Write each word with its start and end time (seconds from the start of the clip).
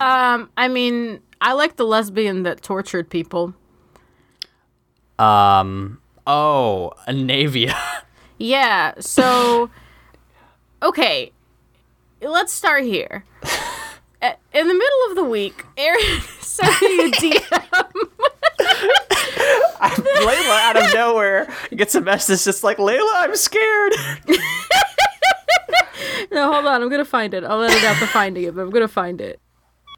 Um, 0.00 0.50
I 0.56 0.68
mean, 0.68 1.20
I 1.40 1.52
like 1.52 1.76
the 1.76 1.84
lesbian 1.84 2.42
that 2.44 2.62
tortured 2.62 3.10
people. 3.10 3.54
Um. 5.18 6.00
Oh, 6.26 6.92
a 7.06 7.12
Naevia. 7.12 7.74
Yeah. 8.38 8.92
So, 9.00 9.70
okay, 10.82 11.32
let's 12.20 12.52
start 12.52 12.84
here. 12.84 13.24
In 14.52 14.66
the 14.66 14.74
middle 14.74 15.10
of 15.10 15.16
the 15.16 15.24
week, 15.24 15.64
Aaron 15.76 16.20
sent 16.40 16.82
me 16.82 17.00
a 17.06 17.10
DM. 17.12 17.40
Layla 19.80 20.60
out 20.68 20.76
of 20.76 20.94
nowhere 20.94 21.48
gets 21.74 21.94
a 21.94 22.00
message 22.00 22.44
just 22.44 22.64
like 22.64 22.78
Layla, 22.78 23.12
I'm 23.14 23.36
scared. 23.36 23.92
no, 26.32 26.52
hold 26.52 26.66
on. 26.66 26.82
I'm 26.82 26.88
gonna 26.88 27.04
find 27.04 27.32
it. 27.34 27.44
I'll 27.44 27.62
edit 27.62 27.84
out 27.84 28.00
the 28.00 28.06
finding 28.08 28.44
it, 28.44 28.54
but 28.54 28.62
I'm 28.62 28.70
gonna 28.70 28.88
find 28.88 29.20
it. 29.20 29.40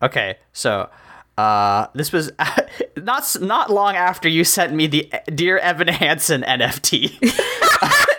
Okay, 0.03 0.39
so 0.53 0.89
uh, 1.37 1.87
this 1.95 2.13
was 2.13 2.32
not 2.96 3.36
not 3.41 3.71
long 3.71 3.96
after 3.96 4.29
you 4.29 4.45
sent 4.45 4.72
me 4.72 4.86
the 4.86 5.13
Dear 5.35 5.58
Evan 5.58 5.89
Hansen 5.89 6.43
NFT. 6.43 7.18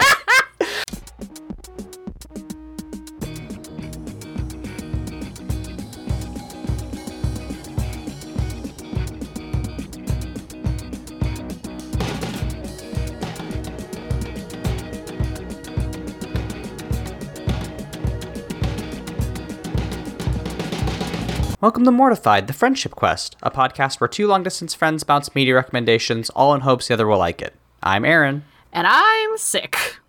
Welcome 21.62 21.86
to 21.86 21.92
Mortified, 21.92 22.48
the 22.48 22.54
Friendship 22.54 22.96
Quest, 22.96 23.36
a 23.44 23.52
podcast 23.52 24.00
where 24.00 24.08
two 24.08 24.26
long 24.26 24.42
distance 24.42 24.74
friends 24.74 25.04
bounce 25.04 25.36
media 25.36 25.54
recommendations, 25.56 26.30
all 26.32 26.54
in 26.56 26.62
hopes 26.62 26.88
the 26.88 26.96
other 26.96 27.08
will 27.08 27.20
like 27.20 27.42
it. 27.42 27.56
I'm 27.84 28.04
Aaron, 28.04 28.44
And 28.74 28.88
I'm 28.88 29.38
sick. 29.38 30.00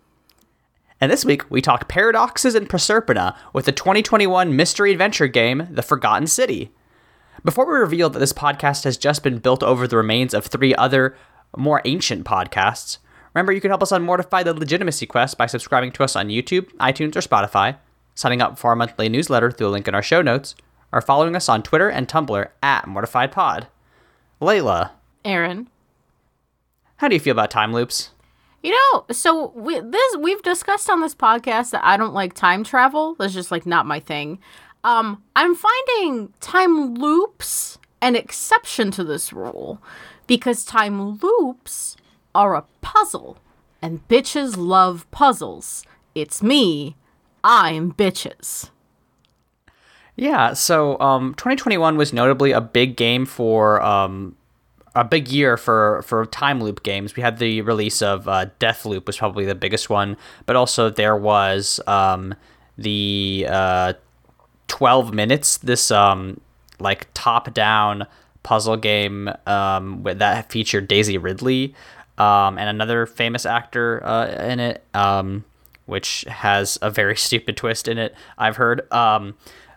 and 0.99 1.11
this 1.11 1.23
week 1.23 1.49
we 1.51 1.61
talk 1.61 1.87
paradoxes 1.87 2.55
and 2.55 2.67
Proserpina 2.67 3.37
with 3.53 3.65
the 3.65 3.71
2021 3.71 4.55
mystery 4.55 4.91
adventure 4.91 5.27
game, 5.27 5.67
The 5.69 5.83
Forgotten 5.83 6.25
City. 6.27 6.71
Before 7.45 7.67
we 7.67 7.77
reveal 7.77 8.09
that 8.09 8.19
this 8.19 8.33
podcast 8.33 8.83
has 8.85 8.97
just 8.97 9.21
been 9.21 9.37
built 9.37 9.61
over 9.61 9.87
the 9.87 9.97
remains 9.97 10.33
of 10.33 10.45
three 10.47 10.73
other, 10.75 11.15
more 11.55 11.81
ancient 11.85 12.25
podcasts, 12.25 12.97
remember 13.35 13.51
you 13.51 13.61
can 13.61 13.69
help 13.69 13.83
us 13.83 13.91
on 13.91 14.03
Mortify 14.03 14.41
the 14.43 14.53
Legitimacy 14.55 15.05
Quest 15.05 15.37
by 15.37 15.45
subscribing 15.45 15.91
to 15.91 16.03
us 16.03 16.15
on 16.15 16.29
YouTube, 16.29 16.71
iTunes, 16.77 17.15
or 17.15 17.21
Spotify, 17.21 17.77
signing 18.15 18.41
up 18.41 18.57
for 18.57 18.69
our 18.69 18.75
monthly 18.75 19.07
newsletter 19.09 19.51
through 19.51 19.67
a 19.67 19.69
link 19.69 19.87
in 19.87 19.93
our 19.93 20.01
show 20.01 20.21
notes, 20.23 20.55
or 20.93 21.01
following 21.01 21.35
us 21.35 21.49
on 21.49 21.63
Twitter 21.63 21.89
and 21.89 22.07
Tumblr 22.07 22.47
at 22.61 22.85
MortifiedPod. 22.85 23.65
Layla, 24.39 24.91
Aaron. 25.25 25.69
how 26.97 27.07
do 27.07 27.15
you 27.15 27.19
feel 27.19 27.31
about 27.31 27.51
time 27.51 27.73
loops? 27.73 28.11
You 28.61 28.71
know, 28.71 29.05
so 29.11 29.51
we 29.55 29.79
this 29.79 30.17
we've 30.17 30.41
discussed 30.41 30.89
on 30.89 31.01
this 31.01 31.15
podcast 31.15 31.71
that 31.71 31.83
I 31.83 31.97
don't 31.97 32.13
like 32.13 32.33
time 32.33 32.63
travel. 32.63 33.15
That's 33.15 33.33
just 33.33 33.51
like 33.51 33.65
not 33.65 33.85
my 33.85 33.99
thing. 33.99 34.39
Um, 34.85 35.23
I'm 35.35 35.55
finding 35.55 36.33
time 36.39 36.93
loops 36.93 37.77
an 38.01 38.15
exception 38.15 38.91
to 38.91 39.03
this 39.03 39.33
rule 39.33 39.81
because 40.27 40.63
time 40.65 41.17
loops 41.21 41.95
are 42.35 42.55
a 42.55 42.65
puzzle, 42.81 43.37
and 43.81 44.05
bitches 44.07 44.55
love 44.57 45.09
puzzles. 45.11 45.85
It's 46.15 46.43
me. 46.43 46.95
I'm 47.43 47.93
bitches. 47.93 48.69
Yeah, 50.15 50.53
so 50.53 50.99
um, 50.99 51.33
2021 51.33 51.97
was 51.97 52.13
notably 52.13 52.51
a 52.51 52.61
big 52.61 52.95
game 52.95 53.25
for 53.25 53.81
um, 53.81 54.35
a 54.93 55.03
big 55.03 55.27
year 55.27 55.57
for 55.57 56.03
for 56.03 56.25
time 56.27 56.61
loop 56.61 56.83
games. 56.83 57.15
We 57.15 57.23
had 57.23 57.39
the 57.39 57.61
release 57.61 58.01
of 58.01 58.27
uh, 58.27 58.47
Deathloop 58.59 59.07
was 59.07 59.17
probably 59.17 59.45
the 59.45 59.55
biggest 59.55 59.89
one, 59.89 60.17
but 60.45 60.55
also 60.55 60.89
there 60.89 61.15
was 61.15 61.79
um, 61.87 62.35
the 62.77 63.47
uh, 63.49 63.93
12 64.67 65.13
minutes. 65.13 65.57
This 65.57 65.89
um, 65.89 66.39
like 66.79 67.07
top 67.15 67.51
down 67.53 68.05
puzzle 68.43 68.77
game 68.77 69.31
um, 69.47 70.03
that 70.03 70.51
featured 70.51 70.87
Daisy 70.87 71.17
Ridley 71.17 71.73
um, 72.19 72.59
and 72.59 72.69
another 72.69 73.07
famous 73.07 73.47
actor 73.47 74.05
uh, 74.05 74.27
in 74.27 74.59
it, 74.59 74.83
which 75.87 76.25
has 76.27 76.77
a 76.83 76.91
very 76.91 77.15
stupid 77.17 77.57
twist 77.57 77.87
in 77.87 77.97
it. 77.97 78.13
I've 78.37 78.57
heard. 78.57 78.81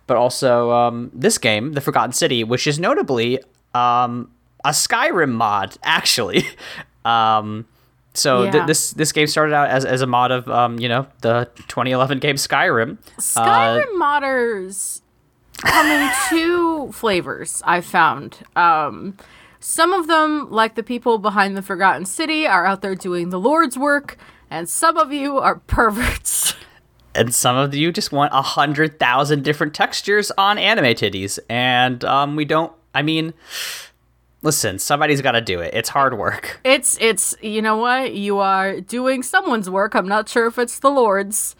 But 0.06 0.16
also 0.16 0.70
um, 0.70 1.10
this 1.12 1.38
game, 1.38 1.72
The 1.72 1.80
Forgotten 1.80 2.12
City, 2.12 2.44
which 2.44 2.66
is 2.66 2.78
notably 2.78 3.40
um, 3.74 4.30
a 4.64 4.70
Skyrim 4.70 5.32
mod, 5.32 5.76
actually. 5.82 6.44
um, 7.04 7.66
so 8.14 8.50
th- 8.50 8.66
this 8.66 8.92
this 8.92 9.12
game 9.12 9.26
started 9.26 9.52
out 9.54 9.68
as, 9.68 9.84
as 9.84 10.00
a 10.00 10.06
mod 10.06 10.30
of 10.30 10.48
um, 10.48 10.78
you 10.78 10.88
know 10.88 11.06
the 11.20 11.50
2011 11.68 12.18
game 12.18 12.36
Skyrim. 12.36 12.96
Uh, 13.18 13.20
Skyrim 13.20 13.92
modders 13.98 15.02
come 15.58 15.86
in 15.86 16.10
two 16.28 16.92
flavors. 16.92 17.62
I've 17.64 17.84
found. 17.84 18.38
Um, 18.54 19.18
some 19.60 19.92
of 19.92 20.06
them, 20.06 20.50
like 20.50 20.76
the 20.76 20.82
people 20.82 21.18
behind 21.18 21.56
the 21.56 21.62
Forgotten 21.62 22.06
City, 22.06 22.46
are 22.46 22.64
out 22.64 22.82
there 22.82 22.94
doing 22.94 23.30
the 23.30 23.38
Lord's 23.40 23.76
work, 23.76 24.16
and 24.50 24.68
some 24.68 24.96
of 24.96 25.12
you 25.12 25.38
are 25.38 25.56
perverts. 25.66 26.45
And 27.16 27.34
some 27.34 27.56
of 27.56 27.74
you 27.74 27.90
just 27.90 28.12
want 28.12 28.32
a 28.32 28.42
hundred 28.42 28.98
thousand 28.98 29.42
different 29.44 29.74
textures 29.74 30.30
on 30.38 30.58
anime 30.58 30.94
titties, 30.94 31.38
and 31.48 32.04
um, 32.04 32.36
we 32.36 32.44
don't. 32.44 32.72
I 32.94 33.02
mean, 33.02 33.34
listen, 34.42 34.78
somebody's 34.78 35.20
got 35.20 35.32
to 35.32 35.40
do 35.40 35.60
it. 35.60 35.74
It's 35.74 35.88
hard 35.88 36.16
work. 36.18 36.60
It's 36.64 36.96
it's 37.00 37.34
you 37.42 37.62
know 37.62 37.76
what 37.76 38.14
you 38.14 38.38
are 38.38 38.80
doing 38.80 39.22
someone's 39.22 39.68
work. 39.68 39.94
I'm 39.94 40.08
not 40.08 40.28
sure 40.28 40.46
if 40.46 40.58
it's 40.58 40.78
the 40.78 40.90
Lord's, 40.90 41.56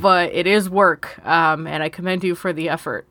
but 0.00 0.32
it 0.32 0.46
is 0.46 0.68
work. 0.68 1.24
Um, 1.26 1.66
and 1.66 1.82
I 1.82 1.88
commend 1.88 2.24
you 2.24 2.34
for 2.34 2.52
the 2.52 2.68
effort. 2.68 3.06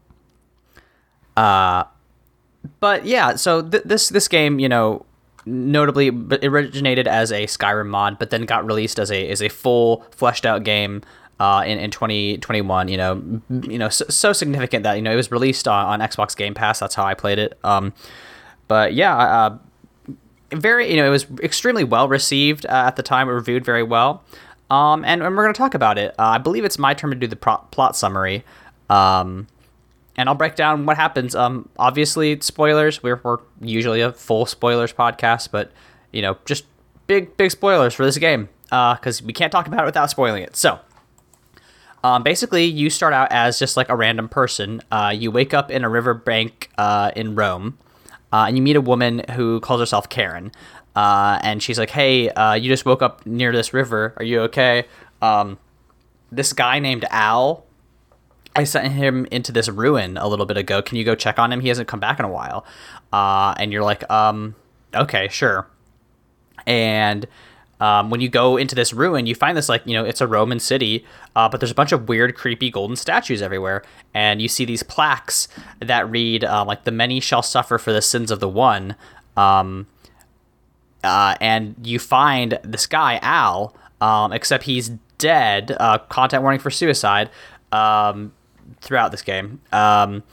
but 2.79 3.05
yeah, 3.05 3.35
so 3.35 3.61
th- 3.61 3.83
this 3.83 4.09
this 4.09 4.27
game, 4.27 4.59
you 4.59 4.69
know, 4.69 5.05
notably 5.45 6.09
originated 6.09 7.07
as 7.07 7.31
a 7.31 7.45
Skyrim 7.45 7.87
mod, 7.87 8.19
but 8.19 8.29
then 8.29 8.45
got 8.45 8.65
released 8.65 8.99
as 8.99 9.11
a 9.11 9.29
as 9.29 9.41
a 9.41 9.49
full 9.49 10.05
fleshed 10.11 10.45
out 10.45 10.63
game 10.63 11.01
uh, 11.41 11.63
in 11.65 11.79
in 11.79 11.89
2021. 11.89 12.87
You 12.87 12.97
know, 12.97 13.41
you 13.49 13.79
know, 13.79 13.89
so, 13.89 14.05
so 14.09 14.31
significant 14.31 14.83
that 14.83 14.93
you 14.93 15.01
know 15.01 15.11
it 15.11 15.15
was 15.15 15.31
released 15.31 15.67
on, 15.67 15.99
on 15.99 16.07
Xbox 16.07 16.37
Game 16.37 16.53
Pass. 16.53 16.79
That's 16.79 16.93
how 16.93 17.03
I 17.03 17.15
played 17.15 17.39
it. 17.39 17.57
Um, 17.63 17.93
but 18.67 18.93
yeah, 18.93 19.17
uh, 19.17 19.57
very 20.51 20.91
you 20.91 20.97
know 20.97 21.07
it 21.07 21.09
was 21.09 21.25
extremely 21.41 21.83
well 21.83 22.07
received 22.07 22.67
uh, 22.67 22.83
at 22.85 22.95
the 22.95 23.01
time. 23.03 23.27
It 23.27 23.31
reviewed 23.31 23.65
very 23.65 23.81
well. 23.81 24.23
Um, 24.69 25.03
and, 25.03 25.21
and 25.21 25.35
we're 25.35 25.43
going 25.43 25.53
to 25.53 25.57
talk 25.57 25.73
about 25.73 25.97
it. 25.97 26.15
Uh, 26.17 26.23
I 26.23 26.37
believe 26.37 26.63
it's 26.63 26.77
my 26.77 26.93
turn 26.93 27.09
to 27.09 27.15
do 27.17 27.27
the 27.27 27.35
pro- 27.35 27.57
plot 27.71 27.93
summary. 27.97 28.45
Um, 28.89 29.47
and 30.15 30.29
I'll 30.29 30.35
break 30.35 30.55
down 30.55 30.85
what 30.85 30.95
happens. 30.95 31.35
Um, 31.35 31.67
obviously, 31.77 32.39
spoilers. 32.39 33.03
We're, 33.03 33.19
we're 33.21 33.39
usually 33.59 33.99
a 33.99 34.13
full 34.13 34.45
spoilers 34.45 34.93
podcast, 34.93 35.49
but 35.51 35.73
you 36.13 36.21
know, 36.21 36.37
just 36.45 36.63
big 37.07 37.35
big 37.35 37.51
spoilers 37.51 37.93
for 37.93 38.05
this 38.05 38.17
game 38.17 38.47
because 38.69 39.21
we 39.21 39.33
can't 39.33 39.51
talk 39.51 39.67
about 39.67 39.81
it 39.81 39.85
without 39.85 40.09
spoiling 40.09 40.43
it. 40.43 40.55
So, 40.55 40.79
um, 42.03 42.23
basically, 42.23 42.65
you 42.65 42.89
start 42.89 43.13
out 43.13 43.31
as 43.31 43.59
just 43.59 43.77
like 43.77 43.89
a 43.89 43.95
random 43.95 44.29
person. 44.29 44.81
Uh, 44.91 45.13
you 45.15 45.31
wake 45.31 45.53
up 45.53 45.71
in 45.71 45.83
a 45.83 45.89
riverbank 45.89 46.69
uh, 46.77 47.11
in 47.15 47.35
Rome, 47.35 47.77
uh, 48.31 48.45
and 48.47 48.57
you 48.57 48.63
meet 48.63 48.75
a 48.75 48.81
woman 48.81 49.23
who 49.31 49.59
calls 49.59 49.79
herself 49.79 50.09
Karen. 50.09 50.51
Uh, 50.95 51.39
and 51.43 51.63
she's 51.63 51.79
like, 51.79 51.89
"Hey, 51.89 52.29
uh, 52.29 52.53
you 52.53 52.69
just 52.69 52.85
woke 52.85 53.01
up 53.01 53.25
near 53.25 53.51
this 53.51 53.73
river. 53.73 54.13
Are 54.17 54.23
you 54.23 54.41
okay?" 54.41 54.85
Um, 55.21 55.57
this 56.31 56.53
guy 56.53 56.79
named 56.79 57.05
Al 57.09 57.65
I 58.55 58.65
sent 58.65 58.91
him 58.91 59.25
into 59.31 59.51
this 59.51 59.69
ruin 59.69 60.17
a 60.17 60.27
little 60.27 60.45
bit 60.45 60.57
ago. 60.57 60.81
Can 60.81 60.97
you 60.97 61.03
go 61.03 61.15
check 61.15 61.39
on 61.39 61.51
him? 61.51 61.61
He 61.61 61.69
hasn't 61.69 61.87
come 61.87 61.99
back 61.99 62.19
in 62.19 62.25
a 62.25 62.29
while. 62.29 62.65
Uh, 63.13 63.53
and 63.57 63.71
you're 63.71 63.83
like, 63.83 64.09
um, 64.11 64.55
okay, 64.93 65.29
sure. 65.29 65.67
And 66.67 67.27
um, 67.81 68.11
when 68.11 68.21
you 68.21 68.29
go 68.29 68.57
into 68.57 68.75
this 68.75 68.93
ruin, 68.93 69.25
you 69.25 69.33
find 69.33 69.57
this 69.57 69.67
like 69.67 69.81
you 69.85 69.93
know 69.93 70.05
it's 70.05 70.21
a 70.21 70.27
Roman 70.27 70.59
city, 70.59 71.03
uh, 71.35 71.49
but 71.49 71.59
there's 71.59 71.71
a 71.71 71.75
bunch 71.75 71.91
of 71.91 72.07
weird, 72.07 72.35
creepy 72.35 72.69
golden 72.69 72.95
statues 72.95 73.41
everywhere, 73.41 73.83
and 74.13 74.39
you 74.39 74.47
see 74.47 74.65
these 74.65 74.83
plaques 74.83 75.47
that 75.79 76.09
read 76.09 76.43
uh, 76.43 76.63
like 76.63 76.83
the 76.83 76.91
many 76.91 77.19
shall 77.19 77.41
suffer 77.41 77.79
for 77.79 77.91
the 77.91 78.01
sins 78.01 78.29
of 78.29 78.39
the 78.39 78.47
one. 78.47 78.95
Um, 79.35 79.87
uh, 81.03 81.35
and 81.41 81.75
you 81.83 81.97
find 81.97 82.59
this 82.63 82.85
guy 82.85 83.17
Al, 83.23 83.75
um, 83.99 84.31
except 84.31 84.65
he's 84.65 84.89
dead. 85.17 85.75
Uh, 85.79 85.97
content 85.97 86.43
warning 86.43 86.59
for 86.59 86.69
suicide. 86.69 87.29
Um, 87.71 88.33
throughout 88.81 89.11
this 89.11 89.21
game, 89.21 89.61
um, 89.71 90.23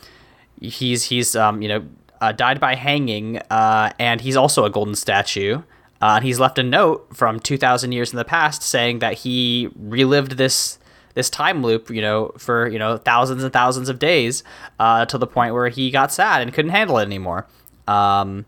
he's 0.61 1.05
he's 1.05 1.35
um, 1.35 1.63
you 1.63 1.69
know 1.69 1.87
uh, 2.21 2.33
died 2.33 2.61
by 2.61 2.75
hanging, 2.75 3.39
uh, 3.51 3.91
and 3.99 4.21
he's 4.21 4.37
also 4.37 4.67
a 4.67 4.71
golden 4.71 4.95
statue. 4.95 5.63
Uh, 6.01 6.15
and 6.17 6.25
he's 6.25 6.39
left 6.39 6.59
a 6.59 6.63
note 6.63 7.09
from 7.15 7.41
2,000 7.41 7.93
years 7.93 8.13
in 8.13 8.17
the 8.17 8.25
past 8.25 8.63
saying 8.63 9.01
that 9.01 9.15
he 9.15 9.69
relived 9.77 10.33
this 10.33 10.79
this 11.15 11.29
time 11.29 11.65
loop, 11.65 11.91
you 11.91 12.01
know, 12.01 12.33
for 12.39 12.69
you 12.69 12.79
know 12.79 12.97
thousands 12.97 13.43
and 13.43 13.53
thousands 13.53 13.89
of 13.89 13.99
days, 13.99 14.45
uh, 14.79 15.05
to 15.07 15.19
the 15.19 15.27
point 15.27 15.53
where 15.53 15.69
he 15.69 15.91
got 15.91 16.13
sad 16.13 16.43
and 16.43 16.53
couldn't 16.55 16.71
handle 16.71 16.99
it 16.99 17.03
anymore. 17.03 17.45
Um, 17.89 18.47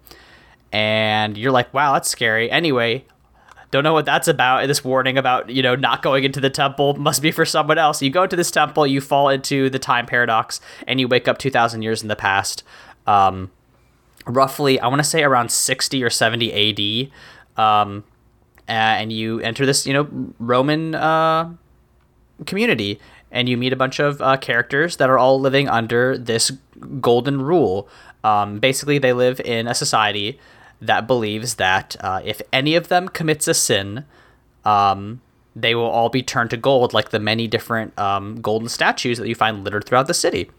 and 0.73 1.37
you're 1.37 1.50
like, 1.50 1.75
wow, 1.75 1.94
that's 1.94 2.08
scary. 2.08 2.49
Anyway, 2.49 3.05
don't 3.70 3.85
know 3.85 3.93
what 3.93 4.05
that's 4.05 4.29
about. 4.29 4.67
This 4.67 4.85
warning 4.85 5.19
about, 5.19 5.50
you 5.50 5.62
know, 5.62 5.75
not 5.75 6.02
going 6.02 6.25
into 6.25 6.41
the 6.41 6.50
temple 6.50 6.94
must 6.94 7.23
be 7.23 7.32
for 7.32 7.44
someone 7.44 7.79
else. 7.79 8.02
You 8.02 8.11
go 8.11 8.26
to 8.26 8.37
this 8.37 8.50
temple, 8.50 8.87
you 8.87 9.00
fall 9.00 9.29
into 9.29 9.70
the 9.70 9.79
time 9.79 10.06
paradox, 10.06 10.61
and 10.87 11.00
you 11.00 11.08
wake 11.08 11.26
up 11.29 11.38
2,000 11.38 11.82
years 11.82 12.02
in 12.02 12.08
the 12.08 12.17
past. 12.17 12.62
Um, 13.06 13.50
roughly, 14.26 14.79
I 14.79 14.88
want 14.88 15.00
to 15.00 15.08
say 15.08 15.23
around 15.23 15.50
60 15.50 16.02
or 16.02 16.11
70 16.11 16.52
AD. 16.52 17.12
Um, 17.61 18.05
and 18.69 19.12
you 19.12 19.41
enter 19.41 19.67
this, 19.67 19.87
you 19.87 19.93
know, 19.93 20.09
Roman 20.39 20.95
uh, 20.95 21.53
community, 22.47 23.01
and 23.33 23.49
you 23.49 23.57
meet 23.57 23.73
a 23.73 23.77
bunch 23.77 23.99
of 23.99 24.23
uh, 24.23 24.37
characters 24.37 24.97
that 24.97 25.11
are 25.11 25.19
all 25.19 25.41
living 25.41 25.69
under 25.69 26.17
this 26.17 26.53
golden 27.01 27.43
rule. 27.43 27.89
Um, 28.23 28.59
basically, 28.61 28.99
they 28.99 29.12
live 29.12 29.41
in 29.41 29.67
a 29.67 29.75
society 29.75 30.39
that 30.81 31.07
believes 31.07 31.57
that 31.57 31.97
uh, 32.01 32.21
if 32.25 32.41
any 32.53 32.77
of 32.77 32.89
them 32.89 33.09
commits 33.09 33.49
a 33.49 33.55
sin, 33.55 34.05
um, 34.65 35.21
they 35.57 35.75
will 35.75 35.91
all 35.91 36.09
be 36.09 36.23
turned 36.23 36.51
to 36.51 36.57
gold, 36.57 36.95
like 36.95 37.11
the 37.11 37.19
many 37.19 37.49
different 37.49 37.99
um, 37.99 38.41
golden 38.41 38.69
statues 38.69 39.19
that 39.19 39.29
you 39.29 39.35
find 39.35 39.65
littered 39.65 39.85
throughout 39.85 40.07
the 40.07 40.15
city. 40.15 40.51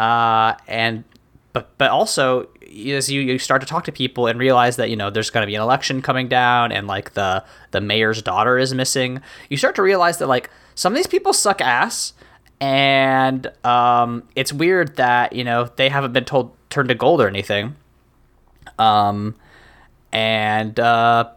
Uh, 0.00 0.54
and 0.66 1.04
but 1.52 1.70
but 1.78 1.90
also 1.90 2.48
as 2.92 3.10
you, 3.10 3.20
you 3.20 3.38
start 3.38 3.60
to 3.62 3.66
talk 3.66 3.84
to 3.84 3.92
people 3.92 4.26
and 4.26 4.38
realize 4.38 4.76
that 4.76 4.90
you 4.90 4.96
know 4.96 5.10
there's 5.10 5.30
going 5.30 5.42
to 5.42 5.46
be 5.46 5.54
an 5.54 5.62
election 5.62 6.02
coming 6.02 6.28
down 6.28 6.72
and 6.72 6.86
like 6.86 7.14
the 7.14 7.44
the 7.70 7.80
mayor's 7.80 8.22
daughter 8.22 8.58
is 8.58 8.74
missing, 8.74 9.20
you 9.48 9.56
start 9.56 9.74
to 9.76 9.82
realize 9.82 10.18
that 10.18 10.26
like 10.26 10.50
some 10.74 10.92
of 10.92 10.96
these 10.96 11.06
people 11.06 11.32
suck 11.32 11.60
ass, 11.60 12.12
and 12.60 13.50
um, 13.64 14.22
it's 14.34 14.52
weird 14.52 14.96
that 14.96 15.32
you 15.32 15.44
know 15.44 15.70
they 15.76 15.88
haven't 15.88 16.12
been 16.12 16.24
told 16.24 16.54
turned 16.70 16.88
to 16.88 16.94
gold 16.94 17.20
or 17.20 17.28
anything. 17.28 17.76
Um, 18.78 19.36
and 20.12 20.78
uh, 20.80 21.30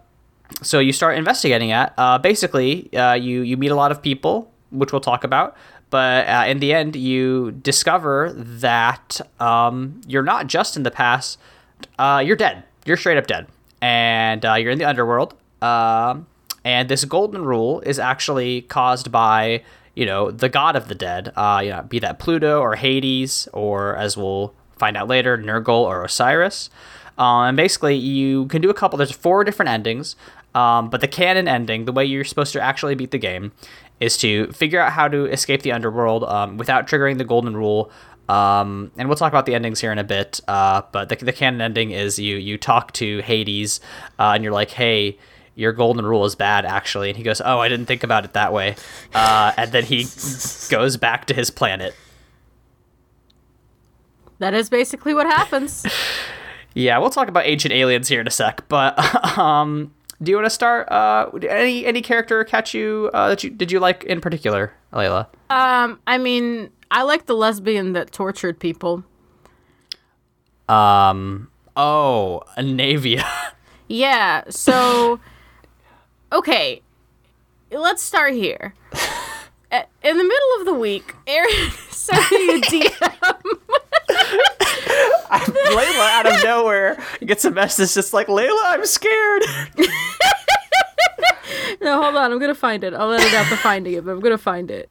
so 0.62 0.80
you 0.80 0.94
start 0.94 1.18
investigating 1.18 1.70
it. 1.70 1.90
Uh, 1.98 2.18
basically, 2.18 2.94
uh, 2.94 3.14
you 3.14 3.42
you 3.42 3.58
meet 3.58 3.72
a 3.72 3.76
lot 3.76 3.92
of 3.92 4.02
people, 4.02 4.52
which 4.72 4.92
we'll 4.92 5.02
talk 5.02 5.24
about. 5.24 5.56
But 5.90 6.28
uh, 6.28 6.46
in 6.48 6.60
the 6.60 6.74
end, 6.74 6.96
you 6.96 7.52
discover 7.52 8.34
that 8.34 9.22
um, 9.40 10.02
you're 10.08 10.24
not 10.24 10.48
just 10.48 10.76
in 10.76 10.84
the 10.84 10.92
past. 10.92 11.40
Uh, 11.98 12.22
you're 12.26 12.36
dead. 12.36 12.64
You're 12.86 12.98
straight 12.98 13.18
up 13.18 13.28
dead, 13.28 13.48
and 13.82 14.46
uh, 14.46 14.56
you're 14.56 14.72
in 14.72 14.80
the 14.80 14.86
underworld. 14.86 15.34
Um, 15.62 16.28
and 16.64 16.90
this 16.90 17.06
golden 17.06 17.44
rule 17.44 17.80
is 17.82 18.00
actually 18.00 18.64
caused 18.64 19.12
by 19.12 19.64
you 19.96 20.06
know 20.06 20.30
the 20.30 20.50
god 20.50 20.76
of 20.76 20.88
the 20.88 20.96
dead. 20.96 21.28
you 21.36 21.70
know, 21.70 21.86
be 21.88 22.00
that 22.00 22.20
Pluto 22.20 22.60
or 22.60 22.76
Hades, 22.76 23.48
or 23.54 23.96
as 23.96 24.18
we'll 24.18 24.54
find 24.78 24.96
out 24.98 25.08
later, 25.08 25.38
Nergal 25.38 25.82
or 25.82 26.04
Osiris. 26.04 26.70
Uh, 27.18 27.44
and 27.44 27.58
basically, 27.58 27.96
you 27.96 28.46
can 28.46 28.62
do 28.62 28.70
a 28.70 28.74
couple. 28.74 28.98
There's 28.98 29.12
four 29.12 29.44
different 29.44 29.70
endings, 29.70 30.16
um, 30.54 30.90
but 30.90 31.02
the 31.02 31.08
canon 31.08 31.48
ending, 31.48 31.86
the 31.86 31.92
way 31.92 32.06
you're 32.06 32.24
supposed 32.24 32.54
to 32.54 32.62
actually 32.62 32.96
beat 32.96 33.12
the 33.12 33.18
game, 33.18 33.52
is 34.00 34.18
to 34.18 34.52
figure 34.52 34.80
out 34.80 34.92
how 34.92 35.08
to 35.08 35.26
escape 35.26 35.62
the 35.62 35.72
underworld 35.72 36.24
um, 36.24 36.58
without 36.58 36.88
triggering 36.88 37.18
the 37.18 37.24
golden 37.24 37.56
rule. 37.56 37.92
Um, 38.30 38.92
and 38.98 39.08
we'll 39.08 39.16
talk 39.16 39.32
about 39.32 39.46
the 39.46 39.56
endings 39.56 39.80
here 39.80 39.92
in 39.92 39.98
a 39.98 40.04
bit. 40.04 40.42
Uh, 40.48 40.82
but 40.92 41.10
the, 41.10 41.16
the 41.16 41.34
canon 41.34 41.62
ending 41.62 41.92
is 41.92 42.20
you 42.20 42.36
you 42.36 42.58
talk 42.58 42.92
to 42.94 43.20
Hades, 43.22 43.80
uh, 44.20 44.34
and 44.36 44.44
you're 44.44 44.54
like, 44.54 44.72
hey 44.72 45.18
your 45.56 45.74
golden 45.74 46.06
rule 46.06 46.24
is 46.24 46.36
bad 46.36 46.66
actually 46.66 47.10
and 47.10 47.18
he 47.18 47.24
goes 47.24 47.42
oh 47.44 47.58
i 47.58 47.68
didn't 47.68 47.88
think 47.88 48.04
about 48.04 48.24
it 48.24 48.34
that 48.34 48.54
way 48.54 48.76
uh, 49.16 49.52
and 49.58 49.72
then 49.72 49.84
he 49.84 50.04
goes 50.70 50.98
back 50.98 51.26
to 51.26 51.34
his 51.34 51.50
planet 51.50 51.96
that 54.38 54.54
is 54.54 54.70
basically 54.70 55.16
what 55.16 55.26
happens 55.26 55.84
Yeah, 56.78 57.00
we'll 57.00 57.10
talk 57.10 57.28
about 57.28 57.48
ancient 57.48 57.74
aliens 57.74 58.08
here 58.08 58.22
in 58.22 58.28
a 58.28 58.32
sec. 58.32 58.68
But 58.70 59.00
um, 59.38 59.92
do 60.22 60.32
you 60.32 60.38
want 60.38 60.46
to 60.46 60.52
start? 60.52 60.92
Uh, 60.92 61.30
any 61.48 61.86
any 61.86 62.02
character 62.02 62.44
catch 62.44 62.74
you 62.74 63.10
uh, 63.14 63.30
that 63.30 63.44
you 63.44 63.50
did 63.50 63.72
you 63.72 63.80
like 63.80 64.04
in 64.06 64.20
particular, 64.22 64.74
Layla? 64.92 65.28
Um, 65.50 66.00
I 66.08 66.18
mean, 66.18 66.72
I 66.90 67.04
like 67.04 67.26
the 67.28 67.36
lesbian 67.36 67.94
that 67.94 68.12
tortured 68.12 68.60
people. 68.60 69.04
Um. 70.68 71.50
Oh, 71.76 72.42
Naevia. 72.58 73.26
yeah. 73.88 74.44
So, 74.50 75.20
okay, 76.32 76.82
let's 77.72 78.02
start 78.02 78.34
here. 78.34 78.74
In 79.72 80.18
the 80.18 80.24
middle 80.24 80.60
of 80.60 80.66
the 80.66 80.74
week, 80.74 81.14
Aaron 81.28 81.72
sent 81.90 82.32
me 82.32 82.56
a 82.56 82.62
DM. 82.62 83.60
Layla 85.30 86.10
out 86.12 86.26
of 86.26 86.44
nowhere 86.44 87.04
gets 87.26 87.46
a 87.46 87.52
message 87.52 87.94
just 87.94 88.14
like 88.14 88.28
Layla, 88.28 88.62
I'm 88.66 88.86
scared. 88.86 89.44
no, 91.82 92.02
hold 92.02 92.16
on, 92.16 92.32
I'm 92.32 92.40
gonna 92.40 92.56
find 92.56 92.84
it. 92.84 92.94
I'll 92.94 93.08
let 93.08 93.22
it 93.22 93.34
out 93.34 93.50
the 93.50 93.58
finding 93.58 93.94
it, 93.94 94.06
but 94.06 94.12
I'm 94.12 94.20
gonna 94.20 94.38
find 94.38 94.72
it. 94.72 94.90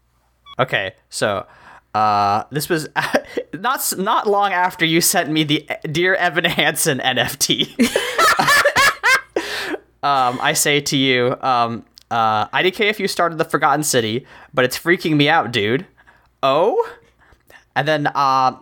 Okay, 0.58 0.94
so 1.10 1.46
uh, 1.94 2.44
this 2.50 2.68
was 2.68 2.88
not 3.54 3.92
not 3.96 4.26
long 4.26 4.52
after 4.52 4.84
you 4.84 5.00
sent 5.00 5.30
me 5.30 5.44
the 5.44 5.68
Dear 5.90 6.14
Evan 6.14 6.44
Hansen 6.44 6.98
NFT. 6.98 7.78
um, 10.02 10.38
I 10.42 10.52
say 10.52 10.80
to 10.80 10.96
you, 10.96 11.36
um, 11.40 11.84
uh, 12.10 12.48
IDK 12.48 12.80
if 12.80 13.00
you 13.00 13.08
started 13.08 13.38
the 13.38 13.44
Forgotten 13.44 13.82
City, 13.82 14.26
but 14.52 14.64
it's 14.64 14.78
freaking 14.78 15.16
me 15.16 15.28
out, 15.28 15.52
dude. 15.52 15.86
Oh? 16.42 16.90
And 17.74 17.88
then 17.88 18.06
uh, 18.08 18.56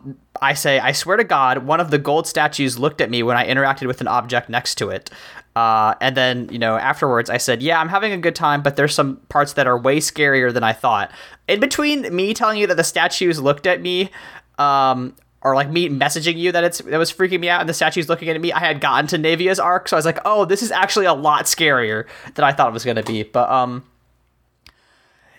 I 0.44 0.54
say, 0.54 0.78
I 0.78 0.92
swear 0.92 1.16
to 1.16 1.24
God, 1.24 1.58
one 1.58 1.80
of 1.80 1.90
the 1.90 1.98
gold 1.98 2.26
statues 2.26 2.78
looked 2.78 3.00
at 3.00 3.10
me 3.10 3.22
when 3.22 3.36
I 3.36 3.46
interacted 3.46 3.86
with 3.86 4.00
an 4.00 4.08
object 4.08 4.48
next 4.48 4.74
to 4.76 4.90
it. 4.90 5.10
Uh, 5.56 5.94
and 6.00 6.16
then, 6.16 6.48
you 6.50 6.58
know, 6.58 6.76
afterwards, 6.76 7.30
I 7.30 7.38
said, 7.38 7.62
Yeah, 7.62 7.80
I'm 7.80 7.88
having 7.88 8.12
a 8.12 8.18
good 8.18 8.34
time, 8.34 8.62
but 8.62 8.76
there's 8.76 8.94
some 8.94 9.16
parts 9.28 9.54
that 9.54 9.66
are 9.66 9.78
way 9.78 9.98
scarier 9.98 10.52
than 10.52 10.62
I 10.62 10.72
thought. 10.72 11.10
In 11.48 11.60
between 11.60 12.14
me 12.14 12.34
telling 12.34 12.58
you 12.58 12.66
that 12.66 12.76
the 12.76 12.84
statues 12.84 13.40
looked 13.40 13.66
at 13.66 13.80
me, 13.80 14.10
um, 14.58 15.14
or 15.42 15.54
like 15.54 15.70
me 15.70 15.88
messaging 15.88 16.36
you 16.36 16.52
that 16.52 16.64
it's 16.64 16.78
that 16.78 16.98
was 16.98 17.12
freaking 17.12 17.40
me 17.40 17.48
out 17.48 17.60
and 17.60 17.68
the 17.68 17.74
statues 17.74 18.08
looking 18.08 18.28
at 18.28 18.40
me, 18.40 18.52
I 18.52 18.60
had 18.60 18.80
gotten 18.80 19.06
to 19.08 19.18
Naevia's 19.18 19.60
arc, 19.60 19.88
so 19.88 19.96
I 19.96 19.98
was 19.98 20.06
like, 20.06 20.18
oh, 20.24 20.44
this 20.44 20.62
is 20.62 20.72
actually 20.72 21.06
a 21.06 21.14
lot 21.14 21.44
scarier 21.44 22.06
than 22.34 22.44
I 22.44 22.52
thought 22.52 22.68
it 22.68 22.72
was 22.72 22.84
gonna 22.84 23.02
be. 23.02 23.22
But 23.22 23.50
um 23.50 23.84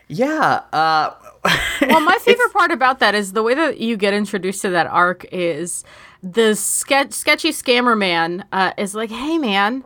yeah, 0.07 0.61
uh 0.71 1.13
well, 1.81 2.01
my 2.01 2.17
favorite 2.21 2.53
part 2.53 2.71
about 2.71 2.99
that 2.99 3.13
is 3.13 3.33
the 3.33 3.43
way 3.43 3.53
that 3.53 3.79
you 3.79 3.97
get 3.97 4.13
introduced 4.13 4.61
to 4.63 4.69
that 4.71 4.87
arc 4.87 5.25
is 5.31 5.83
the 6.23 6.55
sketch, 6.55 7.13
sketchy 7.13 7.51
scammer 7.51 7.97
man 7.97 8.45
uh, 8.51 8.71
is 8.77 8.95
like, 8.95 9.11
"Hey, 9.11 9.37
man, 9.37 9.83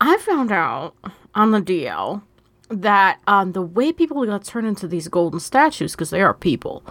I 0.00 0.18
found 0.18 0.52
out 0.52 0.94
on 1.34 1.50
the 1.50 1.60
DL 1.62 2.22
that 2.68 3.20
um, 3.26 3.52
the 3.52 3.62
way 3.62 3.92
people 3.92 4.24
got 4.26 4.44
turned 4.44 4.66
into 4.66 4.86
these 4.86 5.08
golden 5.08 5.40
statues, 5.40 5.92
because 5.92 6.10
they 6.10 6.20
are 6.20 6.34
people, 6.34 6.84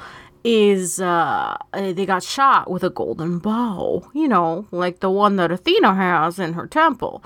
is 0.44 1.00
uh, 1.00 1.58
they 1.74 2.06
got 2.06 2.24
shot 2.24 2.72
with 2.72 2.84
a 2.84 2.90
golden 2.90 3.38
bow. 3.40 4.10
You 4.14 4.28
know, 4.28 4.66
like 4.72 5.00
the 5.00 5.12
one 5.12 5.36
that 5.36 5.52
Athena 5.52 5.94
has 5.94 6.40
in 6.40 6.54
her 6.54 6.66
temple. 6.66 7.24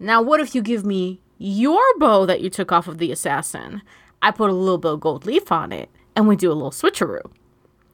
Now, 0.00 0.20
what 0.20 0.40
if 0.40 0.54
you 0.56 0.62
give 0.62 0.84
me 0.84 1.20
your 1.38 1.82
bow 1.98 2.26
that 2.26 2.40
you 2.40 2.50
took 2.50 2.72
off 2.72 2.88
of 2.88 2.98
the 2.98 3.12
assassin?" 3.12 3.82
I 4.24 4.30
put 4.30 4.48
a 4.48 4.54
little 4.54 4.78
bit 4.78 4.92
of 4.92 5.00
gold 5.00 5.26
leaf 5.26 5.52
on 5.52 5.70
it 5.70 5.90
and 6.16 6.26
we 6.26 6.34
do 6.34 6.50
a 6.50 6.54
little 6.54 6.70
switcheroo. 6.70 7.30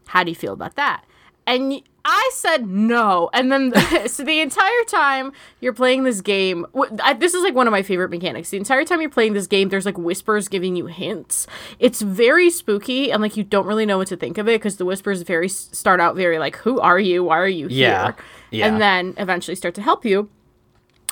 How 0.06 0.22
do 0.22 0.30
you 0.30 0.36
feel 0.36 0.52
about 0.52 0.76
that? 0.76 1.04
And 1.44 1.82
I 2.04 2.30
said 2.34 2.68
no. 2.68 3.30
And 3.32 3.50
then, 3.50 3.72
so 4.06 4.22
the 4.22 4.38
entire 4.38 4.84
time 4.86 5.32
you're 5.58 5.72
playing 5.72 6.04
this 6.04 6.20
game, 6.20 6.66
I, 7.02 7.14
this 7.14 7.34
is 7.34 7.42
like 7.42 7.56
one 7.56 7.66
of 7.66 7.72
my 7.72 7.82
favorite 7.82 8.10
mechanics. 8.10 8.50
The 8.50 8.58
entire 8.58 8.84
time 8.84 9.00
you're 9.00 9.10
playing 9.10 9.32
this 9.32 9.48
game, 9.48 9.70
there's 9.70 9.84
like 9.84 9.98
whispers 9.98 10.46
giving 10.46 10.76
you 10.76 10.86
hints. 10.86 11.48
It's 11.80 12.00
very 12.00 12.48
spooky 12.48 13.10
and 13.10 13.20
like 13.20 13.36
you 13.36 13.42
don't 13.42 13.66
really 13.66 13.84
know 13.84 13.98
what 13.98 14.06
to 14.08 14.16
think 14.16 14.38
of 14.38 14.46
it 14.46 14.60
because 14.60 14.76
the 14.76 14.84
whispers 14.84 15.22
very 15.22 15.48
start 15.48 15.98
out 15.98 16.14
very 16.14 16.38
like, 16.38 16.54
who 16.58 16.78
are 16.78 17.00
you? 17.00 17.24
Why 17.24 17.38
are 17.38 17.48
you 17.48 17.66
here? 17.66 17.88
Yeah. 17.88 18.12
yeah. 18.52 18.66
And 18.68 18.80
then 18.80 19.14
eventually 19.16 19.56
start 19.56 19.74
to 19.74 19.82
help 19.82 20.04
you. 20.04 20.30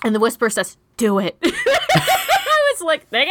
And 0.05 0.15
the 0.15 0.21
whisper 0.21 0.49
says, 0.49 0.77
do 0.97 1.19
it. 1.19 1.37
like, 2.81 3.07
okay. 3.13 3.31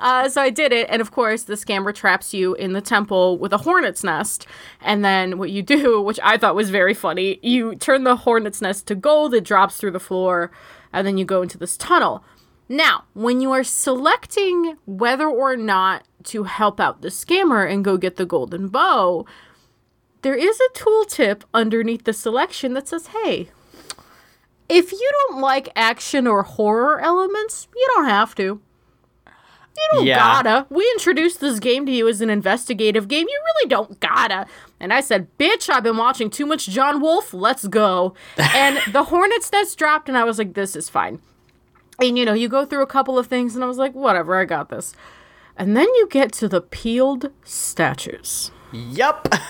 Uh, 0.00 0.28
so 0.28 0.40
I 0.40 0.50
did 0.50 0.70
it. 0.72 0.86
And 0.90 1.00
of 1.00 1.10
course, 1.10 1.42
the 1.42 1.54
scammer 1.54 1.92
traps 1.92 2.32
you 2.32 2.54
in 2.54 2.72
the 2.72 2.80
temple 2.80 3.36
with 3.36 3.52
a 3.52 3.58
hornet's 3.58 4.04
nest. 4.04 4.46
And 4.80 5.04
then 5.04 5.38
what 5.38 5.50
you 5.50 5.60
do, 5.60 6.00
which 6.08 6.20
I 6.22 6.38
thought 6.38 6.54
was 6.54 6.70
very 6.70 6.94
funny, 6.94 7.40
you 7.42 7.74
turn 7.74 8.04
the 8.04 8.14
hornet's 8.14 8.62
nest 8.62 8.86
to 8.88 8.94
gold, 8.94 9.34
it 9.34 9.42
drops 9.42 9.76
through 9.76 9.90
the 9.90 9.98
floor, 9.98 10.52
and 10.92 11.04
then 11.04 11.18
you 11.18 11.24
go 11.24 11.42
into 11.42 11.58
this 11.58 11.76
tunnel. 11.76 12.22
Now, 12.68 13.04
when 13.14 13.40
you 13.40 13.50
are 13.50 13.64
selecting 13.64 14.76
whether 14.86 15.26
or 15.26 15.56
not 15.56 16.04
to 16.24 16.44
help 16.44 16.78
out 16.78 17.00
the 17.00 17.08
scammer 17.08 17.70
and 17.70 17.84
go 17.84 17.96
get 17.96 18.16
the 18.16 18.26
golden 18.26 18.68
bow, 18.68 19.24
there 20.22 20.34
is 20.34 20.60
a 20.60 20.78
tooltip 20.78 21.42
underneath 21.54 22.04
the 22.04 22.12
selection 22.12 22.74
that 22.74 22.88
says, 22.88 23.08
hey, 23.08 23.48
if 24.68 24.92
you 24.92 25.10
don't 25.28 25.40
like 25.40 25.68
action 25.76 26.26
or 26.26 26.42
horror 26.42 27.00
elements, 27.00 27.68
you 27.74 27.86
don't 27.94 28.06
have 28.06 28.34
to. 28.36 28.60
You 29.76 29.88
don't 29.92 30.06
Yeah. 30.06 30.16
gotta. 30.18 30.66
We 30.70 30.82
introduced 30.94 31.40
this 31.40 31.60
game 31.60 31.86
to 31.86 31.92
you 31.92 32.08
as 32.08 32.20
an 32.20 32.30
investigative 32.30 33.06
game. 33.06 33.26
You 33.28 33.40
really 33.54 33.68
don't 33.68 34.00
gotta. 34.00 34.46
And 34.80 34.92
I 34.92 35.00
said, 35.00 35.28
bitch, 35.38 35.70
I've 35.70 35.84
been 35.84 35.96
watching 35.96 36.30
too 36.30 36.46
much 36.46 36.66
John 36.68 37.00
Wolfe. 37.00 37.32
Let's 37.32 37.66
go. 37.68 38.14
And 38.38 38.78
the 38.92 39.04
Hornets 39.04 39.52
Nest 39.52 39.78
dropped, 39.78 40.08
and 40.08 40.18
I 40.18 40.24
was 40.24 40.36
like, 40.38 40.54
this 40.54 40.74
is 40.74 40.88
fine. 40.88 41.20
And 42.00 42.18
you 42.18 42.24
know, 42.24 42.32
you 42.32 42.48
go 42.48 42.64
through 42.64 42.82
a 42.82 42.86
couple 42.88 43.18
of 43.18 43.28
things, 43.28 43.54
and 43.54 43.62
I 43.62 43.68
was 43.68 43.78
like, 43.78 43.94
whatever, 43.94 44.36
I 44.36 44.44
got 44.46 44.68
this. 44.68 44.94
And 45.56 45.76
then 45.76 45.86
you 45.94 46.08
get 46.10 46.32
to 46.34 46.48
the 46.48 46.60
peeled 46.60 47.30
statues. 47.44 48.50
Yup. 48.72 49.32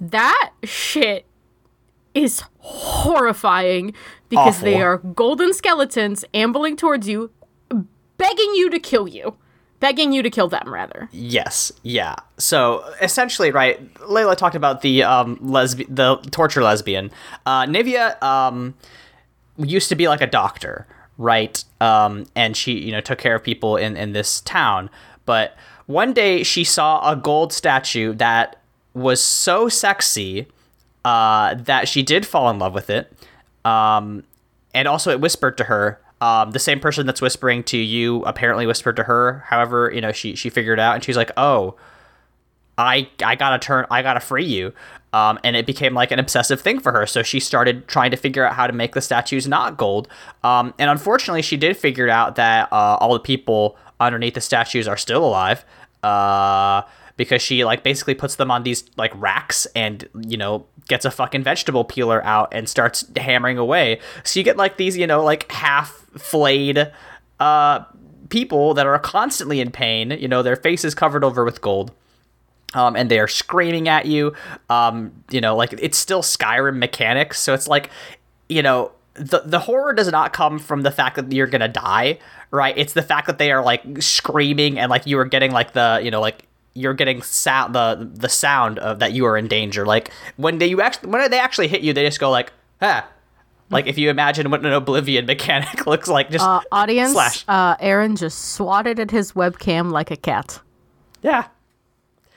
That 0.00 0.50
shit 0.64 1.24
is 2.14 2.42
horrifying 2.58 3.92
because 4.28 4.60
they 4.60 4.80
are 4.80 4.98
golden 4.98 5.52
skeletons 5.52 6.24
ambling 6.32 6.76
towards 6.76 7.08
you, 7.08 7.30
begging 8.16 8.54
you 8.54 8.70
to 8.70 8.78
kill 8.78 9.08
you. 9.08 9.36
Begging 9.80 10.12
you 10.12 10.22
to 10.22 10.30
kill 10.30 10.48
them, 10.48 10.72
rather. 10.72 11.10
Yes, 11.12 11.70
yeah. 11.82 12.14
So 12.38 12.82
essentially, 13.02 13.50
right? 13.50 13.92
Layla 13.96 14.34
talked 14.34 14.54
about 14.54 14.80
the 14.80 15.02
um 15.02 15.36
lesbi- 15.38 15.94
the 15.94 16.16
torture 16.30 16.62
lesbian. 16.62 17.10
Uh, 17.44 17.66
Naevia 17.66 18.22
um 18.22 18.74
used 19.58 19.90
to 19.90 19.94
be 19.94 20.08
like 20.08 20.22
a 20.22 20.26
doctor, 20.26 20.86
right? 21.18 21.62
Um, 21.82 22.24
and 22.34 22.56
she 22.56 22.78
you 22.78 22.92
know 22.92 23.02
took 23.02 23.18
care 23.18 23.34
of 23.34 23.42
people 23.42 23.76
in 23.76 23.94
in 23.96 24.12
this 24.12 24.40
town. 24.40 24.88
But 25.26 25.54
one 25.86 26.14
day 26.14 26.42
she 26.44 26.64
saw 26.64 27.10
a 27.10 27.14
gold 27.14 27.52
statue 27.52 28.14
that 28.14 28.62
was 28.94 29.20
so 29.20 29.68
sexy 29.68 30.46
uh, 31.04 31.54
that 31.54 31.88
she 31.88 32.02
did 32.02 32.26
fall 32.26 32.50
in 32.50 32.58
love 32.58 32.74
with 32.74 32.90
it. 32.90 33.12
Um, 33.64 34.24
and 34.74 34.88
also 34.88 35.10
it 35.10 35.20
whispered 35.20 35.56
to 35.58 35.64
her 35.64 36.00
um, 36.20 36.52
the 36.52 36.58
same 36.58 36.80
person 36.80 37.06
that's 37.06 37.20
whispering 37.20 37.62
to 37.64 37.76
you 37.76 38.22
apparently 38.22 38.66
whispered 38.66 38.96
to 38.96 39.04
her 39.04 39.44
however 39.46 39.90
you 39.94 40.00
know 40.00 40.12
she 40.12 40.34
she 40.34 40.50
figured 40.50 40.78
out 40.78 40.94
and 40.94 41.04
she's 41.04 41.16
like 41.16 41.30
oh 41.36 41.76
i 42.78 43.08
i 43.24 43.34
gotta 43.34 43.58
turn 43.58 43.86
i 43.90 44.02
gotta 44.02 44.20
free 44.20 44.44
you. 44.44 44.72
Um, 45.12 45.38
and 45.44 45.54
it 45.54 45.64
became 45.64 45.94
like 45.94 46.10
an 46.10 46.18
obsessive 46.18 46.60
thing 46.60 46.80
for 46.80 46.90
her. 46.90 47.06
So 47.06 47.22
she 47.22 47.38
started 47.38 47.86
trying 47.86 48.10
to 48.10 48.16
figure 48.16 48.44
out 48.44 48.54
how 48.54 48.66
to 48.66 48.72
make 48.72 48.94
the 48.94 49.00
statues 49.00 49.46
not 49.46 49.76
gold. 49.76 50.08
Um, 50.42 50.74
and 50.76 50.90
unfortunately 50.90 51.42
she 51.42 51.56
did 51.56 51.76
figure 51.76 52.08
out 52.08 52.34
that 52.34 52.68
uh, 52.72 52.96
all 52.98 53.12
the 53.12 53.20
people 53.20 53.76
underneath 54.00 54.34
the 54.34 54.40
statues 54.40 54.88
are 54.88 54.96
still 54.96 55.24
alive 55.24 55.64
uh, 56.02 56.82
because 57.16 57.40
she 57.40 57.64
like 57.64 57.84
basically 57.84 58.14
puts 58.14 58.34
them 58.34 58.50
on 58.50 58.64
these 58.64 58.90
like 58.96 59.12
racks 59.14 59.68
and 59.76 60.08
you 60.26 60.36
know 60.36 60.66
gets 60.88 61.04
a 61.04 61.10
fucking 61.10 61.42
vegetable 61.42 61.84
peeler 61.84 62.24
out 62.24 62.48
and 62.52 62.68
starts 62.68 63.04
hammering 63.16 63.58
away. 63.58 64.00
So 64.22 64.40
you 64.40 64.44
get 64.44 64.56
like 64.56 64.76
these 64.76 64.96
you 64.96 65.06
know 65.06 65.22
like 65.22 65.50
half 65.50 65.90
flayed 66.16 66.90
uh 67.40 67.84
people 68.28 68.74
that 68.74 68.86
are 68.86 68.98
constantly 68.98 69.60
in 69.60 69.70
pain. 69.70 70.10
You 70.10 70.28
know 70.28 70.42
their 70.42 70.56
faces 70.56 70.94
covered 70.94 71.24
over 71.24 71.44
with 71.44 71.60
gold. 71.60 71.92
Um, 72.74 72.96
and 72.96 73.08
they 73.08 73.20
are 73.20 73.28
screaming 73.28 73.88
at 73.88 74.06
you. 74.06 74.34
Um, 74.68 75.12
you 75.30 75.40
know, 75.40 75.54
like 75.54 75.72
it's 75.74 75.96
still 75.96 76.22
Skyrim 76.22 76.76
mechanics, 76.78 77.38
so 77.38 77.54
it's 77.54 77.68
like, 77.68 77.88
you 78.48 78.62
know, 78.62 78.90
the 79.14 79.42
the 79.44 79.60
horror 79.60 79.92
does 79.92 80.10
not 80.10 80.32
come 80.32 80.58
from 80.58 80.82
the 80.82 80.90
fact 80.90 81.16
that 81.16 81.30
you're 81.32 81.46
gonna 81.46 81.68
die, 81.68 82.18
right? 82.50 82.76
It's 82.76 82.92
the 82.92 83.02
fact 83.02 83.28
that 83.28 83.38
they 83.38 83.52
are 83.52 83.62
like 83.62 83.84
screaming 84.02 84.78
and 84.78 84.90
like 84.90 85.06
you 85.06 85.18
are 85.18 85.24
getting 85.24 85.52
like 85.52 85.72
the 85.72 86.00
you 86.02 86.10
know 86.10 86.20
like 86.20 86.46
you're 86.74 86.94
getting 86.94 87.22
sound 87.22 87.74
the 87.74 88.10
the 88.12 88.28
sound 88.28 88.78
of 88.80 88.98
that 88.98 89.12
you 89.12 89.24
are 89.26 89.36
in 89.36 89.46
danger. 89.48 89.86
Like 89.86 90.10
when 90.36 90.58
they 90.58 90.66
you 90.66 90.80
actually 90.82 91.10
when 91.10 91.30
they 91.30 91.38
actually 91.38 91.68
hit 91.68 91.82
you, 91.82 91.92
they 91.92 92.04
just 92.04 92.20
go 92.20 92.30
like 92.30 92.52
ah. 92.82 93.08
Like 93.70 93.86
if 93.86 93.96
you 93.96 94.10
imagine 94.10 94.50
what 94.50 94.64
an 94.64 94.72
oblivion 94.72 95.24
mechanic 95.34 95.86
looks 95.92 96.06
like, 96.06 96.30
just 96.30 96.44
Uh, 96.44 96.60
audience, 96.70 97.12
slash. 97.12 97.44
uh, 97.48 97.76
Aaron 97.80 98.14
just 98.14 98.52
swatted 98.52 99.00
at 99.00 99.10
his 99.10 99.32
webcam 99.32 99.90
like 99.90 100.10
a 100.10 100.16
cat. 100.16 100.60
Yeah. 101.22 101.46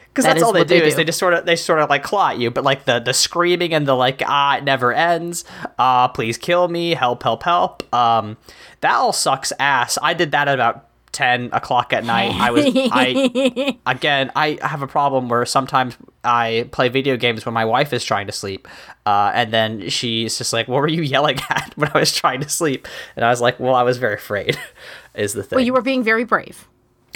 Because 0.08 0.24
That 0.26 0.34
that's 0.36 0.44
all 0.44 0.54
they 0.54 0.64
do, 0.64 0.80
they 0.80 0.88
is 0.88 0.96
they 0.96 1.04
just 1.04 1.20
sort 1.20 1.34
of 1.36 1.46
they 1.46 1.56
sort 1.56 1.80
of 1.80 1.90
like 1.92 2.02
claw 2.02 2.30
at 2.30 2.40
you, 2.40 2.50
but 2.50 2.64
like 2.64 2.86
the 2.86 3.00
the 3.00 3.14
screaming 3.14 3.72
and 3.74 3.86
the 3.88 3.94
like 3.94 4.24
ah 4.26 4.58
it 4.58 4.64
never 4.64 4.92
ends. 4.94 5.44
Ah 5.78 6.08
please 6.08 6.38
kill 6.40 6.70
me, 6.70 6.96
help 6.96 7.22
help 7.22 7.44
help. 7.44 7.84
Um, 7.94 8.38
that 8.82 8.96
all 8.96 9.14
sucks 9.14 9.52
ass. 9.60 9.98
I 10.02 10.14
did 10.16 10.32
that 10.32 10.48
at 10.48 10.56
about 10.56 10.87
ten 11.12 11.50
o'clock 11.54 11.94
at 11.94 12.04
night. 12.04 12.34
I 12.36 12.52
was 12.52 12.66
I 12.68 13.78
again 13.86 14.32
I 14.36 14.58
have 14.62 14.82
a 14.82 14.88
problem 14.88 15.30
where 15.30 15.46
sometimes 15.46 15.98
I 16.24 16.68
play 16.72 16.90
video 16.90 17.18
games 17.18 17.46
when 17.46 17.54
my 17.54 17.66
wife 17.66 17.94
is 17.94 18.04
trying 18.04 18.28
to 18.28 18.34
sleep, 18.34 18.68
uh, 19.06 19.32
and 19.34 19.52
then 19.54 19.90
she's 19.90 20.38
just 20.38 20.54
like, 20.54 20.68
"What 20.68 20.82
were 20.82 20.88
you 20.88 21.02
yelling 21.02 21.40
at 21.50 21.74
when 21.76 21.90
I 21.94 22.00
was 22.00 22.12
trying 22.14 22.42
to 22.42 22.50
sleep?" 22.50 22.88
And 23.16 23.24
I 23.26 23.30
was 23.30 23.42
like, 23.42 23.60
"Well, 23.60 23.76
I 23.76 23.84
was 23.84 23.98
very 23.98 24.16
afraid." 24.16 24.58
Is 25.16 25.34
the 25.34 25.42
thing. 25.42 25.58
Well, 25.58 25.66
you 25.66 25.74
were 25.74 25.82
being 25.82 26.04
very 26.04 26.24
brave. 26.26 26.68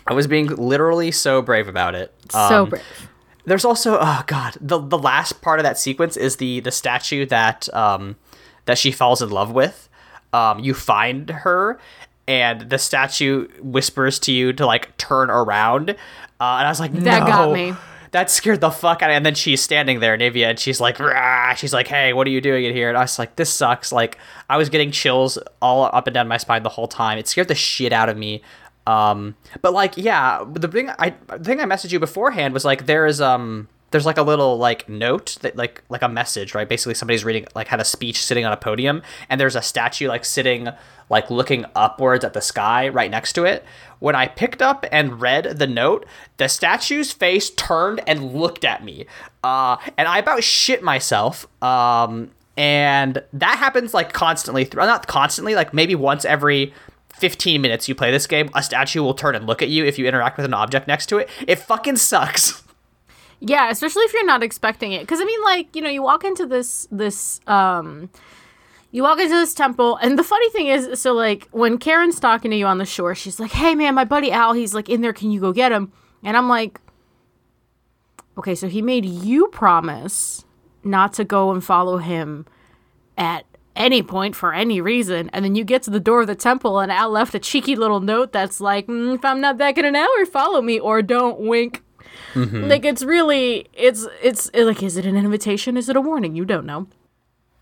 I 0.08 0.14
was 0.14 0.26
being 0.26 0.48
literally 0.48 1.12
so 1.12 1.42
brave 1.44 1.68
about 1.68 1.94
it. 1.94 2.12
so 2.32 2.64
Um, 2.64 2.70
brave. 2.70 2.82
there's 3.46 3.64
also 3.66 3.98
oh 4.02 4.24
god, 4.26 4.58
the 4.60 4.80
the 4.80 4.98
last 4.98 5.42
part 5.44 5.60
of 5.60 5.64
that 5.66 5.78
sequence 5.78 6.18
is 6.18 6.38
the 6.38 6.62
the 6.62 6.72
statue 6.72 7.28
that 7.28 7.72
um 7.76 8.16
that 8.66 8.80
she 8.80 8.92
falls 8.92 9.22
in 9.22 9.30
love 9.30 9.52
with. 9.52 9.88
Um, 10.34 10.60
you 10.60 10.74
find 10.74 11.30
her, 11.30 11.78
and 12.32 12.70
the 12.70 12.80
statue 12.80 13.50
whispers 13.62 14.18
to 14.20 14.32
you 14.32 14.54
to 14.54 14.66
like 14.66 14.96
turn 14.96 15.30
around. 15.30 15.90
Uh, 15.90 15.94
and 16.40 16.66
I 16.66 16.70
was 16.70 16.80
like, 16.80 16.94
no. 16.94 17.02
That 17.02 17.28
got 17.28 17.52
me. 17.52 17.74
That 18.12 18.30
scared 18.30 18.62
the 18.62 18.72
fuck 18.72 19.02
out 19.02 19.10
of 19.10 19.12
me. 19.12 19.16
And 19.18 19.26
then 19.26 19.36
she's 19.36 19.62
standing 19.62 20.00
there, 20.00 20.18
Naevia, 20.18 20.52
and 20.52 20.60
she's 20.60 20.80
like, 20.80 20.98
Rah! 20.98 21.54
she's 21.56 21.74
like, 21.74 21.88
hey, 21.88 22.14
what 22.14 22.26
are 22.28 22.30
you 22.30 22.40
doing 22.40 22.64
in 22.64 22.74
here? 22.74 22.88
And 22.88 22.98
I 22.98 23.02
was 23.02 23.20
like, 23.20 23.36
this 23.36 23.54
sucks. 23.54 23.92
Like, 23.92 24.18
I 24.50 24.56
was 24.56 24.70
getting 24.70 24.92
chills 24.92 25.38
all 25.62 25.84
up 25.84 26.08
and 26.08 26.14
down 26.14 26.30
my 26.30 26.38
spine 26.38 26.64
the 26.64 26.70
whole 26.70 26.88
time. 26.88 27.18
It 27.18 27.28
scared 27.28 27.50
the 27.50 27.56
shit 27.56 27.92
out 27.92 28.08
of 28.08 28.18
me. 28.18 28.42
Um, 28.88 29.36
but 29.62 29.74
like, 29.74 29.98
yeah, 29.98 30.44
the 30.50 30.70
thing 30.70 30.90
I 30.90 31.14
the 31.28 31.44
thing 31.44 31.60
I 31.60 31.66
messaged 31.66 31.92
you 31.92 32.00
beforehand 32.00 32.54
was 32.54 32.64
like, 32.64 32.86
there 32.86 33.06
is 33.06 33.20
um, 33.20 33.68
there's 33.92 34.06
like 34.06 34.18
a 34.18 34.24
little 34.24 34.58
like 34.58 34.88
note 34.90 35.38
that 35.42 35.56
like 35.56 35.84
like 35.90 36.02
a 36.02 36.10
message, 36.10 36.56
right? 36.56 36.68
Basically, 36.68 36.94
somebody's 36.94 37.24
reading 37.24 37.46
like 37.54 37.68
had 37.68 37.80
a 37.80 37.86
speech 37.86 38.24
sitting 38.24 38.46
on 38.46 38.52
a 38.52 38.58
podium, 38.58 39.04
and 39.30 39.40
there's 39.40 39.56
a 39.56 39.62
statue 39.62 40.08
like 40.08 40.26
sitting 40.26 40.70
like 41.10 41.30
looking 41.30 41.66
upwards 41.76 42.24
at 42.24 42.34
the 42.34 42.42
sky 42.42 42.88
right 42.88 43.12
next 43.12 43.34
to 43.34 43.44
it. 43.44 43.66
When 44.00 44.16
I 44.16 44.28
picked 44.28 44.62
up 44.62 44.86
and 44.92 45.22
read 45.22 45.60
the 45.60 45.68
note, 45.68 46.06
the 46.38 46.48
statue's 46.48 47.12
face 47.12 47.50
turned 47.52 48.02
and 48.08 48.34
looked 48.34 48.64
at 48.64 48.84
me, 48.84 49.06
uh, 49.44 49.78
and 49.98 50.08
I 50.08 50.20
about 50.20 50.44
shit 50.44 50.82
myself. 50.82 51.46
Um, 51.62 52.32
and 52.58 53.24
that 53.34 53.58
happens 53.58 53.94
like 53.94 54.14
constantly 54.14 54.66
through 54.66 54.86
not 54.86 55.08
constantly 55.08 55.56
like 55.56 55.74
maybe 55.74 55.96
once 55.96 56.26
every 56.26 56.74
15 57.14 57.62
minutes 57.62 57.88
you 57.88 57.96
play 57.96 58.12
this 58.12 58.28
game 58.28 58.50
a 58.54 58.62
statue 58.62 59.02
will 59.02 59.14
turn 59.14 59.36
and 59.36 59.48
look 59.48 59.62
at 59.62 59.70
you 59.70 59.86
if 59.86 59.98
you 59.98 60.06
interact 60.06 60.36
with 60.38 60.46
an 60.46 60.54
object 60.54 60.86
next 60.86 61.06
to 61.06 61.18
it 61.18 61.30
it 61.48 61.60
fucking 61.60 61.96
sucks 61.96 62.62
Yeah, 63.44 63.72
especially 63.72 64.04
if 64.04 64.14
you're 64.14 64.26
not 64.26 64.44
expecting 64.44 64.92
it. 64.94 65.02
Because 65.02 65.20
I 65.20 65.26
mean, 65.26 65.44
like 65.44 65.76
you 65.76 65.82
know, 65.82 65.90
you 65.90 66.04
walk 66.04 66.24
into 66.24 66.46
this 66.46 66.88
this 66.92 67.42
um, 67.48 68.10
you 68.92 69.02
walk 69.02 69.20
into 69.20 69.34
this 69.34 69.56
temple, 69.56 69.98
and 69.98 70.18
the 70.18 70.24
funny 70.24 70.50
thing 70.52 70.68
is, 70.68 71.02
so 71.02 71.14
like 71.14 71.48
when 71.52 71.80
Karen's 71.80 72.20
talking 72.20 72.52
to 72.52 72.58
you 72.58 72.68
on 72.68 72.78
the 72.78 72.86
shore, 72.86 73.16
she's 73.16 73.40
like, 73.40 73.52
"Hey 73.52 73.74
man, 73.74 73.96
my 73.96 74.06
buddy 74.06 74.32
Al, 74.32 74.54
he's 74.54 74.76
like 74.76 74.90
in 74.90 75.02
there. 75.02 75.12
Can 75.12 75.32
you 75.32 75.40
go 75.42 75.52
get 75.52 75.72
him?" 75.72 75.92
And 76.24 76.38
I'm 76.38 76.48
like, 76.50 76.80
"Okay, 78.38 78.54
so 78.54 78.68
he 78.68 78.82
made 78.82 79.06
you 79.06 79.48
promise 79.48 80.46
not 80.84 81.14
to 81.14 81.24
go 81.26 81.52
and 81.52 81.64
follow 81.64 81.98
him 81.98 82.46
at." 83.18 83.46
Any 83.74 84.04
point 84.04 84.36
for 84.36 84.54
any 84.54 84.82
reason, 84.82 85.30
and 85.32 85.46
then 85.46 85.56
you 85.56 85.64
get 85.64 85.82
to 85.84 85.90
the 85.90 86.02
door 86.02 86.22
of 86.22 86.28
the 86.28 86.36
temple, 86.36 86.80
and 86.80 86.92
Al 86.92 87.10
left 87.10 87.34
a 87.34 87.40
cheeky 87.40 87.78
little 87.78 88.02
note 88.02 88.34
that's 88.34 88.60
like, 88.60 88.88
mm, 88.88 89.16
"If 89.16 89.24
I'm 89.24 89.40
not 89.40 89.58
back 89.58 89.78
in 89.78 89.86
an 89.86 89.96
hour, 89.96 90.26
follow 90.26 90.62
me 90.62 90.78
or 90.78 91.02
don't." 91.02 91.40
Wink. 91.40 91.82
Like 92.36 92.86
it's 92.86 93.04
really 93.04 93.68
it's 93.74 94.08
it's 94.22 94.50
like 94.54 94.82
is 94.84 94.96
it 94.98 95.06
an 95.06 95.16
invitation? 95.18 95.76
Is 95.78 95.90
it 95.90 95.96
a 95.96 96.02
warning? 96.02 96.36
You 96.36 96.46
don't 96.46 96.66
know. 96.66 96.88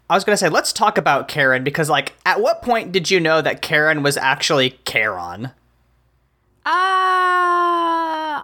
i 0.10 0.16
was 0.16 0.24
gonna 0.24 0.38
say 0.38 0.50
let's 0.50 0.72
talk 0.74 0.98
about 0.98 1.28
karen 1.28 1.64
because 1.64 1.90
like 1.90 2.14
at 2.26 2.40
what 2.42 2.62
point 2.62 2.92
did 2.92 3.10
you 3.12 3.20
know 3.20 3.42
that 3.42 3.62
karen 3.62 4.02
was 4.04 4.18
actually 4.18 4.78
Charon? 4.86 5.52
Uh 6.66 6.72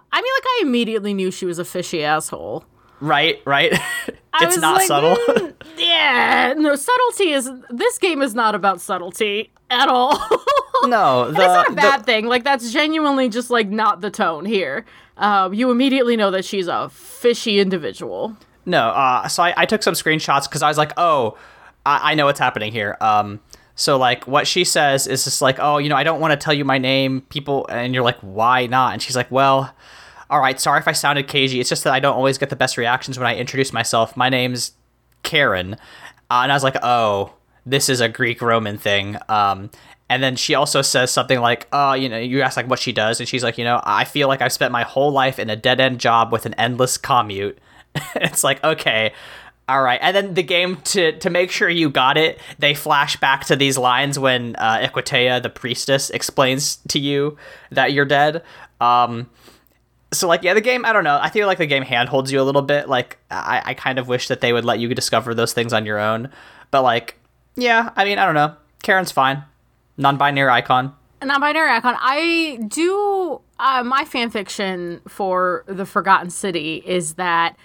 mean 0.14 0.32
like 0.36 0.46
I 0.46 0.58
immediately 0.62 1.14
knew 1.14 1.30
she 1.30 1.46
was 1.46 1.58
a 1.58 1.64
fishy 1.64 2.02
asshole. 2.04 2.64
right 3.00 3.40
right 3.44 3.72
it's 4.42 4.58
not 4.58 4.76
like, 4.76 4.86
subtle 4.86 5.16
"Mm, 5.16 5.54
yeah, 5.78 6.54
no 6.56 6.74
subtlety 6.76 7.30
is 7.32 7.50
this 7.70 7.98
game 7.98 8.22
is 8.22 8.34
not 8.34 8.54
about 8.54 8.80
subtlety 8.80 9.50
at 9.70 9.88
all. 9.88 10.12
no 10.84 11.26
the, 11.26 11.32
That's 11.32 11.54
not 11.54 11.66
a 11.68 11.70
the- 11.70 11.76
bad 11.76 12.06
thing. 12.06 12.26
Like 12.26 12.44
that's 12.44 12.72
genuinely 12.72 13.28
just 13.28 13.50
like 13.50 13.68
not 13.68 14.00
the 14.00 14.10
tone 14.10 14.44
here. 14.44 14.84
Um, 15.16 15.54
you 15.54 15.70
immediately 15.70 16.16
know 16.16 16.30
that 16.30 16.44
she's 16.44 16.68
a 16.68 16.88
fishy 16.90 17.58
individual. 17.58 18.36
No, 18.66 18.88
uh, 18.88 19.28
so 19.28 19.42
I, 19.44 19.54
I 19.56 19.66
took 19.66 19.82
some 19.82 19.94
screenshots 19.94 20.48
because 20.48 20.62
I 20.62 20.68
was 20.68 20.76
like, 20.76 20.92
oh, 20.96 21.38
I, 21.86 22.12
I 22.12 22.14
know 22.14 22.26
what's 22.26 22.40
happening 22.40 22.72
here. 22.72 22.96
Um, 23.00 23.40
so 23.76 23.96
like 23.96 24.26
what 24.26 24.46
she 24.46 24.64
says 24.64 25.06
is 25.06 25.24
just 25.24 25.40
like, 25.40 25.56
oh, 25.58 25.78
you 25.78 25.88
know, 25.88 25.96
I 25.96 26.02
don't 26.02 26.20
want 26.20 26.32
to 26.32 26.36
tell 26.44 26.52
you 26.52 26.64
my 26.64 26.78
name, 26.78 27.22
people, 27.28 27.66
and 27.68 27.94
you're 27.94 28.02
like, 28.04 28.18
why 28.20 28.66
not? 28.66 28.92
And 28.92 29.00
she's 29.02 29.14
like, 29.16 29.30
well, 29.30 29.72
all 30.30 30.40
right, 30.40 30.58
sorry 30.60 30.80
if 30.80 30.88
I 30.88 30.92
sounded 30.92 31.28
cagey. 31.28 31.60
It's 31.60 31.68
just 31.68 31.84
that 31.84 31.92
I 31.92 32.00
don't 32.00 32.16
always 32.16 32.38
get 32.38 32.50
the 32.50 32.56
best 32.56 32.76
reactions 32.76 33.18
when 33.18 33.26
I 33.26 33.36
introduce 33.36 33.72
myself. 33.72 34.16
My 34.16 34.28
name's 34.28 34.72
Karen, 35.22 35.74
uh, 36.30 36.40
and 36.42 36.52
I 36.52 36.54
was 36.54 36.64
like, 36.64 36.76
oh, 36.82 37.34
this 37.64 37.88
is 37.88 38.00
a 38.00 38.08
Greek 38.08 38.40
Roman 38.42 38.78
thing. 38.78 39.16
Um, 39.28 39.70
and 40.08 40.22
then 40.22 40.36
she 40.36 40.54
also 40.54 40.82
says 40.82 41.10
something 41.10 41.40
like, 41.40 41.66
"Oh, 41.72 41.94
you 41.94 42.08
know," 42.08 42.18
you 42.18 42.42
ask 42.42 42.56
like 42.56 42.70
what 42.70 42.78
she 42.78 42.92
does, 42.92 43.18
and 43.18 43.28
she's 43.28 43.42
like, 43.42 43.58
"You 43.58 43.64
know, 43.64 43.80
I 43.84 44.04
feel 44.04 44.28
like 44.28 44.40
I've 44.40 44.52
spent 44.52 44.70
my 44.70 44.84
whole 44.84 45.10
life 45.10 45.38
in 45.38 45.50
a 45.50 45.56
dead 45.56 45.80
end 45.80 45.98
job 45.98 46.30
with 46.30 46.46
an 46.46 46.54
endless 46.54 46.96
commute." 46.96 47.58
it's 48.14 48.44
like, 48.44 48.62
okay, 48.62 49.12
all 49.68 49.82
right. 49.82 49.98
And 50.00 50.14
then 50.16 50.34
the 50.34 50.42
game 50.44 50.76
to 50.84 51.18
to 51.18 51.30
make 51.30 51.50
sure 51.50 51.68
you 51.68 51.90
got 51.90 52.16
it, 52.16 52.38
they 52.58 52.72
flash 52.72 53.16
back 53.16 53.44
to 53.46 53.56
these 53.56 53.76
lines 53.76 54.18
when 54.18 54.54
uh, 54.56 54.78
Equitia, 54.78 55.42
the 55.42 55.50
priestess, 55.50 56.10
explains 56.10 56.76
to 56.88 57.00
you 57.00 57.36
that 57.70 57.92
you're 57.92 58.04
dead. 58.04 58.42
Um, 58.80 59.28
so 60.16 60.28
like 60.28 60.42
yeah, 60.42 60.54
the 60.54 60.60
game. 60.60 60.84
I 60.84 60.92
don't 60.92 61.04
know. 61.04 61.18
I 61.20 61.30
feel 61.30 61.46
like 61.46 61.58
the 61.58 61.66
game 61.66 61.82
handholds 61.82 62.32
you 62.32 62.40
a 62.40 62.44
little 62.44 62.62
bit. 62.62 62.88
Like 62.88 63.18
I, 63.30 63.62
I 63.64 63.74
kind 63.74 63.98
of 63.98 64.08
wish 64.08 64.28
that 64.28 64.40
they 64.40 64.52
would 64.52 64.64
let 64.64 64.78
you 64.78 64.94
discover 64.94 65.34
those 65.34 65.52
things 65.52 65.72
on 65.72 65.86
your 65.86 65.98
own. 65.98 66.30
But 66.70 66.82
like, 66.82 67.18
yeah. 67.56 67.90
I 67.96 68.04
mean, 68.04 68.18
I 68.18 68.26
don't 68.26 68.34
know. 68.34 68.54
Charon's 68.82 69.12
fine. 69.12 69.44
Non-binary 69.96 70.50
icon. 70.50 70.94
Non-binary 71.22 71.70
icon. 71.70 71.96
I 71.98 72.58
do. 72.68 73.40
Uh, 73.58 73.82
my 73.82 74.04
fan 74.04 74.30
fiction 74.30 75.00
for 75.08 75.64
the 75.66 75.86
Forgotten 75.86 76.30
City 76.30 76.82
is 76.84 77.14
that 77.14 77.56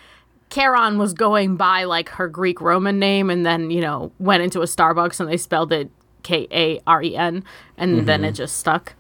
Charon 0.50 0.98
was 0.98 1.14
going 1.14 1.58
by 1.58 1.84
like 1.84 2.10
her 2.10 2.28
Greek 2.28 2.62
Roman 2.62 3.00
name 3.00 3.30
and 3.30 3.46
then, 3.46 3.72
you 3.72 3.82
know, 3.82 4.12
went 4.20 4.44
into 4.44 4.62
a 4.62 4.66
Starbucks 4.66 5.20
and 5.20 5.30
they 5.30 5.38
spelled 5.38 5.74
it 5.74 5.90
K 6.24 6.48
A 6.52 6.80
R 6.88 7.04
E 7.04 7.16
N 7.16 7.44
and 7.78 7.98
mm-hmm. 7.98 8.06
then 8.06 8.24
it 8.24 8.34
just 8.34 8.58
stuck. 8.58 8.94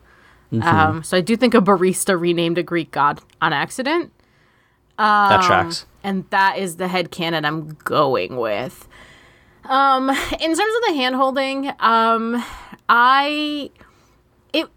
Mm-hmm. 0.51 0.67
Um, 0.67 1.03
so 1.03 1.17
I 1.17 1.22
do 1.22 1.38
think 1.38 1.53
a 1.53 1.62
barista 1.62 2.20
renamed 2.20 2.58
a 2.58 2.63
Greek 2.63 2.91
god 2.91 3.22
on 3.41 3.53
accident. 3.53 4.12
Um, 4.98 5.29
that 5.29 5.43
tracks. 5.43 5.86
And 6.03 6.25
that 6.29 6.58
is 6.58 6.77
the 6.77 6.88
head 6.88 7.12
canon 7.12 7.46
I'm 7.46 7.77
going 7.84 8.36
with. 8.38 8.88
Um, 9.65 10.10
in 10.10 10.17
terms 10.17 10.60
of 10.60 10.84
the 10.88 10.93
hand 10.96 11.15
holding, 11.15 11.72
um, 11.79 12.43
I 12.89 13.70
it 14.51 14.67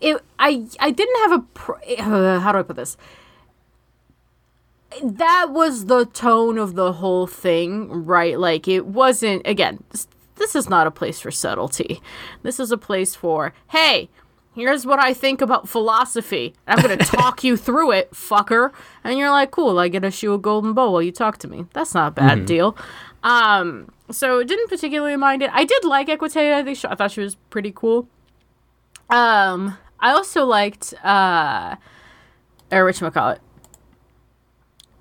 it 0.00 0.22
I 0.38 0.66
I 0.80 0.90
didn't 0.90 1.16
have 1.28 1.32
a 1.32 1.44
pr- 1.54 1.72
uh, 1.98 2.40
how 2.40 2.52
do 2.52 2.58
I 2.58 2.62
put 2.62 2.76
this? 2.76 2.96
that 5.02 5.48
was 5.50 5.86
the 5.86 6.06
tone 6.06 6.58
of 6.58 6.74
the 6.74 6.94
whole 6.94 7.26
thing, 7.26 8.04
right? 8.04 8.38
Like 8.38 8.68
it 8.68 8.86
wasn't 8.86 9.46
again, 9.46 9.82
this, 9.90 10.06
this 10.36 10.54
is 10.54 10.68
not 10.68 10.86
a 10.86 10.90
place 10.90 11.20
for 11.20 11.30
subtlety. 11.30 12.00
This 12.42 12.60
is 12.60 12.70
a 12.70 12.78
place 12.78 13.14
for, 13.14 13.52
hey, 13.68 14.08
here's 14.56 14.84
what 14.84 14.98
I 14.98 15.14
think 15.14 15.40
about 15.40 15.68
philosophy. 15.68 16.54
I'm 16.66 16.82
going 16.82 16.98
to 16.98 17.04
talk 17.04 17.44
you 17.44 17.56
through 17.56 17.92
it, 17.92 18.10
fucker. 18.10 18.72
And 19.04 19.18
you're 19.18 19.30
like, 19.30 19.52
cool, 19.52 19.78
I 19.78 19.86
get 19.88 20.02
a 20.02 20.10
shoe 20.10 20.34
a 20.34 20.38
golden 20.38 20.72
bow 20.72 20.90
while 20.90 21.02
you 21.02 21.12
talk 21.12 21.38
to 21.38 21.48
me. 21.48 21.66
That's 21.74 21.94
not 21.94 22.08
a 22.08 22.10
bad 22.10 22.38
mm-hmm. 22.38 22.46
deal. 22.46 22.76
Um, 23.22 23.92
so 24.10 24.42
didn't 24.42 24.68
particularly 24.68 25.16
mind 25.16 25.42
it. 25.42 25.50
I 25.52 25.64
did 25.64 25.84
like 25.84 26.08
Equitia. 26.08 26.54
I 26.54 26.64
think 26.64 26.78
she, 26.78 26.88
I 26.88 26.94
thought 26.94 27.12
she 27.12 27.20
was 27.20 27.36
pretty 27.50 27.70
cool. 27.70 28.08
Um, 29.10 29.76
I 30.00 30.10
also 30.10 30.44
liked 30.44 30.94
uh, 31.04 31.76
or 32.72 32.84
whatchamacallit, 32.84 33.38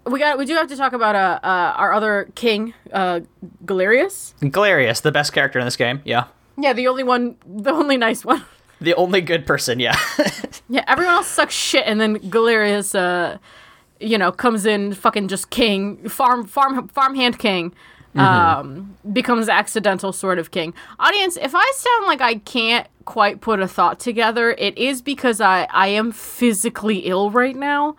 we 0.06 0.20
got 0.20 0.38
we 0.38 0.46
do 0.46 0.54
have 0.54 0.68
to 0.68 0.76
talk 0.76 0.94
about 0.94 1.16
uh, 1.16 1.40
uh 1.44 1.74
our 1.78 1.92
other 1.92 2.30
king, 2.36 2.76
uh 2.94 3.22
Galerius. 3.66 4.36
Galerius, 4.42 5.02
the 5.02 5.12
best 5.12 5.34
character 5.34 5.58
in 5.58 5.66
this 5.66 5.76
game. 5.76 6.02
Yeah. 6.06 6.26
Yeah, 6.58 6.74
the 6.74 6.88
only 6.88 7.04
one, 7.04 7.38
the 7.46 7.72
only 7.72 7.98
nice 7.98 8.24
one. 8.24 8.46
The 8.82 8.94
only 8.96 9.22
good 9.22 9.46
person. 9.46 9.80
Yeah. 9.80 9.96
yeah, 10.70 10.84
everyone 10.88 11.16
else 11.16 11.28
sucks 11.28 11.54
shit, 11.54 11.84
and 11.86 12.00
then 12.00 12.18
Galerius, 12.30 12.94
uh, 12.96 13.38
you 14.00 14.18
know, 14.18 14.32
comes 14.32 14.66
in, 14.66 14.94
fucking 14.94 15.28
just 15.28 15.50
king, 15.50 16.08
farm 16.10 16.46
farm 16.46 16.88
farmhand 16.90 17.40
king. 17.40 17.74
Mm-hmm. 18.16 18.20
Um, 18.20 18.96
becomes 19.12 19.50
accidental 19.50 20.14
sort 20.14 20.40
of 20.40 20.52
king. 20.52 20.74
Audience, 21.00 21.36
if 21.36 21.54
I 21.54 21.74
sound 21.76 22.06
like 22.06 22.22
I 22.22 22.36
can't 22.36 22.88
quite 23.04 23.42
put 23.42 23.60
a 23.60 23.68
thought 23.68 24.00
together, 24.00 24.52
it 24.52 24.78
is 24.78 25.02
because 25.02 25.42
I 25.42 25.68
I 25.70 25.88
am 25.88 26.14
physically 26.14 27.00
ill 27.00 27.30
right 27.30 27.56
now. 27.56 27.98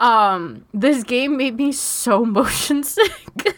Um, 0.00 0.64
this 0.72 1.02
game 1.04 1.36
made 1.36 1.56
me 1.56 1.72
so 1.72 2.24
motion 2.24 2.82
sick. 2.82 3.56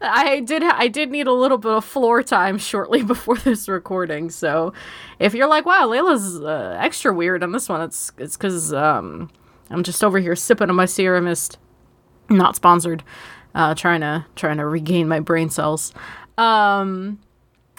I 0.00 0.40
did 0.40 0.62
I 0.62 0.88
did 0.88 1.10
need 1.10 1.26
a 1.26 1.32
little 1.32 1.58
bit 1.58 1.72
of 1.72 1.84
floor 1.84 2.22
time 2.22 2.58
shortly 2.58 3.02
before 3.04 3.36
this 3.36 3.68
recording. 3.68 4.30
So, 4.30 4.72
if 5.18 5.34
you're 5.34 5.48
like, 5.48 5.66
"Wow, 5.66 5.88
Layla's 5.88 6.40
uh, 6.40 6.76
extra 6.80 7.12
weird 7.12 7.42
on 7.42 7.52
this 7.52 7.68
one," 7.68 7.80
it's 7.80 8.12
it's 8.18 8.36
because 8.36 8.72
um, 8.72 9.30
I'm 9.70 9.82
just 9.82 10.02
over 10.04 10.18
here 10.18 10.36
sipping 10.36 10.70
on 10.70 10.76
my 10.76 10.86
Sierra 10.86 11.20
Mist, 11.20 11.58
not 12.28 12.56
sponsored, 12.56 13.02
uh, 13.54 13.74
trying 13.74 14.00
to 14.00 14.26
trying 14.36 14.58
to 14.58 14.66
regain 14.66 15.08
my 15.08 15.20
brain 15.20 15.50
cells. 15.50 15.92
Um, 16.36 17.18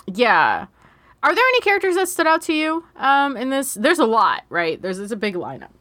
yeah. 0.05 0.67
Are 1.21 1.35
there 1.35 1.43
any 1.43 1.59
characters 1.61 1.95
that 1.95 2.07
stood 2.07 2.27
out 2.27 2.41
to 2.43 2.53
you 2.53 2.85
um, 2.95 3.35
in 3.35 3.49
this? 3.49 3.73
There's 3.73 3.99
a 3.99 4.05
lot, 4.05 4.43
right? 4.49 4.81
There's 4.81 4.99
it's 4.99 5.11
a 5.11 5.17
big 5.17 5.35
lineup. 5.35 5.71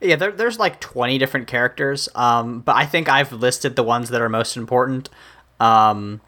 Yeah, 0.00 0.16
there, 0.16 0.30
there's 0.30 0.58
like 0.58 0.78
20 0.80 1.16
different 1.16 1.46
characters, 1.46 2.08
um, 2.14 2.60
but 2.60 2.76
I 2.76 2.84
think 2.84 3.08
I've 3.08 3.32
listed 3.32 3.76
the 3.76 3.82
ones 3.82 4.10
that 4.10 4.20
are 4.20 4.28
most 4.28 4.56
important. 4.56 5.08
Um, 5.60 6.20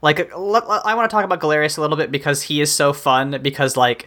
like, 0.00 0.32
I 0.32 0.94
want 0.94 1.08
to 1.08 1.14
talk 1.14 1.24
about 1.24 1.40
Galerius 1.40 1.78
a 1.78 1.80
little 1.80 1.96
bit 1.96 2.10
because 2.10 2.42
he 2.42 2.60
is 2.60 2.72
so 2.72 2.92
fun. 2.92 3.38
Because 3.42 3.76
like 3.76 4.06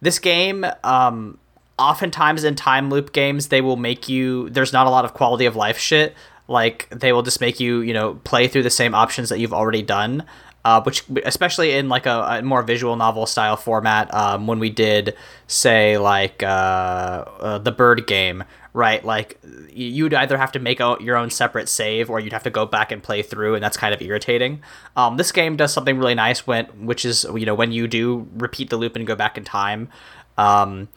this 0.00 0.18
game, 0.18 0.64
um, 0.82 1.38
oftentimes 1.78 2.44
in 2.44 2.54
time 2.54 2.90
loop 2.90 3.12
games, 3.12 3.48
they 3.48 3.60
will 3.60 3.76
make 3.76 4.08
you. 4.08 4.48
There's 4.50 4.72
not 4.72 4.86
a 4.86 4.90
lot 4.90 5.04
of 5.04 5.14
quality 5.14 5.46
of 5.46 5.56
life 5.56 5.78
shit. 5.78 6.14
Like 6.48 6.88
they 6.90 7.12
will 7.12 7.22
just 7.22 7.40
make 7.40 7.60
you, 7.60 7.80
you 7.80 7.94
know, 7.94 8.14
play 8.24 8.48
through 8.48 8.64
the 8.64 8.70
same 8.70 8.94
options 8.94 9.28
that 9.30 9.38
you've 9.38 9.54
already 9.54 9.82
done 9.82 10.24
uh, 10.64 10.82
which 10.82 11.04
especially 11.24 11.72
in 11.72 11.88
like 11.88 12.06
a, 12.06 12.20
a, 12.38 12.42
more 12.42 12.62
visual 12.62 12.96
novel 12.96 13.26
style 13.26 13.56
format 13.56 14.12
um, 14.14 14.46
when 14.46 14.58
we 14.58 14.70
did 14.70 15.14
say 15.46 15.98
like 15.98 16.42
uh, 16.42 16.46
uh, 16.46 17.58
the 17.58 17.72
bird 17.72 18.06
game 18.06 18.44
right? 18.74 19.04
Like 19.04 19.38
you'd 19.72 20.12
either 20.12 20.36
have 20.36 20.50
to 20.52 20.58
make 20.58 20.80
a, 20.80 20.96
your 21.00 21.16
own 21.16 21.30
separate 21.30 21.68
save 21.68 22.10
or 22.10 22.18
you'd 22.18 22.32
have 22.32 22.42
to 22.42 22.50
go 22.50 22.66
back 22.66 22.90
and 22.90 23.00
play 23.02 23.22
through 23.22 23.54
and 23.54 23.62
that's 23.62 23.76
kind 23.76 23.94
of 23.94 24.02
irritating. 24.02 24.62
Um, 24.96 25.16
this 25.16 25.30
game 25.30 25.56
does 25.56 25.72
something 25.72 25.96
really 25.96 26.16
nice 26.16 26.46
when 26.46 26.66
which 26.84 27.04
is 27.04 27.24
you 27.34 27.46
know 27.46 27.54
when 27.54 27.72
you 27.72 27.86
do 27.86 28.28
repeat 28.36 28.70
the 28.70 28.76
loop 28.76 28.96
and 28.96 29.06
go 29.06 29.14
back 29.14 29.38
in 29.38 29.44
time 29.44 29.88
um, 30.36 30.88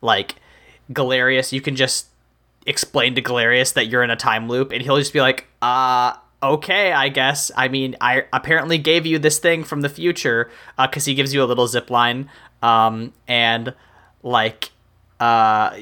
like 0.00 0.36
galerius 0.92 1.52
you 1.52 1.60
can 1.60 1.76
just 1.76 2.06
explain 2.64 3.14
to 3.14 3.20
galerius 3.20 3.72
that 3.74 3.86
you're 3.86 4.02
in 4.02 4.10
a 4.10 4.16
time 4.16 4.48
loop 4.48 4.72
and 4.72 4.82
he'll 4.82 4.98
just 4.98 5.12
be 5.12 5.20
like 5.20 5.46
uh 5.62 6.14
okay, 6.42 6.92
I 6.92 7.08
guess. 7.08 7.50
I 7.56 7.68
mean, 7.68 7.96
I 8.00 8.24
apparently 8.32 8.78
gave 8.78 9.06
you 9.06 9.18
this 9.18 9.38
thing 9.38 9.64
from 9.64 9.80
the 9.80 9.88
future 9.88 10.50
because 10.78 11.06
uh, 11.06 11.10
he 11.10 11.14
gives 11.14 11.32
you 11.34 11.42
a 11.42 11.46
little 11.46 11.66
zip 11.66 11.90
line. 11.90 12.30
Um, 12.62 13.12
and 13.26 13.74
like, 14.22 14.70
uh, 15.20 15.76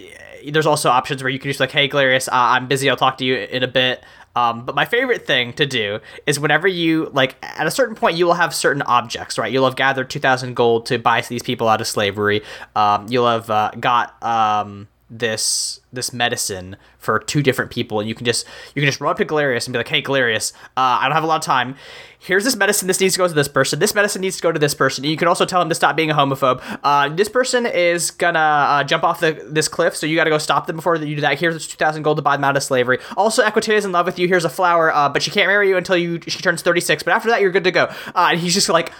there's 0.49 0.67
also 0.67 0.90
options 0.90 1.23
where 1.23 1.31
you 1.31 1.38
can 1.38 1.51
just 1.51 1.61
like, 1.61 1.73
hey, 1.73 1.88
Galerius, 1.88 2.29
uh, 2.29 2.33
I'm 2.33 2.69
busy. 2.69 2.88
I'll 2.90 2.97
talk 2.97 3.19
to 3.19 3.25
you 3.25 3.37
in 3.37 3.62
a 3.62 3.69
bit. 3.69 4.03
Um, 4.37 4.64
but 4.64 4.75
my 4.75 4.85
favorite 4.85 5.27
thing 5.27 5.53
to 5.55 5.67
do 5.67 6.01
is 6.27 6.40
whenever 6.40 6.67
you 6.67 7.09
like 7.12 7.37
at 7.43 7.69
a 7.69 7.71
certain 7.71 7.95
point 7.95 8.17
you 8.17 8.27
will 8.27 8.35
have 8.35 8.53
certain 8.53 8.83
objects, 8.83 9.38
right? 9.38 9.53
You'll 9.53 9.64
have 9.64 9.77
gathered 9.77 10.11
two 10.11 10.19
thousand 10.19 10.55
gold 10.55 10.87
to 10.87 10.99
buy 10.99 11.21
these 11.21 11.43
people 11.43 11.69
out 11.69 11.81
of 11.81 11.87
slavery. 11.87 12.43
Um, 12.75 13.07
you'll 13.09 13.29
have 13.29 13.49
uh, 13.49 13.71
got 13.79 14.21
um, 14.25 14.88
this 15.18 15.81
this 15.92 16.12
medicine 16.12 16.77
for 16.98 17.20
two 17.20 17.40
different 17.40 17.70
people 17.70 18.00
and 18.00 18.09
you 18.09 18.16
can 18.16 18.24
just 18.24 18.44
you 18.74 18.83
can 18.83 18.88
just 18.88 19.00
run 19.00 19.12
up 19.12 19.16
to 19.16 19.24
Galerius 19.24 19.66
and 19.66 19.72
be 19.72 19.79
like 19.79 19.87
hey 19.87 20.03
Galerius 20.03 20.53
uh, 20.77 20.98
I 21.00 21.05
don't 21.05 21.14
have 21.14 21.22
a 21.22 21.27
lot 21.27 21.37
of 21.37 21.42
time. 21.42 21.77
Here's 22.18 22.42
this 22.42 22.57
medicine. 22.57 22.88
This 22.88 23.00
needs 23.00 23.14
to 23.14 23.18
go 23.18 23.29
to 23.29 23.35
this 23.35 23.48
person. 23.48 23.79
This 23.79 23.94
medicine 23.94 24.22
needs 24.22 24.37
to 24.37 24.42
go 24.42 24.50
to 24.50 24.59
this 24.59 24.74
person. 24.74 25.05
And 25.05 25.11
you 25.11 25.16
can 25.18 25.29
also 25.29 25.44
tell 25.44 25.61
him 25.61 25.68
to 25.68 25.74
stop 25.74 25.94
being 25.94 26.11
a 26.11 26.14
homophobe. 26.14 26.62
Uh, 26.83 27.11
this 27.11 27.29
person 27.29 27.66
is 27.66 28.11
gonna 28.11 28.38
uh, 28.38 28.85
jump 28.85 29.05
off 29.05 29.20
the 29.20 29.46
this 29.48 29.68
cliff 29.68 29.94
so 29.94 30.07
you 30.07 30.16
gotta 30.16 30.31
go 30.31 30.38
stop 30.38 30.66
them 30.66 30.77
before 30.77 30.96
you 30.96 31.14
do 31.14 31.20
that 31.20 31.38
here's 31.38 31.68
2000 31.68 32.03
gold 32.03 32.16
to 32.16 32.22
buy 32.22 32.37
them 32.37 32.44
out 32.44 32.57
of 32.57 32.62
slavery. 32.62 32.98
Also 33.16 33.44
Equitia 33.44 33.74
is 33.74 33.85
in 33.85 33.92
love 33.92 34.07
with 34.07 34.18
you. 34.18 34.27
Here's 34.27 34.44
a 34.44 34.50
flower 34.50 34.92
uh, 34.92 35.09
but 35.09 35.22
she 35.22 35.31
can't 35.31 35.46
marry 35.46 35.68
you 35.68 35.77
until 35.77 35.96
you 35.96 36.20
she 36.27 36.42
turns 36.42 36.62
36 36.62 37.05
but 37.05 37.12
after 37.14 37.29
that 37.29 37.40
you're 37.40 37.53
good 37.53 37.64
to 37.64 37.70
go. 37.70 37.85
Uh, 38.14 38.31
and 38.33 38.40
he's 38.40 38.55
just 38.55 38.68
like 38.68 38.92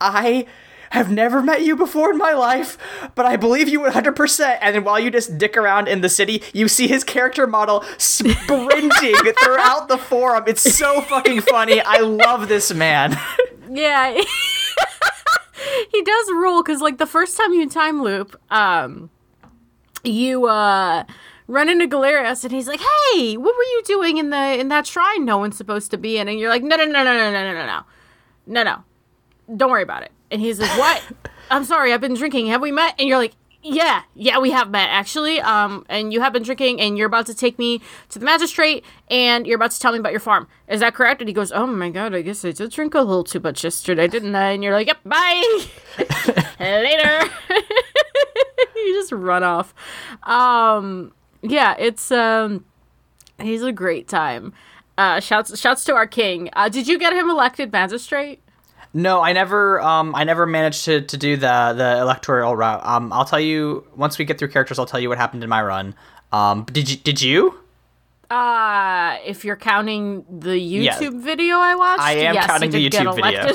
I 0.00 0.46
have 0.92 1.10
never 1.10 1.42
met 1.42 1.62
you 1.62 1.74
before 1.74 2.10
in 2.10 2.18
my 2.18 2.34
life, 2.34 2.76
but 3.14 3.24
I 3.24 3.36
believe 3.36 3.66
you 3.66 3.80
100%. 3.80 4.58
And 4.60 4.76
then 4.76 4.84
while 4.84 5.00
you 5.00 5.10
just 5.10 5.38
dick 5.38 5.56
around 5.56 5.88
in 5.88 6.02
the 6.02 6.08
city, 6.10 6.42
you 6.52 6.68
see 6.68 6.86
his 6.86 7.02
character 7.02 7.46
model 7.46 7.82
sprinting 7.96 9.14
throughout 9.42 9.88
the 9.88 9.96
forum. 9.96 10.44
It's 10.46 10.62
so 10.62 11.00
fucking 11.00 11.40
funny. 11.40 11.80
I 11.80 12.00
love 12.00 12.48
this 12.48 12.74
man. 12.74 13.18
Yeah. 13.70 14.12
he 15.90 16.02
does 16.02 16.30
rule 16.30 16.62
because, 16.62 16.82
like, 16.82 16.98
the 16.98 17.06
first 17.06 17.38
time 17.38 17.54
you 17.54 17.66
time 17.70 18.02
loop, 18.02 18.38
um, 18.50 19.08
you, 20.04 20.44
uh, 20.46 21.04
run 21.46 21.70
into 21.70 21.86
Galerius 21.86 22.44
and 22.44 22.52
he's 22.52 22.68
like, 22.68 22.80
"Hey, 22.80 23.38
what 23.38 23.56
were 23.56 23.62
you 23.62 23.82
doing 23.86 24.18
in 24.18 24.28
the 24.28 24.60
in 24.60 24.68
that 24.68 24.86
shrine 24.86 25.24
no 25.24 25.38
one's 25.38 25.56
supposed 25.56 25.90
to 25.92 25.96
be 25.96 26.18
in?" 26.18 26.28
And 26.28 26.38
you're 26.38 26.50
like, 26.50 26.62
"No, 26.62 26.76
no, 26.76 26.84
no, 26.84 27.02
no, 27.02 27.14
no, 27.14 27.30
no, 27.30 27.42
no, 27.42 27.54
no, 27.54 27.66
no, 27.66 27.82
no, 28.46 28.62
no. 28.62 29.56
Don't 29.56 29.70
worry 29.70 29.82
about 29.82 30.02
it." 30.02 30.12
And 30.32 30.40
he's 30.40 30.58
like, 30.58 30.76
"What? 30.78 31.02
I'm 31.50 31.64
sorry, 31.64 31.92
I've 31.92 32.00
been 32.00 32.14
drinking. 32.14 32.46
Have 32.48 32.60
we 32.60 32.72
met?" 32.72 32.94
And 32.98 33.08
you're 33.08 33.18
like, 33.18 33.34
Yeah, 33.64 34.02
yeah, 34.16 34.38
we 34.40 34.50
have 34.50 34.70
met 34.70 34.88
actually. 34.90 35.40
Um, 35.40 35.86
and 35.88 36.12
you 36.12 36.20
have 36.20 36.32
been 36.32 36.42
drinking, 36.42 36.80
and 36.80 36.98
you're 36.98 37.06
about 37.06 37.26
to 37.26 37.34
take 37.34 37.60
me 37.60 37.80
to 38.08 38.18
the 38.18 38.24
magistrate, 38.24 38.84
and 39.08 39.46
you're 39.46 39.54
about 39.54 39.70
to 39.70 39.78
tell 39.78 39.92
me 39.92 39.98
about 40.00 40.10
your 40.10 40.18
farm. 40.20 40.48
Is 40.66 40.80
that 40.80 40.94
correct? 40.94 41.20
And 41.20 41.28
he 41.28 41.32
goes, 41.32 41.52
"Oh 41.52 41.66
my 41.68 41.90
god, 41.90 42.12
I 42.12 42.22
guess 42.22 42.44
I 42.44 42.50
did 42.50 42.72
drink 42.72 42.94
a 42.96 43.02
little 43.02 43.22
too 43.22 43.38
much 43.38 43.62
yesterday, 43.62 44.08
didn't 44.08 44.34
I?" 44.34 44.50
And 44.50 44.64
you're 44.64 44.72
like, 44.72 44.88
"Yep, 44.88 44.98
bye, 45.04 45.66
later." 46.58 47.30
you 48.74 48.94
just 48.94 49.12
run 49.12 49.44
off. 49.44 49.72
Um, 50.24 51.12
yeah, 51.42 51.76
it's 51.78 52.10
um, 52.10 52.64
he's 53.40 53.62
a 53.62 53.70
great 53.70 54.08
time. 54.08 54.52
Uh, 54.98 55.20
shouts 55.20 55.56
shouts 55.58 55.84
to 55.84 55.94
our 55.94 56.06
king. 56.08 56.50
Uh, 56.54 56.68
did 56.68 56.88
you 56.88 56.98
get 56.98 57.12
him 57.12 57.30
elected 57.30 57.70
magistrate? 57.70 58.40
No, 58.94 59.22
I 59.22 59.32
never. 59.32 59.80
Um, 59.80 60.14
I 60.14 60.24
never 60.24 60.46
managed 60.46 60.84
to, 60.84 61.00
to 61.00 61.16
do 61.16 61.36
the 61.36 61.74
the 61.76 61.98
electoral 62.00 62.54
route. 62.54 62.84
Um, 62.84 63.12
I'll 63.12 63.24
tell 63.24 63.40
you 63.40 63.86
once 63.96 64.18
we 64.18 64.24
get 64.24 64.38
through 64.38 64.48
characters. 64.48 64.78
I'll 64.78 64.86
tell 64.86 65.00
you 65.00 65.08
what 65.08 65.18
happened 65.18 65.42
in 65.42 65.48
my 65.48 65.62
run. 65.62 65.94
Um, 66.30 66.64
did 66.64 66.90
you? 66.90 66.96
Did 66.96 67.22
you? 67.22 67.58
Uh, 68.30 69.18
if 69.24 69.44
you're 69.44 69.56
counting 69.56 70.24
the 70.30 70.50
YouTube 70.50 71.00
yeah. 71.00 71.10
video 71.12 71.56
I 71.56 71.74
watched, 71.74 72.02
I 72.02 72.12
am 72.12 72.34
yes, 72.34 72.46
counting 72.46 72.70
the 72.70 72.88
YouTube 72.88 73.14
video. 73.14 73.52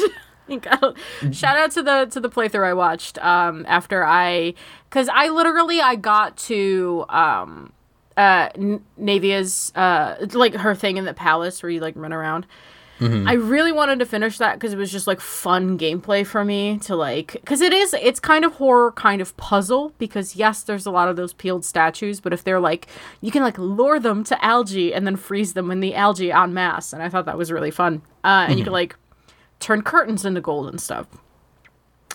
Shout 1.32 1.58
out 1.58 1.72
to 1.72 1.84
the 1.84 2.06
to 2.12 2.20
the 2.20 2.30
playthrough 2.30 2.66
I 2.66 2.74
watched. 2.74 3.18
Um, 3.20 3.66
after 3.68 4.06
I, 4.06 4.54
because 4.90 5.10
I 5.10 5.30
literally 5.30 5.82
I 5.82 5.96
got 5.96 6.38
to 6.38 7.06
um, 7.10 7.74
uh, 8.16 8.50
Naevia's 8.98 9.72
uh, 9.76 10.26
like 10.34 10.56
her 10.56 10.74
thing 10.74 10.98
in 10.98 11.06
the 11.06 11.14
palace 11.14 11.62
where 11.62 11.70
you 11.70 11.80
like 11.80 11.96
run 11.96 12.14
around 12.14 12.48
Mm-hmm. 13.00 13.28
I 13.28 13.34
really 13.34 13.72
wanted 13.72 14.00
to 14.00 14.06
finish 14.06 14.40
that 14.40 14.56
because 14.56 14.74
it 14.74 14.78
was 14.78 14.92
just 14.92 15.06
like 15.06 15.22
fun 15.22 15.78
gameplay 15.78 16.26
for 16.26 16.44
me 16.44 16.80
to 16.80 16.96
like 16.96 17.34
because 17.34 17.62
it 17.62 17.72
is 17.72 17.94
it's 17.94 18.20
kind 18.20 18.44
of 18.44 18.54
horror 18.54 18.92
kind 18.92 19.22
of 19.22 19.38
puzzle 19.38 19.94
because 20.00 20.36
yes 20.36 20.64
there's 20.64 20.88
a 20.88 20.92
lot 20.92 21.08
of 21.08 21.16
those 21.16 21.32
peeled 21.34 21.64
statues 21.64 22.20
but 22.20 22.34
if 22.34 22.44
they're 22.44 22.60
like 22.60 22.88
you 23.22 23.30
can 23.30 23.44
like 23.44 23.58
lure 23.60 24.00
them 24.00 24.24
to 24.24 24.44
algae 24.44 24.96
and 24.96 25.06
then 25.06 25.16
freeze 25.16 25.54
them 25.54 25.70
in 25.70 25.80
the 25.80 25.94
algae 25.94 26.32
en 26.32 26.56
masse 26.56 26.92
and 26.92 27.04
I 27.04 27.10
thought 27.10 27.26
that 27.26 27.38
was 27.38 27.52
really 27.52 27.70
fun 27.70 28.02
uh, 28.24 28.28
and 28.28 28.50
mm-hmm. 28.50 28.58
you 28.58 28.64
could 28.64 28.74
like 28.74 28.96
turn 29.60 29.84
curtains 29.84 30.26
into 30.26 30.42
gold 30.42 30.68
and 30.68 30.82
stuff 30.82 31.06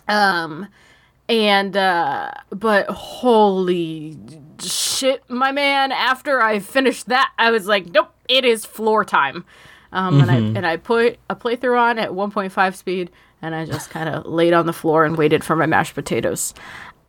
um 0.09 0.67
and 1.29 1.77
uh 1.77 2.33
but 2.51 2.89
holy 2.89 4.19
shit 4.61 5.23
my 5.31 5.53
man 5.53 5.93
after 5.93 6.43
I 6.43 6.59
finished 6.59 7.07
that 7.07 7.33
I 7.39 7.53
was 7.53 7.69
like 7.69 7.87
nope 7.87 8.13
it 8.29 8.45
is 8.45 8.65
floor 8.65 9.05
time 9.05 9.45
um, 9.93 10.15
mm-hmm. 10.15 10.23
and 10.23 10.31
I 10.31 10.37
mm-hmm. 10.37 10.57
and 10.57 10.67
I 10.67 10.77
put 10.77 11.19
a 11.29 11.37
playthrough 11.37 11.79
on 11.79 11.99
at 11.99 12.11
1.5 12.11 12.75
speed, 12.75 13.11
and 13.41 13.55
I 13.55 13.67
just 13.67 13.91
kind 13.91 14.09
of 14.09 14.27
laid 14.27 14.53
on 14.53 14.67
the 14.67 14.73
floor 14.73 15.05
and 15.05 15.17
waited 15.17 15.45
for 15.45 15.57
my 15.57 15.67
mashed 15.67 15.95
potatoes. 15.95 16.55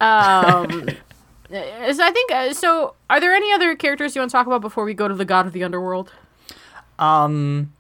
Um, 0.02 0.90
so 1.50 2.04
I 2.04 2.12
think 2.12 2.32
uh, 2.32 2.54
so. 2.54 2.96
Are 3.10 3.20
there 3.20 3.34
any 3.34 3.52
other 3.54 3.76
characters 3.76 4.16
you 4.16 4.22
want 4.22 4.32
to 4.32 4.34
talk 4.34 4.48
about 4.48 4.62
before 4.62 4.84
we 4.84 4.94
go 4.94 5.08
to 5.08 5.16
the 5.16 5.26
god 5.26 5.46
of 5.46 5.54
the 5.54 5.64
underworld? 5.64 6.12
Um, 7.00 7.74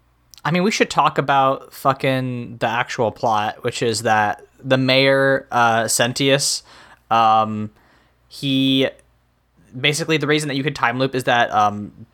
I 0.46 0.52
mean, 0.52 0.64
we 0.64 0.72
should 0.72 0.90
talk 0.90 1.18
about 1.18 1.74
fucking 1.74 2.58
the 2.58 2.68
actual 2.68 3.12
plot, 3.12 3.64
which 3.64 3.82
is 3.82 4.04
that 4.04 4.46
the 4.60 4.78
mayor, 4.78 5.48
uh, 5.52 5.84
Sentius, 5.84 6.64
um, 7.12 7.72
he 8.28 8.90
basically 9.80 10.18
the 10.18 10.28
reason 10.28 10.48
that 10.50 10.56
you 10.56 10.64
could 10.64 10.76
time 10.76 11.00
loop 11.00 11.16
is 11.16 11.26
that 11.26 11.52
um, 11.52 12.06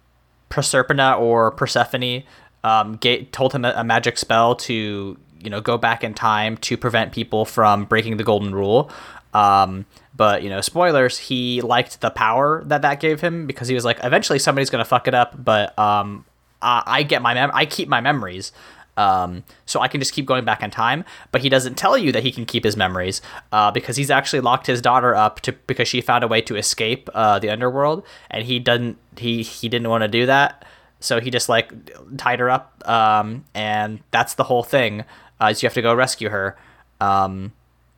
Proserpina 0.49 1.19
or 1.19 1.52
Persephone 1.52 2.23
um, 2.63 2.97
get, 2.97 3.31
told 3.31 3.53
him 3.53 3.65
a, 3.65 3.73
a, 3.75 3.83
magic 3.83 4.17
spell 4.17 4.55
to 4.55 5.17
you 5.41 5.49
know 5.49 5.61
go 5.61 5.77
back 5.77 6.03
in 6.03 6.13
time 6.13 6.57
to 6.57 6.77
prevent 6.77 7.13
people 7.13 7.45
from 7.45 7.85
breaking 7.85 8.17
the 8.17 8.23
golden 8.23 8.53
rule. 8.53 8.91
Um, 9.33 9.85
but 10.15 10.43
you 10.43 10.49
know, 10.49 10.61
spoilers. 10.61 11.17
He 11.17 11.61
liked 11.61 12.01
the 12.01 12.09
power 12.09 12.63
that 12.65 12.81
that 12.81 12.99
gave 12.99 13.21
him 13.21 13.47
because 13.47 13.67
he 13.67 13.75
was 13.75 13.85
like, 13.85 13.99
eventually 14.03 14.39
somebody's 14.39 14.69
gonna 14.69 14.85
fuck 14.85 15.07
it 15.07 15.13
up, 15.13 15.43
but 15.43 15.77
um, 15.79 16.25
I, 16.61 16.83
I 16.85 17.03
get 17.03 17.21
my 17.21 17.33
mem- 17.33 17.51
I 17.53 17.65
keep 17.65 17.87
my 17.87 18.01
memories. 18.01 18.51
Um, 18.97 19.45
so 19.65 19.79
I 19.79 19.87
can 19.87 20.01
just 20.01 20.11
keep 20.11 20.25
going 20.25 20.43
back 20.43 20.61
in 20.61 20.71
time. 20.71 21.05
But 21.31 21.39
he 21.39 21.47
doesn't 21.47 21.75
tell 21.75 21.97
you 21.97 22.11
that 22.11 22.23
he 22.23 22.33
can 22.33 22.45
keep 22.45 22.65
his 22.65 22.75
memories 22.75 23.21
uh, 23.53 23.71
because 23.71 23.95
he's 23.95 24.11
actually 24.11 24.41
locked 24.41 24.67
his 24.67 24.81
daughter 24.81 25.15
up 25.15 25.39
to 25.41 25.53
because 25.53 25.87
she 25.87 26.01
found 26.01 26.25
a 26.25 26.27
way 26.27 26.41
to 26.41 26.57
escape 26.57 27.09
uh, 27.13 27.39
the 27.39 27.49
underworld, 27.49 28.05
and 28.29 28.43
he 28.45 28.59
doesn't 28.59 28.97
he 29.15 29.41
he 29.41 29.69
didn't 29.69 29.87
want 29.87 30.01
to 30.01 30.09
do 30.09 30.25
that. 30.25 30.65
So 30.99 31.19
he 31.19 31.31
just 31.31 31.49
like 31.49 31.71
tied 32.17 32.39
her 32.39 32.49
up, 32.49 32.88
um, 32.88 33.45
and 33.53 34.01
that's 34.12 34.33
the 34.35 34.43
whole 34.43 34.63
thing. 34.63 35.05
Uh, 35.41 35.47
is 35.51 35.63
you 35.63 35.67
have 35.67 35.73
to 35.73 35.81
go 35.81 35.93
rescue 35.93 36.29
her. 36.29 36.57
Um, 36.99 37.53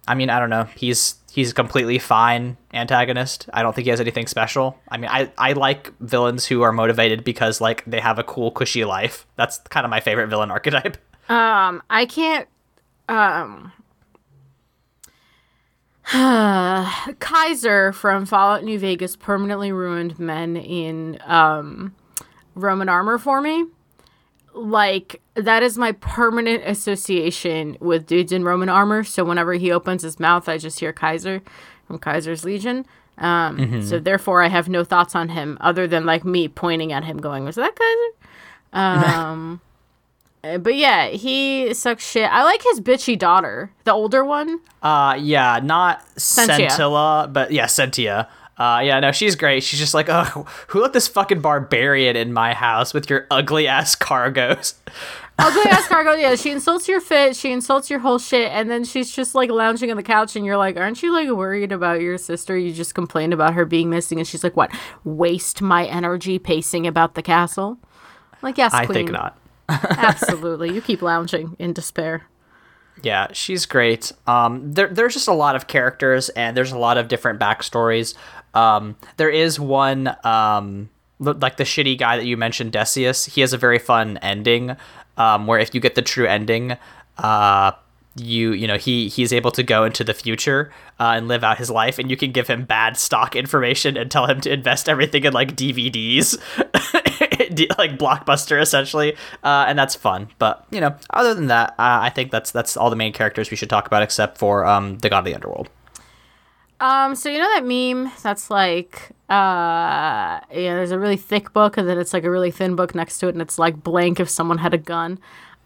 I 0.08 0.16
mean, 0.16 0.30
I 0.30 0.40
don't 0.40 0.50
know. 0.50 0.66
He's 0.76 1.16
he's 1.32 1.52
a 1.52 1.54
completely 1.54 1.98
fine 1.98 2.58
antagonist. 2.74 3.50
I 3.54 3.64
don't 3.64 3.74
think 3.74 3.86
he 3.86 3.90
has 3.90 4.02
anything 4.02 4.28
special. 4.28 4.78
I 4.90 4.98
mean, 4.98 5.10
I 5.10 5.32
I 5.38 5.54
like 5.54 5.92
villains 6.00 6.46
who 6.46 6.62
are 6.62 6.72
motivated 6.72 7.24
because 7.24 7.62
like 7.62 7.84
they 7.86 8.00
have 8.00 8.20
a 8.20 8.24
cool, 8.24 8.52
cushy 8.52 8.86
life. 8.86 9.26
That's 9.36 9.58
kind 9.60 9.86
of 9.86 9.90
my 9.90 10.00
favorite 10.00 10.28
villain 10.28 10.52
archetype. 10.52 10.98
Um, 11.30 11.82
I 11.90 12.08
can't. 12.08 12.46
Um, 13.08 13.72
Caesar 16.12 17.94
from 17.94 18.26
Fallout 18.26 18.66
New 18.66 18.78
Vegas 18.78 19.16
permanently 19.16 19.72
ruined 19.72 20.20
men 20.20 20.58
in 20.58 21.20
um 21.26 21.96
Roman 22.56 22.90
armor 22.90 23.18
for 23.18 23.42
me. 23.42 23.66
Like 24.54 25.22
that 25.36 25.64
is 25.64 25.78
my 25.78 25.94
permanent 25.94 26.64
association 26.66 27.78
with 27.80 28.06
dudes 28.06 28.32
in 28.32 28.44
Roman 28.44 28.70
armor. 28.70 29.04
So 29.04 29.24
whenever 29.24 29.54
he 29.54 29.72
opens 29.72 30.04
his 30.04 30.20
mouth, 30.20 30.50
I 30.50 30.58
just 30.58 30.80
hear 30.80 30.94
Caesar 31.00 31.42
from 31.88 32.00
Caesar's 32.04 32.44
Legion. 32.44 32.86
Um, 33.18 33.58
mm-hmm. 33.58 33.82
So 33.82 34.00
therefore, 34.00 34.42
I 34.42 34.48
have 34.48 34.68
no 34.68 34.84
thoughts 34.84 35.16
on 35.16 35.30
him 35.30 35.58
other 35.62 35.88
than 35.88 36.06
like 36.06 36.26
me 36.26 36.48
pointing 36.48 36.92
at 36.92 37.04
him, 37.04 37.18
going, 37.18 37.46
"Was 37.46 37.56
that 37.56 37.78
Caesar?" 37.78 38.30
Um, 38.74 39.62
eh, 40.44 40.58
but 40.58 40.76
yeah, 40.76 41.10
he 41.10 41.74
sucks 41.74 42.10
shit. 42.10 42.30
I 42.30 42.44
like 42.44 42.64
his 42.64 42.82
bitchy 42.82 43.18
daughter, 43.18 43.72
the 43.84 43.94
older 43.94 44.26
one. 44.26 44.60
Uh, 44.82 45.18
yeah, 45.20 45.60
not 45.62 46.04
Sentia. 46.16 46.70
Scintilla, 46.70 47.30
but 47.32 47.52
yeah, 47.52 47.66
Sentia. 47.66 48.28
Uh, 48.62 48.80
yeah, 48.82 49.00
no, 49.00 49.12
she's 49.12 49.36
great. 49.36 49.64
She's 49.64 49.80
just 49.80 49.96
like, 49.96 50.06
oh, 50.08 50.46
who 50.68 50.84
let 50.84 50.94
this 50.94 51.08
fucking 51.08 51.42
barbarian 51.42 52.16
in 52.16 52.32
my 52.32 52.54
house 52.54 52.94
with 52.94 53.10
your 53.10 53.26
ugly 53.32 53.68
ass 53.68 53.96
cargoes? 53.96 54.76
ugly 55.40 55.64
ass 55.64 55.88
cargo. 55.88 56.14
Yeah, 56.14 56.36
she 56.36 56.52
insults 56.52 56.88
your 56.88 57.02
fit. 57.02 57.36
She 57.36 57.52
insults 57.52 57.90
your 57.90 57.98
whole 57.98 58.20
shit, 58.20 58.52
and 58.52 58.70
then 58.70 58.84
she's 58.84 59.12
just 59.12 59.34
like 59.34 59.50
lounging 59.50 59.90
on 59.90 59.98
the 59.98 60.04
couch, 60.04 60.36
and 60.36 60.46
you're 60.46 60.58
like, 60.58 60.78
aren't 60.78 61.02
you 61.02 61.12
like 61.12 61.28
worried 61.30 61.72
about 61.72 62.02
your 62.02 62.20
sister? 62.20 62.56
You 62.56 62.72
just 62.72 62.94
complained 62.94 63.34
about 63.34 63.56
her 63.56 63.66
being 63.66 63.90
missing, 63.90 64.20
and 64.20 64.28
she's 64.28 64.44
like, 64.44 64.56
what? 64.56 64.70
Waste 65.04 65.64
my 65.64 65.88
energy 65.88 66.38
pacing 66.38 66.86
about 66.86 67.16
the 67.16 67.24
castle? 67.24 67.80
like, 68.44 68.60
yes, 68.60 68.76
I 68.76 68.86
queen. 68.86 68.94
think 68.94 69.12
not. 69.12 69.40
Absolutely, 69.70 70.72
you 70.72 70.82
keep 70.82 71.02
lounging 71.02 71.56
in 71.58 71.74
despair. 71.74 72.28
Yeah, 73.04 73.28
she's 73.34 73.66
great. 73.66 74.12
Um, 74.28 74.74
there, 74.74 74.88
there's 74.88 75.14
just 75.14 75.28
a 75.28 75.34
lot 75.34 75.56
of 75.56 75.68
characters, 75.68 76.30
and 76.30 76.56
there's 76.56 76.72
a 76.72 76.78
lot 76.78 76.98
of 76.98 77.08
different 77.08 77.40
backstories. 77.40 78.14
Um, 78.54 78.96
there 79.18 79.30
is 79.30 79.60
one, 79.60 80.16
um, 80.24 80.90
like 81.20 81.58
the 81.58 81.64
shitty 81.64 81.98
guy 81.98 82.18
that 82.18 82.26
you 82.26 82.38
mentioned, 82.38 82.72
Decius. 82.72 83.26
He 83.26 83.42
has 83.42 83.54
a 83.54 83.58
very 83.58 83.80
fun 83.80 84.18
ending, 84.18 84.76
um, 85.18 85.48
where 85.48 85.60
if 85.60 85.74
you 85.74 85.82
get 85.82 85.96
the 85.96 86.02
true 86.02 86.26
ending, 86.26 86.78
uh, 87.18 87.72
you 88.16 88.52
you 88.52 88.68
know 88.68 88.78
he 88.78 89.08
he's 89.08 89.32
able 89.32 89.52
to 89.52 89.64
go 89.64 89.86
into 89.86 90.04
the 90.04 90.14
future 90.14 90.72
uh, 91.00 91.14
and 91.16 91.28
live 91.28 91.44
out 91.44 91.58
his 91.58 91.70
life 91.70 91.98
and 91.98 92.10
you 92.12 92.18
can 92.18 92.32
give 92.32 92.48
him 92.48 92.66
bad 92.66 92.98
stock 92.98 93.36
information 93.36 93.96
and 93.96 94.12
tell 94.12 94.26
him 94.26 94.42
to 94.42 94.52
invest 94.52 94.90
everything 94.90 95.24
in 95.24 95.32
like 95.32 95.56
dvds 95.56 96.38
like 97.78 97.98
blockbuster 97.98 98.62
essentially 98.62 99.14
uh, 99.44 99.66
and 99.68 99.80
that's 99.80 99.96
fun 99.96 100.28
but 100.40 100.66
you 100.72 100.82
know 100.82 100.94
other 101.12 101.34
than 101.34 101.48
that 101.48 101.70
uh, 101.72 102.00
i 102.02 102.10
think 102.10 102.32
that's 102.32 102.52
that's 102.52 102.76
all 102.76 102.90
the 102.90 102.98
main 102.98 103.14
characters 103.14 103.50
we 103.50 103.56
should 103.56 103.70
talk 103.70 103.88
about 103.88 104.02
except 104.04 104.38
for 104.38 104.66
um, 104.66 104.98
the 104.98 105.10
god 105.10 105.20
of 105.20 105.26
the 105.26 105.34
underworld 105.34 105.70
um, 106.82 107.16
so 107.16 107.30
you 107.30 107.38
know 107.38 107.48
that 107.54 107.66
meme 107.66 108.12
that's 108.24 108.50
like, 108.50 109.12
uh, 109.30 110.42
yeah, 110.52 110.76
there's 110.76 110.92
a 110.92 111.00
really 111.00 111.16
thick 111.16 111.54
book 111.54 111.78
and 111.78 111.88
then 111.88 111.98
it's 111.98 112.12
like 112.12 112.24
a 112.24 112.32
really 112.32 112.52
thin 112.52 112.76
book 112.76 112.96
next 112.96 113.20
to 113.20 113.28
it, 113.28 113.36
and 113.36 113.42
it's 113.42 113.60
like 113.60 113.82
blank 113.84 114.20
if 114.20 114.30
someone 114.30 114.58
had 114.58 114.74
a 114.74 114.80
gun. 114.80 115.20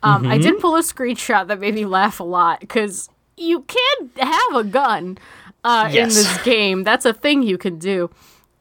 Um, 0.03 0.23
mm-hmm. 0.23 0.31
I 0.31 0.37
did 0.37 0.59
pull 0.59 0.75
a 0.75 0.81
screenshot 0.81 1.47
that 1.47 1.59
made 1.59 1.73
me 1.73 1.85
laugh 1.85 2.19
a 2.19 2.23
lot 2.23 2.59
because 2.59 3.09
you 3.37 3.61
can 3.61 4.11
have 4.17 4.55
a 4.55 4.63
gun 4.63 5.17
uh, 5.63 5.89
yes. 5.91 6.15
in 6.15 6.23
this 6.23 6.43
game. 6.43 6.83
That's 6.83 7.05
a 7.05 7.13
thing 7.13 7.43
you 7.43 7.57
can 7.57 7.79
do. 7.79 8.09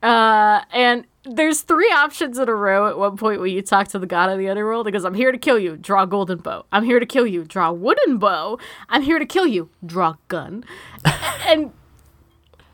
Uh, 0.02 0.62
and 0.72 1.06
there's 1.24 1.62
three 1.62 1.90
options 1.90 2.38
in 2.38 2.48
a 2.48 2.54
row 2.54 2.88
at 2.88 2.98
one 2.98 3.16
point 3.16 3.40
when 3.40 3.50
you 3.50 3.62
talk 3.62 3.88
to 3.88 3.98
the 3.98 4.06
god 4.06 4.30
of 4.30 4.38
the 4.38 4.48
underworld. 4.48 4.86
Because 4.86 5.04
I'm 5.04 5.14
here 5.14 5.32
to 5.32 5.38
kill 5.38 5.58
you, 5.58 5.76
draw 5.76 6.06
golden 6.06 6.38
bow. 6.38 6.66
I'm 6.72 6.84
here 6.84 7.00
to 7.00 7.06
kill 7.06 7.26
you, 7.26 7.44
draw 7.44 7.72
wooden 7.72 8.18
bow. 8.18 8.58
I'm 8.88 9.02
here 9.02 9.18
to 9.18 9.26
kill 9.26 9.46
you, 9.46 9.70
draw 9.84 10.16
gun. 10.28 10.64
and 11.46 11.72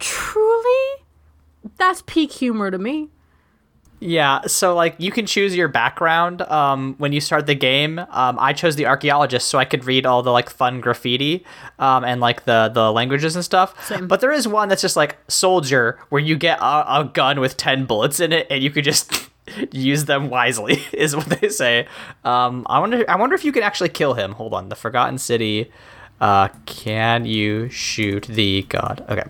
truly, 0.00 1.04
that's 1.76 2.02
peak 2.06 2.32
humor 2.32 2.70
to 2.70 2.78
me. 2.78 3.10
Yeah, 4.02 4.40
so 4.46 4.74
like 4.74 4.94
you 4.96 5.10
can 5.10 5.26
choose 5.26 5.54
your 5.54 5.68
background 5.68 6.40
um, 6.42 6.94
when 6.96 7.12
you 7.12 7.20
start 7.20 7.46
the 7.46 7.54
game. 7.54 7.98
Um, 7.98 8.38
I 8.40 8.54
chose 8.54 8.76
the 8.76 8.86
archaeologist 8.86 9.48
so 9.48 9.58
I 9.58 9.66
could 9.66 9.84
read 9.84 10.06
all 10.06 10.22
the 10.22 10.32
like 10.32 10.48
fun 10.48 10.80
graffiti 10.80 11.44
um, 11.78 12.02
and 12.04 12.18
like 12.18 12.46
the 12.46 12.70
the 12.72 12.90
languages 12.90 13.36
and 13.36 13.44
stuff. 13.44 13.74
Same. 13.86 14.08
But 14.08 14.22
there 14.22 14.32
is 14.32 14.48
one 14.48 14.70
that's 14.70 14.80
just 14.80 14.96
like 14.96 15.18
soldier 15.28 15.98
where 16.08 16.20
you 16.20 16.38
get 16.38 16.58
a, 16.60 17.00
a 17.00 17.10
gun 17.12 17.40
with 17.40 17.58
ten 17.58 17.84
bullets 17.84 18.20
in 18.20 18.32
it 18.32 18.46
and 18.48 18.62
you 18.62 18.70
could 18.70 18.84
just 18.84 19.28
use 19.70 20.06
them 20.06 20.30
wisely 20.30 20.82
is 20.94 21.14
what 21.14 21.26
they 21.26 21.50
say. 21.50 21.86
Um, 22.24 22.66
I 22.70 22.78
wonder 22.78 23.04
I 23.06 23.16
wonder 23.16 23.34
if 23.34 23.44
you 23.44 23.52
can 23.52 23.62
actually 23.62 23.90
kill 23.90 24.14
him. 24.14 24.32
Hold 24.32 24.54
on, 24.54 24.70
the 24.70 24.76
Forgotten 24.76 25.18
City. 25.18 25.70
Uh, 26.22 26.48
can 26.64 27.26
you 27.26 27.68
shoot 27.68 28.24
the 28.24 28.62
god? 28.62 29.04
Okay. 29.10 29.24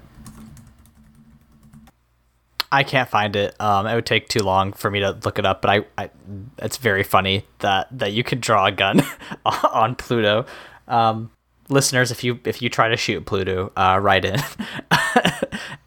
I 2.73 2.85
can't 2.85 3.09
find 3.09 3.35
it. 3.37 3.61
Um, 3.61 3.87
it 3.87 3.95
would 3.95 4.07
take 4.07 4.29
too 4.29 4.41
long 4.45 4.73
for 4.73 4.91
me 4.91 5.01
to 5.01 5.19
look 5.25 5.39
it 5.39 5.47
up, 5.47 5.61
but 5.61 5.71
I, 5.71 5.85
I 5.99 6.11
it's 6.59 6.77
very 6.77 7.03
funny 7.03 7.45
that 7.59 7.89
that 7.91 8.13
you 8.13 8.23
can 8.23 8.39
draw 8.41 8.67
a 8.67 8.73
gun 8.73 9.01
on 9.45 9.97
Pluto. 9.97 10.47
Um, 10.87 11.31
listeners, 11.69 12.11
if 12.11 12.23
you 12.23 12.39
if 12.45 12.63
you 12.63 12.69
try 12.69 12.89
to 12.89 12.97
shoot 12.97 13.27
Pluto, 13.27 13.73
uh, 13.77 13.99
write 14.01 14.25
in. 14.25 14.41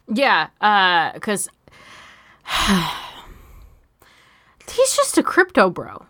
Yeah, 0.06 0.48
uh, 0.60 1.12
because 1.14 1.48
he's 4.70 4.94
just 4.96 5.16
a 5.18 5.22
crypto 5.22 5.70
bro. 5.70 6.04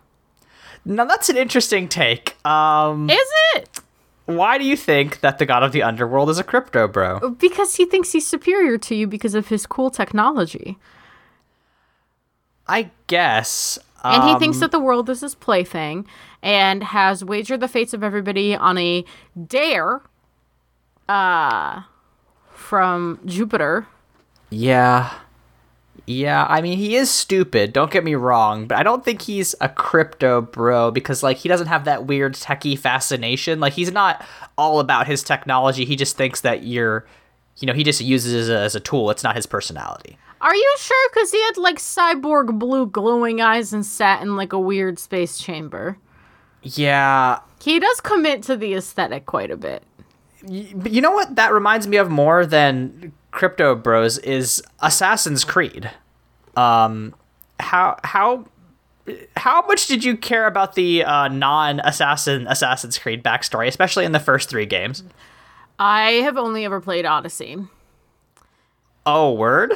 now 0.83 1.05
that's 1.05 1.29
an 1.29 1.37
interesting 1.37 1.87
take. 1.87 2.35
Um, 2.45 3.09
Is 3.09 3.27
it? 3.55 3.74
Why 4.25 4.57
do 4.57 4.65
you 4.65 4.75
think 4.75 5.19
that 5.21 5.37
the 5.37 5.45
god 5.45 5.63
of 5.63 5.71
the 5.71 5.83
underworld 5.83 6.29
is 6.29 6.39
a 6.39 6.43
crypto 6.43 6.87
bro? 6.87 7.31
Because 7.31 7.75
he 7.75 7.85
thinks 7.85 8.11
he's 8.11 8.27
superior 8.27 8.77
to 8.79 8.95
you 8.95 9.07
because 9.07 9.35
of 9.35 9.47
his 9.47 9.65
cool 9.65 9.89
technology. 9.89 10.77
I 12.67 12.89
guess. 13.07 13.77
And 14.03 14.23
he 14.23 14.31
um, 14.31 14.39
thinks 14.39 14.59
that 14.59 14.71
the 14.71 14.79
world 14.79 15.09
is 15.09 15.21
his 15.21 15.35
plaything 15.35 16.05
and 16.41 16.83
has 16.83 17.23
wagered 17.23 17.59
the 17.59 17.67
fates 17.67 17.93
of 17.93 18.03
everybody 18.03 18.55
on 18.55 18.77
a 18.77 19.03
dare 19.47 20.01
uh 21.07 21.81
from 22.53 23.19
Jupiter. 23.25 23.87
Yeah. 24.49 25.13
Yeah, 26.07 26.45
I 26.47 26.61
mean 26.61 26.77
he 26.77 26.95
is 26.95 27.09
stupid, 27.09 27.73
don't 27.73 27.91
get 27.91 28.03
me 28.03 28.15
wrong, 28.15 28.67
but 28.67 28.77
I 28.77 28.83
don't 28.83 29.03
think 29.03 29.23
he's 29.23 29.55
a 29.59 29.69
crypto 29.69 30.41
bro 30.41 30.91
because 30.91 31.23
like 31.23 31.37
he 31.37 31.49
doesn't 31.49 31.67
have 31.67 31.85
that 31.85 32.05
weird 32.05 32.35
techie 32.35 32.77
fascination. 32.77 33.59
Like 33.59 33.73
he's 33.73 33.91
not 33.91 34.23
all 34.57 34.79
about 34.79 35.07
his 35.07 35.23
technology. 35.23 35.83
He 35.85 35.95
just 35.95 36.15
thinks 36.15 36.41
that 36.41 36.63
you're 36.63 37.05
you 37.57 37.67
know, 37.67 37.73
he 37.73 37.83
just 37.83 38.01
uses 38.01 38.33
it 38.33 38.37
as 38.37 38.49
a, 38.49 38.59
as 38.59 38.75
a 38.75 38.79
tool. 38.79 39.09
It's 39.09 39.23
not 39.23 39.35
his 39.35 39.45
personality. 39.45 40.17
Are 40.41 40.55
you 40.55 40.75
sure? 40.77 41.09
Because 41.13 41.31
he 41.31 41.41
had 41.43 41.57
like 41.57 41.77
cyborg 41.77 42.59
blue 42.59 42.85
glowing 42.87 43.41
eyes 43.41 43.73
and 43.73 43.85
sat 43.85 44.21
in 44.21 44.35
like 44.35 44.53
a 44.53 44.59
weird 44.59 44.99
space 44.99 45.37
chamber. 45.37 45.97
Yeah. 46.61 47.39
He 47.63 47.79
does 47.79 48.01
commit 48.01 48.43
to 48.43 48.57
the 48.57 48.73
aesthetic 48.73 49.25
quite 49.25 49.51
a 49.51 49.57
bit. 49.57 49.83
But 50.75 50.91
you 50.91 51.01
know 51.01 51.11
what 51.11 51.35
that 51.37 51.53
reminds 51.53 51.87
me 51.87 51.97
of 51.97 52.11
more 52.11 52.45
than 52.45 53.13
crypto 53.35 53.75
bros 53.75 54.17
is 54.19 54.63
Assassin's 54.79 55.43
Creed. 55.43 55.91
Um 56.57 57.13
how 57.59 57.97
how 58.03 58.45
how 59.37 59.65
much 59.67 59.87
did 59.87 60.03
you 60.03 60.17
care 60.17 60.47
about 60.47 60.73
the 60.73 61.03
uh, 61.03 61.27
non-assassin 61.27 62.47
Assassin's 62.47 62.97
Creed 62.97 63.23
backstory, 63.23 63.67
especially 63.67 64.05
in 64.05 64.13
the 64.13 64.19
first 64.19 64.49
three 64.49 64.65
games? 64.65 65.03
I 65.77 66.11
have 66.23 66.37
only 66.37 66.65
ever 66.65 66.81
played 66.81 67.05
Odyssey. 67.05 67.57
Oh, 69.05 69.33
word? 69.33 69.73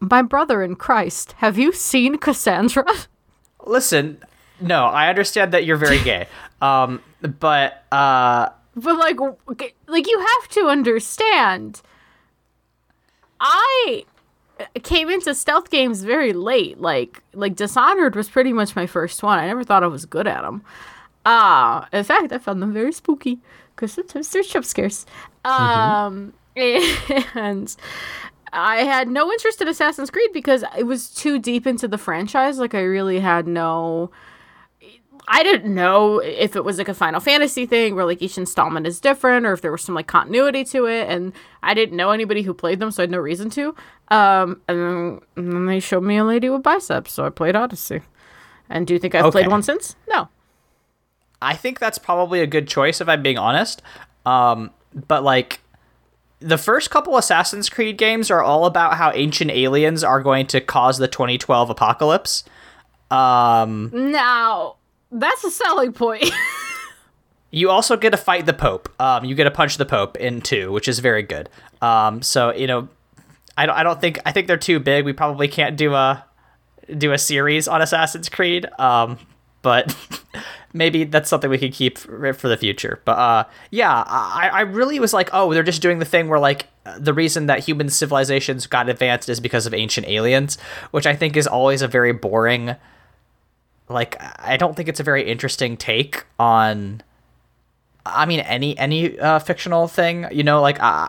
My 0.00 0.20
brother 0.20 0.62
in 0.62 0.76
Christ, 0.76 1.32
have 1.38 1.56
you 1.56 1.72
seen 1.72 2.16
Kassandra? 2.18 3.06
Listen, 3.64 4.22
no, 4.60 4.84
I 4.84 5.08
understand 5.08 5.52
that 5.52 5.64
you're 5.64 5.78
very 5.78 6.02
gay. 6.02 6.26
um, 6.60 7.00
but 7.22 7.84
uh, 7.90 8.50
But 8.76 8.96
like, 8.96 9.18
like 9.86 10.06
you 10.06 10.18
have 10.18 10.48
to 10.50 10.66
understand. 10.66 11.82
I 13.40 14.04
came 14.82 15.10
into 15.10 15.34
stealth 15.34 15.70
games 15.70 16.02
very 16.02 16.32
late. 16.32 16.80
Like, 16.80 17.22
like 17.32 17.56
Dishonored 17.56 18.16
was 18.16 18.28
pretty 18.28 18.52
much 18.52 18.76
my 18.76 18.86
first 18.86 19.22
one. 19.22 19.38
I 19.38 19.46
never 19.46 19.64
thought 19.64 19.82
I 19.82 19.88
was 19.88 20.06
good 20.06 20.26
at 20.26 20.42
them. 20.42 20.64
Uh, 21.24 21.86
in 21.92 22.04
fact, 22.04 22.32
I 22.32 22.38
found 22.38 22.62
them 22.62 22.72
very 22.72 22.92
spooky 22.92 23.38
because 23.74 23.92
sometimes 23.92 24.30
they're 24.30 24.42
jump 24.42 24.64
scares. 24.64 25.06
Um, 25.44 26.32
and 26.56 27.74
I 28.52 28.76
had 28.78 29.08
no 29.08 29.32
interest 29.32 29.60
in 29.60 29.68
Assassin's 29.68 30.10
Creed 30.10 30.30
because 30.32 30.64
it 30.78 30.84
was 30.84 31.10
too 31.10 31.38
deep 31.38 31.66
into 31.66 31.88
the 31.88 31.98
franchise. 31.98 32.58
Like, 32.58 32.74
I 32.74 32.82
really 32.82 33.20
had 33.20 33.46
no. 33.46 34.10
I 35.26 35.42
didn't 35.42 35.74
know 35.74 36.18
if 36.18 36.54
it 36.54 36.64
was 36.64 36.78
like 36.78 36.88
a 36.88 36.94
Final 36.94 37.20
Fantasy 37.20 37.66
thing 37.66 37.94
where 37.94 38.04
like 38.04 38.20
each 38.20 38.36
installment 38.36 38.86
is 38.86 39.00
different 39.00 39.46
or 39.46 39.52
if 39.52 39.62
there 39.62 39.72
was 39.72 39.82
some 39.82 39.94
like 39.94 40.06
continuity 40.06 40.64
to 40.64 40.86
it. 40.86 41.08
And 41.08 41.32
I 41.62 41.74
didn't 41.74 41.96
know 41.96 42.10
anybody 42.10 42.42
who 42.42 42.52
played 42.52 42.78
them, 42.78 42.90
so 42.90 43.02
I 43.02 43.04
had 43.04 43.10
no 43.10 43.18
reason 43.18 43.48
to. 43.50 43.74
Um, 44.08 44.60
and 44.68 44.78
then, 44.78 45.20
and 45.36 45.52
then 45.52 45.66
they 45.66 45.80
showed 45.80 46.02
me 46.02 46.18
a 46.18 46.24
lady 46.24 46.50
with 46.50 46.62
biceps, 46.62 47.12
so 47.12 47.24
I 47.24 47.30
played 47.30 47.56
Odyssey. 47.56 48.02
And 48.68 48.86
do 48.86 48.94
you 48.94 49.00
think 49.00 49.14
I've 49.14 49.32
played 49.32 49.48
one 49.48 49.62
since? 49.62 49.96
No. 50.08 50.28
I 51.40 51.54
think 51.54 51.78
that's 51.78 51.98
probably 51.98 52.40
a 52.40 52.46
good 52.46 52.68
choice 52.68 53.00
if 53.00 53.08
I'm 53.08 53.22
being 53.22 53.38
honest. 53.38 53.82
Um, 54.26 54.70
but 54.94 55.22
like 55.22 55.60
the 56.40 56.58
first 56.58 56.90
couple 56.90 57.16
Assassin's 57.16 57.68
Creed 57.70 57.96
games 57.96 58.30
are 58.30 58.42
all 58.42 58.66
about 58.66 58.94
how 58.94 59.10
ancient 59.12 59.50
aliens 59.50 60.04
are 60.04 60.22
going 60.22 60.46
to 60.48 60.60
cause 60.60 60.98
the 60.98 61.08
2012 61.08 61.70
apocalypse. 61.70 62.44
Um, 63.10 63.90
Now, 63.92 64.76
that's 65.10 65.44
a 65.44 65.50
selling 65.50 65.92
point. 65.92 66.30
you 67.50 67.70
also 67.70 67.96
get 67.96 68.10
to 68.10 68.16
fight 68.16 68.46
the 68.46 68.52
Pope. 68.52 68.88
Um, 69.00 69.24
you 69.24 69.34
get 69.34 69.44
to 69.44 69.50
punch 69.50 69.76
the 69.76 69.86
Pope 69.86 70.16
in 70.16 70.40
two, 70.40 70.72
which 70.72 70.88
is 70.88 70.98
very 70.98 71.22
good. 71.22 71.48
Um, 71.82 72.22
so 72.22 72.52
you 72.52 72.66
know, 72.66 72.88
I 73.56 73.66
don't, 73.66 73.76
I 73.76 73.82
don't 73.82 74.00
think 74.00 74.18
I 74.24 74.32
think 74.32 74.46
they're 74.46 74.56
too 74.56 74.80
big. 74.80 75.04
We 75.04 75.12
probably 75.12 75.48
can't 75.48 75.76
do 75.76 75.94
a 75.94 76.24
do 76.96 77.12
a 77.12 77.18
series 77.18 77.68
on 77.68 77.80
Assassin's 77.80 78.28
Creed. 78.28 78.66
Um, 78.78 79.18
but 79.64 79.96
maybe 80.72 81.04
that's 81.04 81.28
something 81.28 81.50
we 81.50 81.58
could 81.58 81.72
keep 81.72 81.98
for, 81.98 82.32
for 82.34 82.48
the 82.48 82.56
future. 82.56 83.00
But 83.04 83.18
uh, 83.18 83.44
yeah, 83.70 84.04
I, 84.06 84.50
I 84.52 84.60
really 84.60 85.00
was 85.00 85.12
like, 85.12 85.30
oh, 85.32 85.52
they're 85.52 85.64
just 85.64 85.82
doing 85.82 85.98
the 85.98 86.04
thing 86.04 86.28
where 86.28 86.38
like 86.38 86.68
the 86.98 87.14
reason 87.14 87.46
that 87.46 87.60
human 87.60 87.88
civilizations 87.88 88.66
got 88.66 88.88
advanced 88.88 89.28
is 89.28 89.40
because 89.40 89.66
of 89.66 89.74
ancient 89.74 90.06
aliens, 90.06 90.58
which 90.92 91.06
I 91.06 91.16
think 91.16 91.36
is 91.36 91.48
always 91.48 91.82
a 91.82 91.88
very 91.88 92.12
boring. 92.12 92.76
Like, 93.88 94.16
I 94.38 94.56
don't 94.56 94.74
think 94.76 94.88
it's 94.88 95.00
a 95.00 95.04
very 95.04 95.28
interesting 95.28 95.76
take 95.76 96.24
on. 96.38 97.02
I 98.06 98.26
mean, 98.26 98.40
any 98.40 98.76
any 98.78 99.18
uh, 99.18 99.38
fictional 99.38 99.88
thing, 99.88 100.26
you 100.30 100.42
know, 100.42 100.60
like 100.60 100.82
uh, 100.82 101.08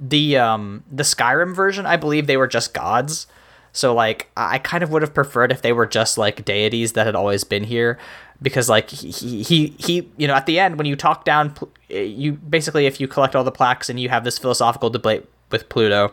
the 0.00 0.36
um 0.38 0.84
the 0.90 1.02
Skyrim 1.02 1.54
version, 1.54 1.86
I 1.86 1.96
believe 1.96 2.26
they 2.26 2.36
were 2.36 2.46
just 2.46 2.74
gods. 2.74 3.26
So 3.72 3.94
like 3.94 4.30
I 4.36 4.58
kind 4.58 4.82
of 4.82 4.90
would 4.90 5.02
have 5.02 5.12
preferred 5.12 5.52
if 5.52 5.60
they 5.62 5.72
were 5.72 5.86
just 5.86 6.16
like 6.16 6.44
deities 6.44 6.92
that 6.92 7.04
had 7.04 7.14
always 7.14 7.44
been 7.44 7.64
here 7.64 7.98
because 8.40 8.68
like 8.68 8.90
he 8.90 9.10
he 9.10 9.42
he, 9.42 9.74
he 9.78 10.08
you 10.16 10.26
know 10.26 10.34
at 10.34 10.46
the 10.46 10.58
end 10.58 10.78
when 10.78 10.86
you 10.86 10.96
talk 10.96 11.24
down 11.24 11.54
you 11.88 12.32
basically 12.32 12.86
if 12.86 13.00
you 13.00 13.08
collect 13.08 13.34
all 13.34 13.44
the 13.44 13.52
plaques 13.52 13.88
and 13.88 13.98
you 14.00 14.08
have 14.08 14.24
this 14.24 14.38
philosophical 14.38 14.90
debate 14.90 15.26
with 15.50 15.68
Pluto 15.68 16.12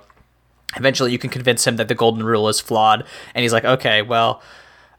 eventually 0.76 1.12
you 1.12 1.20
can 1.20 1.30
convince 1.30 1.66
him 1.66 1.76
that 1.78 1.88
the 1.88 1.96
golden 1.96 2.24
rule 2.24 2.48
is 2.48 2.60
flawed 2.60 3.06
and 3.36 3.44
he's 3.44 3.54
like 3.54 3.66
okay 3.66 4.02
well 4.02 4.42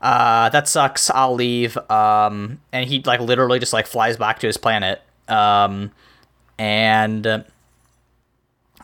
uh, 0.05 0.51
that 0.51 0.69
sucks. 0.69 1.11
I'll 1.11 1.35
leave. 1.35 1.77
Um, 1.90 2.61
and 2.73 2.88
he 2.88 3.03
like 3.03 3.21
literally 3.21 3.59
just 3.59 3.73
like 3.73 3.87
flies 3.87 4.17
back 4.17 4.38
to 4.40 4.47
his 4.47 4.57
planet. 4.57 5.03
Um, 5.29 5.90
and 6.59 7.27
uh, 7.27 7.43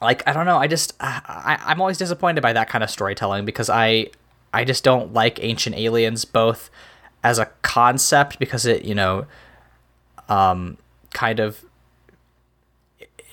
like 0.00 0.26
i 0.26 0.32
don't 0.32 0.46
know. 0.46 0.56
I 0.56 0.66
just 0.66 0.94
I, 1.00 1.58
i'm 1.66 1.80
always 1.80 1.98
disappointed 1.98 2.40
by 2.40 2.52
that 2.52 2.68
kind 2.68 2.82
of 2.82 2.90
storytelling 2.90 3.44
because 3.44 3.68
i 3.70 4.06
i 4.52 4.64
just 4.64 4.82
don't 4.82 5.12
like 5.12 5.38
ancient 5.42 5.76
aliens 5.76 6.24
both 6.24 6.70
as 7.22 7.38
a 7.38 7.46
concept 7.62 8.38
because 8.38 8.66
it 8.66 8.84
you 8.84 8.94
know 8.94 9.26
um 10.28 10.78
kind 11.12 11.38
of 11.38 11.64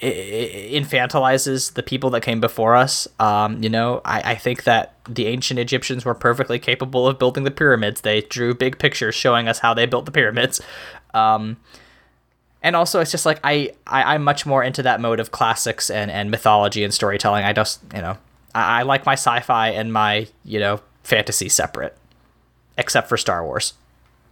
infantilizes 0.02 1.74
the 1.74 1.82
people 1.82 2.10
that 2.12 2.22
came 2.22 2.40
before 2.40 2.76
us. 2.76 3.08
Um, 3.20 3.62
you 3.64 3.70
know, 3.70 4.02
I, 4.06 4.32
I 4.32 4.36
think 4.36 4.64
that 4.64 4.94
the 5.10 5.26
ancient 5.28 5.60
Egyptians 5.60 6.06
were 6.06 6.14
perfectly 6.14 6.60
capable 6.60 7.08
of 7.08 7.18
building 7.18 7.44
the 7.44 7.52
pyramids. 7.52 8.02
They 8.02 8.22
drew 8.22 8.54
big 8.54 8.78
pictures 8.78 9.16
showing 9.16 9.48
us 9.48 9.60
how 9.60 9.74
they 9.74 9.86
built 9.86 10.06
the 10.06 10.12
pyramids. 10.12 10.62
Um, 11.14 11.58
and 12.62 12.76
also, 12.76 13.00
it's 13.00 13.12
just 13.12 13.26
like 13.26 13.40
I, 13.44 13.72
I 13.86 14.16
I'm 14.16 14.24
much 14.24 14.46
more 14.46 14.64
into 14.64 14.84
that 14.84 15.00
mode 15.00 15.20
of 15.20 15.32
classics 15.32 15.90
and, 15.90 16.12
and 16.12 16.30
mythology 16.30 16.84
and 16.84 16.94
storytelling. 16.94 17.46
I 17.46 17.54
just 17.54 17.82
you 17.94 18.02
know 18.02 18.18
I, 18.54 18.80
I 18.80 18.84
like 18.84 19.06
my 19.06 19.14
sci-fi 19.14 19.70
and 19.70 19.94
my 19.94 20.28
you 20.44 20.60
know 20.60 20.82
fantasy 21.04 21.50
separate, 21.50 21.98
except 22.78 23.10
for 23.10 23.18
Star 23.18 23.44
Wars. 23.46 23.74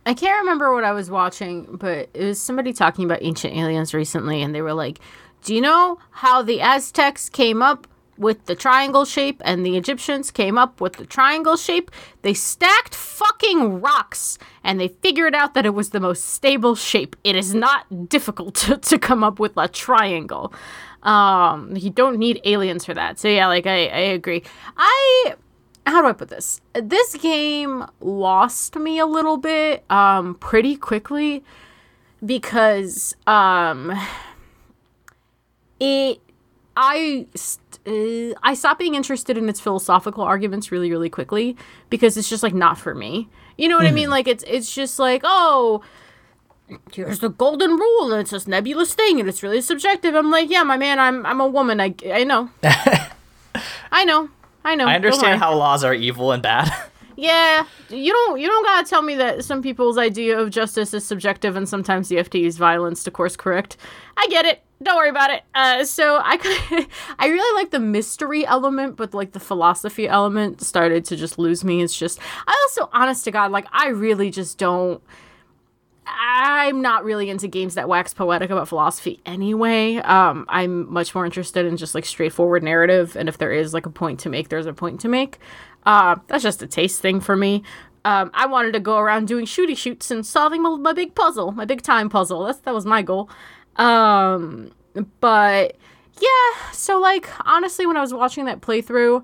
I 0.08 0.14
can't 0.14 0.40
remember 0.40 0.74
what 0.74 0.84
I 0.84 0.92
was 0.92 1.10
watching, 1.10 1.64
but 1.78 2.10
it 2.14 2.26
was 2.26 2.40
somebody 2.40 2.74
talking 2.74 3.06
about 3.06 3.20
ancient 3.22 3.56
aliens 3.56 3.94
recently, 3.94 4.44
and 4.44 4.54
they 4.54 4.62
were 4.62 4.74
like, 4.74 5.00
Do 5.46 5.54
you 5.54 5.62
know 5.62 6.00
how 6.10 6.42
the 6.42 6.60
Aztecs 6.60 7.30
came 7.30 7.62
up 7.62 7.86
with 8.18 8.46
the 8.46 8.56
triangle 8.56 9.06
shape 9.06 9.40
and 9.46 9.64
the 9.64 9.78
Egyptians 9.78 10.32
came 10.32 10.58
up 10.58 10.82
with 10.82 10.94
the 10.94 11.06
triangle 11.06 11.56
shape. 11.56 11.92
They 12.24 12.34
stacked 12.34 12.96
fucking 12.96 13.80
rocks 13.80 14.40
and 14.64 14.80
they 14.80 14.88
figured 14.88 15.36
out 15.36 15.54
that 15.54 15.64
it 15.64 15.76
was 15.76 15.92
the 15.92 16.00
most 16.00 16.26
stable 16.26 16.74
shape. 16.74 17.16
It 17.24 17.36
is 17.36 17.54
not 17.54 18.10
difficult 18.10 18.56
to, 18.66 18.78
to 18.78 18.98
come 18.98 19.24
up 19.24 19.38
with 19.40 19.54
a 19.56 19.68
triangle. 19.68 20.52
Um, 21.04 21.76
you 21.76 21.92
don't 21.92 22.18
need 22.18 22.42
aliens 22.46 22.84
for 22.84 22.96
that. 22.96 23.20
So 23.20 23.28
yeah, 23.28 23.46
like 23.46 23.68
I, 23.68 23.86
I 23.86 24.00
agree. 24.00 24.42
I 24.76 25.36
how 25.86 26.02
do 26.02 26.08
I 26.08 26.14
put 26.14 26.30
this? 26.30 26.62
This 26.74 27.14
game 27.18 27.86
lost 28.02 28.76
me 28.76 28.98
a 28.98 29.06
little 29.06 29.38
bit 29.38 29.84
um 29.92 30.34
pretty 30.34 30.76
quickly 30.76 31.44
because 32.26 33.16
um 33.28 33.94
it 35.80 36.20
I 36.78 37.26
uh, 37.86 38.38
I 38.44 38.54
stopped 38.54 38.80
being 38.80 38.96
interested 38.96 39.38
in 39.38 39.48
its 39.48 39.60
philosophical 39.60 40.24
arguments 40.24 40.72
really 40.72 40.92
really 40.92 41.10
quickly 41.10 41.56
because 41.90 42.18
it's 42.18 42.30
just 42.30 42.44
like 42.44 42.54
not 42.54 42.78
for 42.78 42.94
me. 42.94 43.30
You 43.58 43.70
know 43.70 43.78
what 43.78 43.86
mm. 43.86 43.90
I 43.90 43.92
mean? 43.92 44.10
Like 44.10 44.28
it's 44.28 44.44
it's 44.48 44.74
just 44.74 45.00
like, 45.00 45.22
"Oh, 45.24 45.82
here's 46.92 47.20
the 47.20 47.30
golden 47.30 47.72
rule 47.72 48.12
and 48.12 48.22
it's 48.22 48.32
this 48.32 48.48
nebulous 48.48 48.94
thing 48.94 49.20
and 49.20 49.30
it's 49.30 49.42
really 49.42 49.62
subjective." 49.62 50.16
I'm 50.16 50.32
like, 50.32 50.50
"Yeah, 50.50 50.64
my 50.64 50.78
man, 50.78 51.00
I'm 51.00 51.26
I'm 51.26 51.40
a 51.40 51.48
woman. 51.48 51.80
I 51.80 51.96
I 52.12 52.24
know." 52.26 52.50
I 53.92 54.04
know. 54.04 54.30
I 54.66 54.76
know. 54.76 54.88
I 54.88 54.96
understand 54.96 55.40
how 55.40 55.56
laws 55.56 55.84
are 55.84 55.94
evil 55.94 56.32
and 56.32 56.44
bad. 56.44 56.70
Yeah, 57.18 57.66
you 57.90 58.12
don't 58.12 58.40
you 58.40 58.48
don't 58.48 58.66
gotta 58.66 58.88
tell 58.88 59.02
me 59.02 59.16
that 59.16 59.46
some 59.46 59.62
people's 59.62 59.98
idea 59.98 60.38
of 60.40 60.50
justice 60.50 60.94
is 60.94 61.06
subjective 61.06 61.56
and 61.56 61.68
sometimes 61.68 62.12
you 62.12 62.18
have 62.18 62.30
to 62.32 62.40
use 62.40 62.58
violence 62.58 63.04
to 63.04 63.12
course 63.12 63.36
correct. 63.36 63.78
I 64.18 64.28
get 64.30 64.46
it. 64.46 64.62
Don't 64.84 64.98
worry 64.98 65.10
about 65.10 65.30
it. 65.32 65.44
Uh, 65.54 65.86
so 65.86 66.20
I 66.24 66.38
could, 66.70 66.88
I 67.18 67.28
really 67.28 67.62
like 67.62 67.72
the 67.72 67.80
mystery 67.80 68.46
element, 68.46 68.98
but 68.98 69.14
like 69.14 69.32
the 69.32 69.40
philosophy 69.40 70.08
element 70.08 70.62
started 70.62 71.06
to 71.06 71.16
just 71.16 71.40
lose 71.40 71.64
me. 71.64 71.82
It's 71.82 71.98
just 71.98 72.20
I 72.46 72.68
also, 72.68 72.90
honest 72.94 73.24
to 73.26 73.32
God, 73.32 73.52
like 73.52 73.68
I 73.72 73.90
really 73.90 74.30
just 74.30 74.58
don't. 74.58 75.02
I'm 76.08 76.82
not 76.82 77.04
really 77.04 77.32
into 77.32 77.48
games 77.48 77.74
that 77.76 77.90
wax 77.90 78.14
poetic 78.14 78.52
about 78.52 78.68
philosophy 78.68 79.22
anyway. 79.26 79.96
Um, 79.98 80.46
I'm 80.50 80.92
much 80.92 81.16
more 81.16 81.26
interested 81.26 81.66
in 81.66 81.78
just 81.78 81.96
like 81.96 82.06
straightforward 82.06 82.62
narrative, 82.62 83.16
and 83.16 83.28
if 83.28 83.40
there 83.40 83.52
is 83.52 83.74
like 83.74 83.88
a 83.88 83.90
point 83.90 84.20
to 84.22 84.30
make, 84.30 84.50
there's 84.50 84.68
a 84.68 84.74
point 84.74 85.02
to 85.02 85.08
make. 85.08 85.40
Uh, 85.86 86.16
that's 86.28 86.44
just 86.44 86.62
a 86.62 86.68
taste 86.68 87.02
thing 87.02 87.20
for 87.20 87.36
me. 87.36 87.64
Um, 88.06 88.30
I 88.34 88.46
wanted 88.46 88.74
to 88.74 88.80
go 88.80 88.98
around 88.98 89.28
doing 89.28 89.46
shooty 89.46 89.76
shoots 89.76 90.12
and 90.12 90.26
solving 90.26 90.62
my, 90.62 90.76
my 90.76 90.94
big 90.94 91.16
puzzle, 91.16 91.52
my 91.52 91.66
big 91.66 91.82
time 91.82 92.10
puzzle. 92.10 92.44
That's 92.46 92.60
that 92.60 92.74
was 92.74 92.86
my 92.86 93.02
goal. 93.02 93.30
Um, 93.78 94.72
but 95.20 95.76
yeah, 96.20 96.72
so 96.72 97.00
like 97.00 97.30
honestly, 97.48 97.86
when 97.86 97.98
I 97.98 98.02
was 98.02 98.14
watching 98.14 98.46
that 98.46 98.62
playthrough, 98.62 99.24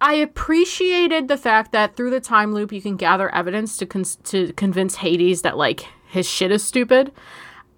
I 0.00 0.14
appreciated 0.14 1.28
the 1.28 1.38
fact 1.38 1.72
that 1.72 1.96
through 1.96 2.10
the 2.10 2.20
time 2.20 2.52
loop 2.52 2.70
you 2.70 2.82
can 2.82 2.96
gather 2.96 3.34
evidence 3.34 3.76
to 3.78 3.86
con- 3.86 4.04
to 4.24 4.52
convince 4.52 4.96
Hades 4.96 5.42
that 5.42 5.56
like 5.56 5.86
his 6.06 6.28
shit 6.28 6.52
is 6.52 6.62
stupid. 6.62 7.12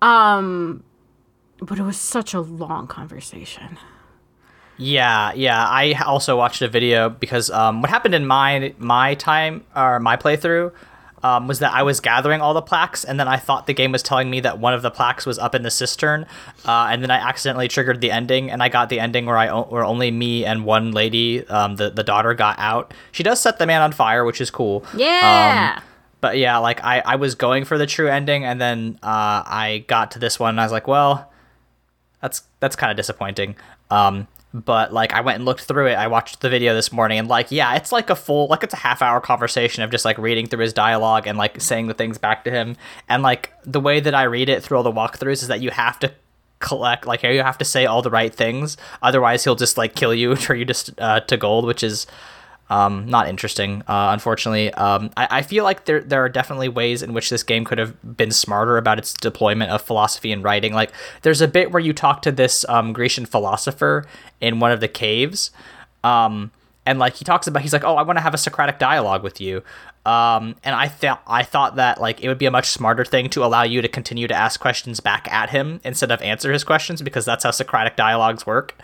Um, 0.03 0.83
but 1.61 1.79
it 1.79 1.83
was 1.83 1.97
such 1.97 2.35
a 2.35 2.41
long 2.41 2.87
conversation. 2.87 3.79
Yeah, 4.79 5.33
yeah. 5.35 5.67
I 5.67 5.93
also 6.05 6.37
watched 6.37 6.63
a 6.63 6.69
video 6.69 7.09
because 7.09 7.51
um, 7.51 7.81
what 7.81 7.91
happened 7.91 8.15
in 8.15 8.27
my 8.27 8.75
my 8.79 9.15
time 9.15 9.65
or 9.75 10.01
my 10.01 10.17
playthrough 10.17 10.73
um, 11.23 11.49
was 11.49 11.61
that 11.61 11.73
I 11.73 11.83
was 11.83 12.01
gathering 12.01 12.41
all 12.41 12.55
the 12.55 12.63
plaques, 12.63 13.05
and 13.05 13.19
then 13.19 13.27
I 13.27 13.37
thought 13.37 13.67
the 13.67 13.75
game 13.75 13.93
was 13.93 14.03
telling 14.03 14.31
me 14.31 14.41
that 14.41 14.59
one 14.59 14.75
of 14.75 14.83
the 14.83 14.91
plaques 14.91 15.27
was 15.27 15.39
up 15.39 15.55
in 15.55 15.63
the 15.63 15.71
cistern, 15.71 16.27
uh, 16.65 16.89
and 16.91 17.03
then 17.03 17.11
I 17.11 17.17
accidentally 17.17 17.69
triggered 17.69 18.01
the 18.01 18.11
ending, 18.11 18.51
and 18.51 18.63
I 18.63 18.69
got 18.69 18.91
the 18.91 19.01
ending 19.01 19.27
where 19.27 19.39
I 19.39 19.49
where 19.61 19.85
only 19.85 20.11
me 20.11 20.45
and 20.45 20.65
one 20.65 20.93
lady, 20.93 21.47
um, 21.49 21.77
the 21.77 21.91
the 21.91 22.05
daughter, 22.05 22.35
got 22.35 22.59
out. 22.59 22.93
She 23.13 23.23
does 23.23 23.41
set 23.41 23.59
the 23.59 23.67
man 23.67 23.83
on 23.83 23.93
fire, 23.93 24.25
which 24.25 24.41
is 24.41 24.51
cool. 24.51 24.85
Yeah. 24.97 25.77
Um, 25.77 25.83
but 26.21 26.39
yeah, 26.39 26.59
like 26.59 26.83
I, 26.85 27.01
I 27.01 27.17
was 27.17 27.35
going 27.35 27.65
for 27.65 27.79
the 27.79 27.87
true 27.87 28.09
ending, 28.09 28.45
and 28.45 28.61
then 28.61 28.99
uh, 29.03 29.43
I 29.47 29.85
got 29.89 30.13
to 30.13 30.19
this 30.19 30.39
one, 30.39 30.51
and 30.51 30.61
I 30.61 30.65
was 30.65 30.73
like, 30.73 30.87
well, 30.87 31.33
that's 32.21 32.43
that's 32.61 32.77
kind 32.77 32.91
of 32.91 32.97
disappointing. 32.97 33.57
Um, 33.91 34.29
but 34.65 34.93
like 34.93 35.13
I 35.13 35.21
went 35.21 35.37
and 35.37 35.45
looked 35.45 35.63
through 35.63 35.89
it. 35.89 35.95
I 35.95 36.07
watched 36.07 36.41
the 36.41 36.49
video 36.49 36.75
this 36.75 36.93
morning 36.93 37.19
and 37.19 37.29
like 37.29 37.51
yeah, 37.51 37.75
it's 37.77 37.93
like 37.93 38.11
a 38.11 38.17
full 38.17 38.47
like 38.49 38.63
it's 38.63 38.75
a 38.75 38.79
half 38.79 39.03
hour 39.03 39.21
conversation 39.21 39.83
of 39.83 39.91
just 39.91 40.05
like 40.05 40.17
reading 40.19 40.47
through 40.47 40.61
his 40.61 40.73
dialogue 40.73 41.27
and 41.27 41.37
like 41.37 41.61
saying 41.61 41.87
the 41.89 41.95
things 41.95 42.19
back 42.19 42.45
to 42.45 42.51
him. 42.51 42.77
And 43.09 43.23
like 43.23 43.53
the 43.65 43.81
way 43.81 44.01
that 44.01 44.15
I 44.15 44.23
read 44.25 44.49
it 44.49 44.63
through 44.63 44.79
all 44.79 44.83
the 44.83 44.93
walkthroughs 44.93 45.43
is 45.43 45.49
that 45.49 45.61
you 45.61 45.71
have 45.71 45.99
to 46.01 46.13
collect 46.59 47.07
like 47.07 47.23
you 47.23 47.43
have 47.43 47.59
to 47.59 47.67
say 47.67 47.85
all 47.85 48.01
the 48.01 48.11
right 48.11 48.35
things 48.35 48.79
otherwise 49.03 49.45
he'll 49.45 49.55
just 49.55 49.77
like 49.77 49.95
kill 49.95 50.15
you 50.15 50.31
and 50.33 50.41
turn 50.41 50.59
you 50.59 50.65
just 50.65 50.91
uh, 50.99 51.21
to 51.21 51.37
gold 51.37 51.67
which 51.67 51.83
is 51.83 52.07
um, 52.69 53.07
not 53.07 53.29
interesting, 53.29 53.83
uh, 53.83 54.11
unfortunately. 54.13 54.73
Um, 54.75 55.11
I, 55.17 55.29
I 55.31 55.43
feel 55.43 55.63
like 55.63 55.85
there 55.85 56.01
there 56.01 56.25
are 56.25 56.29
definitely 56.29 56.69
ways 56.69 57.03
in 57.03 57.13
which 57.13 57.31
this 57.31 57.43
game 57.43 57.65
could 57.65 57.79
have 57.79 58.17
been 58.17 58.33
smarter 58.33 58.77
about 58.77 58.99
its 58.99 59.13
deployment 59.15 59.71
of 59.71 59.83
philosophy 59.83 60.33
and 60.33 60.43
writing. 60.43 60.73
Like, 60.73 60.93
there's 61.23 61.41
a 61.41 61.49
bit 61.49 61.71
where 61.71 61.81
you 61.81 61.93
talk 61.93 62.23
to 62.23 62.33
this 62.33 62.65
um, 62.69 62.93
Grecian 62.93 63.25
philosopher 63.25 64.05
in 64.41 64.59
one 64.59 64.73
of 64.73 64.81
the 64.81 64.89
caves, 64.89 65.53
um, 66.03 66.51
and 66.85 66.99
like 66.99 67.15
he 67.15 67.25
talks 67.25 67.47
about, 67.47 67.63
he's 67.63 67.73
like, 67.73 67.85
"Oh, 67.85 67.97
I 67.97 68.03
want 68.03 68.17
to 68.17 68.23
have 68.23 68.35
a 68.35 68.39
Socratic 68.39 68.81
dialogue 68.81 69.23
with 69.23 69.41
you," 69.41 69.63
um, 70.05 70.57
and 70.65 70.75
I 70.75 70.89
thought 70.89 71.23
I 71.27 71.45
thought 71.45 71.77
that 71.77 72.01
like 72.01 72.21
it 72.21 72.29
would 72.29 72.39
be 72.39 72.47
a 72.47 72.51
much 72.51 72.69
smarter 72.69 73.05
thing 73.05 73.29
to 73.31 73.45
allow 73.45 73.63
you 73.63 73.81
to 73.81 73.89
continue 73.89 74.27
to 74.27 74.35
ask 74.35 74.59
questions 74.59 75.01
back 75.01 75.31
at 75.33 75.51
him 75.51 75.81
instead 75.85 76.11
of 76.11 76.21
answer 76.23 76.53
his 76.53 76.65
questions 76.65 77.01
because 77.03 77.25
that's 77.25 77.45
how 77.45 77.53
Socratic 77.53 77.95
dialogues 77.97 78.45
work. 78.45 78.75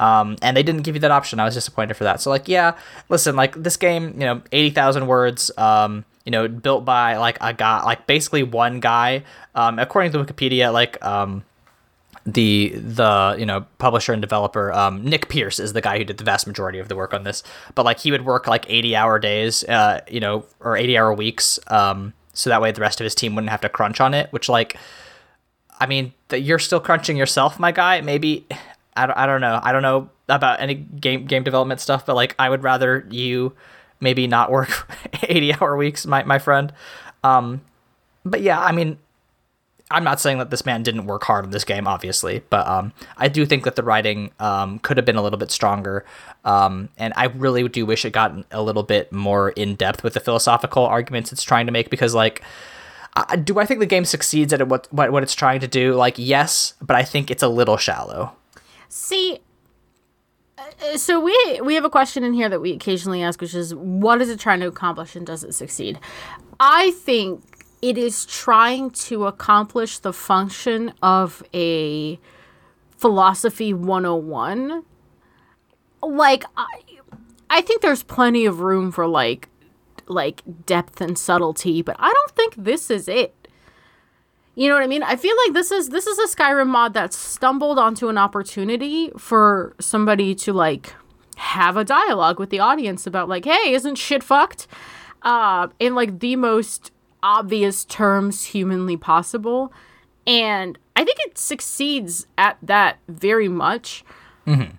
Um, 0.00 0.36
and 0.40 0.56
they 0.56 0.62
didn't 0.62 0.82
give 0.82 0.96
you 0.96 1.00
that 1.02 1.10
option. 1.10 1.38
I 1.38 1.44
was 1.44 1.54
disappointed 1.54 1.94
for 1.94 2.04
that. 2.04 2.20
So 2.20 2.30
like, 2.30 2.48
yeah, 2.48 2.76
listen, 3.10 3.36
like 3.36 3.54
this 3.62 3.76
game, 3.76 4.14
you 4.14 4.26
know, 4.26 4.42
eighty 4.50 4.70
thousand 4.70 5.06
words. 5.06 5.50
Um, 5.56 6.04
you 6.24 6.32
know, 6.32 6.48
built 6.48 6.84
by 6.84 7.16
like 7.16 7.38
a 7.40 7.52
guy, 7.52 7.82
like 7.84 8.06
basically 8.06 8.42
one 8.42 8.80
guy. 8.80 9.24
Um, 9.54 9.78
according 9.78 10.12
to 10.12 10.18
Wikipedia, 10.18 10.72
like 10.72 11.02
um, 11.04 11.44
the 12.26 12.72
the 12.76 13.36
you 13.38 13.46
know 13.46 13.66
publisher 13.78 14.12
and 14.12 14.20
developer 14.20 14.72
um, 14.72 15.04
Nick 15.04 15.28
Pearce 15.28 15.58
is 15.58 15.72
the 15.72 15.80
guy 15.80 15.98
who 15.98 16.04
did 16.04 16.18
the 16.18 16.24
vast 16.24 16.46
majority 16.46 16.78
of 16.78 16.88
the 16.88 16.96
work 16.96 17.14
on 17.14 17.24
this. 17.24 17.42
But 17.74 17.84
like 17.84 18.00
he 18.00 18.10
would 18.10 18.24
work 18.24 18.46
like 18.46 18.64
eighty 18.68 18.96
hour 18.96 19.18
days, 19.18 19.64
uh, 19.64 20.00
you 20.08 20.20
know, 20.20 20.46
or 20.60 20.76
eighty 20.76 20.96
hour 20.96 21.12
weeks. 21.12 21.58
Um, 21.66 22.12
so 22.32 22.48
that 22.50 22.62
way 22.62 22.72
the 22.72 22.80
rest 22.80 23.00
of 23.00 23.04
his 23.04 23.14
team 23.14 23.34
wouldn't 23.34 23.50
have 23.50 23.62
to 23.62 23.68
crunch 23.68 24.00
on 24.00 24.14
it. 24.14 24.32
Which 24.32 24.48
like, 24.48 24.76
I 25.78 25.86
mean, 25.86 26.12
that 26.28 26.40
you're 26.40 26.58
still 26.58 26.80
crunching 26.80 27.16
yourself, 27.16 27.58
my 27.58 27.72
guy. 27.72 28.00
Maybe 28.02 28.46
I 28.96 29.06
don't, 29.06 29.16
I 29.16 29.26
don't 29.26 29.40
know. 29.40 29.60
I 29.62 29.72
don't 29.72 29.82
know 29.82 30.10
about 30.28 30.60
any 30.60 30.74
game 30.74 31.26
game 31.26 31.42
development 31.42 31.80
stuff, 31.80 32.06
but 32.06 32.16
like 32.16 32.34
I 32.38 32.48
would 32.48 32.62
rather 32.62 33.06
you 33.10 33.54
maybe 34.00 34.26
not 34.26 34.50
work 34.50 34.90
80 35.22 35.54
hour 35.54 35.76
weeks, 35.76 36.06
my 36.06 36.22
my 36.24 36.38
friend. 36.38 36.72
Um, 37.22 37.62
but 38.24 38.40
yeah, 38.42 38.60
I 38.60 38.72
mean, 38.72 38.98
I'm 39.90 40.04
not 40.04 40.20
saying 40.20 40.38
that 40.38 40.50
this 40.50 40.64
man 40.64 40.82
didn't 40.82 41.06
work 41.06 41.24
hard 41.24 41.44
on 41.44 41.50
this 41.50 41.64
game, 41.64 41.88
obviously, 41.88 42.42
but 42.48 42.66
um, 42.68 42.92
I 43.16 43.28
do 43.28 43.44
think 43.44 43.64
that 43.64 43.74
the 43.74 43.82
writing 43.82 44.30
um, 44.38 44.78
could 44.78 44.96
have 44.96 45.04
been 45.04 45.16
a 45.16 45.22
little 45.22 45.38
bit 45.38 45.50
stronger, 45.50 46.04
um, 46.44 46.88
and 46.96 47.12
I 47.16 47.24
really 47.26 47.68
do 47.68 47.84
wish 47.84 48.04
it 48.04 48.12
got 48.12 48.32
a 48.52 48.62
little 48.62 48.84
bit 48.84 49.10
more 49.12 49.50
in 49.50 49.74
depth 49.74 50.04
with 50.04 50.14
the 50.14 50.20
philosophical 50.20 50.84
arguments 50.84 51.32
it's 51.32 51.42
trying 51.42 51.66
to 51.66 51.72
make. 51.72 51.90
Because, 51.90 52.14
like, 52.14 52.42
uh, 53.16 53.34
do 53.36 53.58
I 53.58 53.66
think 53.66 53.80
the 53.80 53.86
game 53.86 54.04
succeeds 54.04 54.52
at 54.52 54.66
what 54.68 54.86
what 54.92 55.22
it's 55.24 55.34
trying 55.34 55.58
to 55.60 55.68
do? 55.68 55.94
Like, 55.94 56.14
yes, 56.18 56.74
but 56.80 56.94
I 56.94 57.02
think 57.02 57.30
it's 57.30 57.42
a 57.42 57.48
little 57.48 57.76
shallow. 57.76 58.32
See, 58.90 59.38
uh, 60.58 60.96
so 60.96 61.20
we 61.20 61.60
we 61.62 61.76
have 61.76 61.84
a 61.84 61.90
question 61.90 62.24
in 62.24 62.32
here 62.34 62.48
that 62.48 62.60
we 62.60 62.72
occasionally 62.72 63.22
ask, 63.22 63.40
which 63.40 63.54
is, 63.54 63.72
what 63.74 64.20
is 64.20 64.28
it 64.28 64.40
trying 64.40 64.58
to 64.60 64.66
accomplish, 64.66 65.14
and 65.14 65.24
does 65.24 65.44
it 65.44 65.54
succeed? 65.54 65.98
I 66.58 66.90
think 66.90 67.42
it 67.80 67.96
is 67.96 68.26
trying 68.26 68.90
to 68.90 69.26
accomplish 69.26 70.00
the 70.00 70.12
function 70.12 70.92
of 71.02 71.42
a 71.54 72.18
philosophy 72.96 73.72
101 73.72 74.84
like 76.02 76.44
I, 76.54 76.66
I 77.48 77.60
think 77.62 77.80
there's 77.80 78.02
plenty 78.02 78.44
of 78.44 78.60
room 78.60 78.92
for 78.92 79.06
like 79.06 79.48
like 80.06 80.42
depth 80.66 81.00
and 81.00 81.16
subtlety 81.16 81.80
but 81.80 81.96
i 81.98 82.12
don't 82.12 82.30
think 82.32 82.54
this 82.56 82.90
is 82.90 83.08
it 83.08 83.39
you 84.60 84.68
know 84.68 84.74
what 84.74 84.84
I 84.84 84.88
mean? 84.88 85.02
I 85.02 85.16
feel 85.16 85.34
like 85.46 85.54
this 85.54 85.70
is 85.70 85.88
this 85.88 86.06
is 86.06 86.18
a 86.18 86.36
Skyrim 86.36 86.66
mod 86.66 86.92
that 86.92 87.14
stumbled 87.14 87.78
onto 87.78 88.10
an 88.10 88.18
opportunity 88.18 89.10
for 89.16 89.74
somebody 89.80 90.34
to 90.34 90.52
like 90.52 90.94
have 91.36 91.78
a 91.78 91.84
dialogue 91.84 92.38
with 92.38 92.50
the 92.50 92.58
audience 92.58 93.06
about 93.06 93.26
like, 93.26 93.46
hey, 93.46 93.72
isn't 93.72 93.94
shit 93.94 94.22
fucked? 94.22 94.66
Uh, 95.22 95.68
in 95.78 95.94
like 95.94 96.20
the 96.20 96.36
most 96.36 96.92
obvious 97.22 97.86
terms 97.86 98.44
humanly 98.44 98.98
possible. 98.98 99.72
And 100.26 100.78
I 100.94 101.06
think 101.06 101.16
it 101.20 101.38
succeeds 101.38 102.26
at 102.36 102.58
that 102.62 102.98
very 103.08 103.48
much. 103.48 104.04
Mm-hmm. 104.46 104.76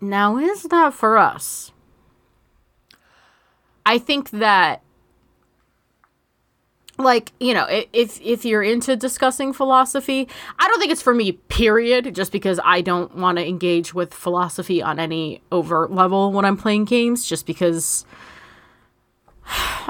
Now, 0.00 0.36
is 0.36 0.64
that 0.64 0.94
for 0.94 1.16
us? 1.16 1.70
I 3.86 3.98
think 3.98 4.30
that 4.30 4.82
like 6.98 7.32
you 7.40 7.54
know 7.54 7.66
if 7.92 8.20
if 8.20 8.44
you're 8.44 8.62
into 8.62 8.94
discussing 8.94 9.52
philosophy 9.52 10.28
i 10.58 10.68
don't 10.68 10.78
think 10.78 10.92
it's 10.92 11.00
for 11.00 11.14
me 11.14 11.32
period 11.32 12.14
just 12.14 12.30
because 12.30 12.60
i 12.64 12.82
don't 12.82 13.16
want 13.16 13.38
to 13.38 13.48
engage 13.48 13.94
with 13.94 14.12
philosophy 14.12 14.82
on 14.82 14.98
any 14.98 15.40
overt 15.50 15.90
level 15.90 16.32
when 16.32 16.44
i'm 16.44 16.56
playing 16.56 16.84
games 16.84 17.24
just 17.24 17.46
because 17.46 18.04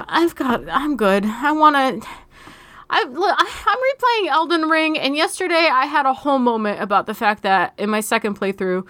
i've 0.07 0.35
got 0.35 0.67
i'm 0.69 0.95
good. 0.95 1.25
I 1.25 1.51
want 1.51 2.03
to 2.03 2.09
I, 2.89 3.05
I'm 3.07 4.27
replaying 4.27 4.31
Elden 4.31 4.69
Ring, 4.69 4.99
and 4.99 5.15
yesterday 5.15 5.67
I 5.71 5.87
had 5.87 6.05
a 6.05 6.13
whole 6.13 6.37
moment 6.37 6.79
about 6.79 7.07
the 7.07 7.15
fact 7.15 7.41
that 7.41 7.73
in 7.79 7.89
my 7.89 8.01
second 8.01 8.39
playthrough, 8.39 8.85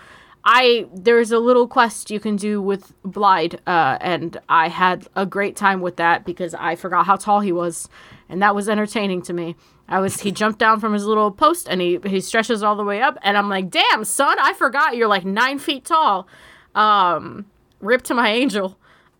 I 0.45 0.87
there's 0.93 1.31
a 1.31 1.39
little 1.39 1.67
quest 1.67 2.11
you 2.11 2.19
can 2.19 2.35
do 2.35 2.61
with 2.61 2.93
Blaidd, 3.03 3.59
uh, 3.65 3.97
and 4.01 4.37
I 4.49 4.67
had 4.67 5.07
a 5.15 5.25
great 5.25 5.55
time 5.55 5.81
with 5.81 5.95
that 5.97 6.25
because 6.25 6.53
I 6.53 6.75
forgot 6.75 7.05
how 7.05 7.15
tall 7.15 7.39
he 7.39 7.51
was, 7.51 7.87
and 8.27 8.41
that 8.41 8.53
was 8.53 8.67
entertaining 8.67 9.21
to 9.23 9.33
me. 9.33 9.55
I 9.87 9.99
was 9.99 10.21
he 10.21 10.31
jumped 10.31 10.59
down 10.59 10.79
from 10.79 10.93
his 10.93 11.05
little 11.05 11.31
post 11.31 11.67
and 11.69 11.79
he 11.79 11.99
he 12.05 12.19
stretches 12.19 12.61
all 12.61 12.75
the 12.75 12.83
way 12.83 13.01
up, 13.01 13.17
and 13.23 13.37
I'm 13.37 13.49
like, 13.49 13.69
damn 13.69 14.03
son, 14.03 14.37
I 14.39 14.53
forgot 14.53 14.95
you're 14.97 15.07
like 15.07 15.25
nine 15.25 15.59
feet 15.59 15.85
tall. 15.85 16.27
Um, 16.75 17.45
rip 17.79 18.01
to 18.03 18.13
my 18.13 18.29
angel. 18.29 18.77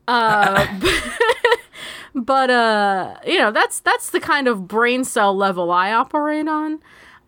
Uh, 0.08 0.68
but 2.16 2.50
uh 2.50 3.16
you 3.26 3.38
know 3.40 3.52
that's 3.52 3.80
that's 3.80 4.12
the 4.12 4.20
kind 4.20 4.48
of 4.48 4.68
brain 4.68 5.04
cell 5.04 5.36
level 5.36 5.72
i 5.72 5.92
operate 5.92 6.48
on 6.48 6.80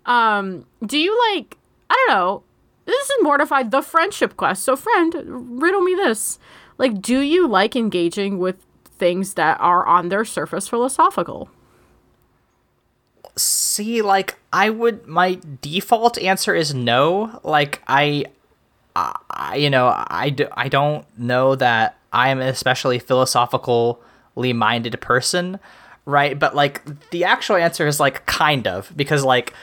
um 0.06 0.66
do 0.86 0.98
you 0.98 1.18
like 1.32 1.58
i 1.90 2.06
don't 2.08 2.16
know 2.16 2.44
this 2.86 3.10
is 3.10 3.18
mortified 3.22 3.72
the 3.72 3.82
friendship 3.82 4.38
quest 4.38 4.64
so 4.64 4.76
friend 4.76 5.16
riddle 5.62 5.82
me 5.82 5.96
this 5.96 6.40
like 6.78 7.02
do 7.02 7.20
you 7.20 7.48
like 7.48 7.76
engaging 7.76 8.38
with 8.38 8.66
things 8.98 9.34
that 9.34 9.60
are 9.60 9.86
on 9.86 10.10
their 10.10 10.24
surface 10.26 10.68
philosophical 10.68 11.50
See, 13.38 14.02
like 14.02 14.36
I 14.54 14.70
would 14.70 15.08
my 15.08 15.40
default 15.62 16.18
answer 16.18 16.56
is 16.56 16.74
no. 16.74 17.40
Like 17.44 17.82
I 17.86 18.26
I 18.96 19.56
you 19.58 19.70
know, 19.70 19.88
I 19.88 20.30
don't 20.30 21.06
know 21.20 21.56
that 21.56 21.98
I 22.14 22.30
am 22.30 22.40
an 22.40 22.48
especially 22.48 22.98
philosophically 23.00 24.54
minded 24.54 25.00
person, 25.02 25.60
right? 26.06 26.40
But 26.40 26.56
like 26.56 27.10
the 27.10 27.26
actual 27.26 27.58
answer 27.58 27.86
is 27.88 28.00
like 28.00 28.26
kind 28.26 28.68
of 28.68 28.94
because 28.96 29.26
like 29.26 29.54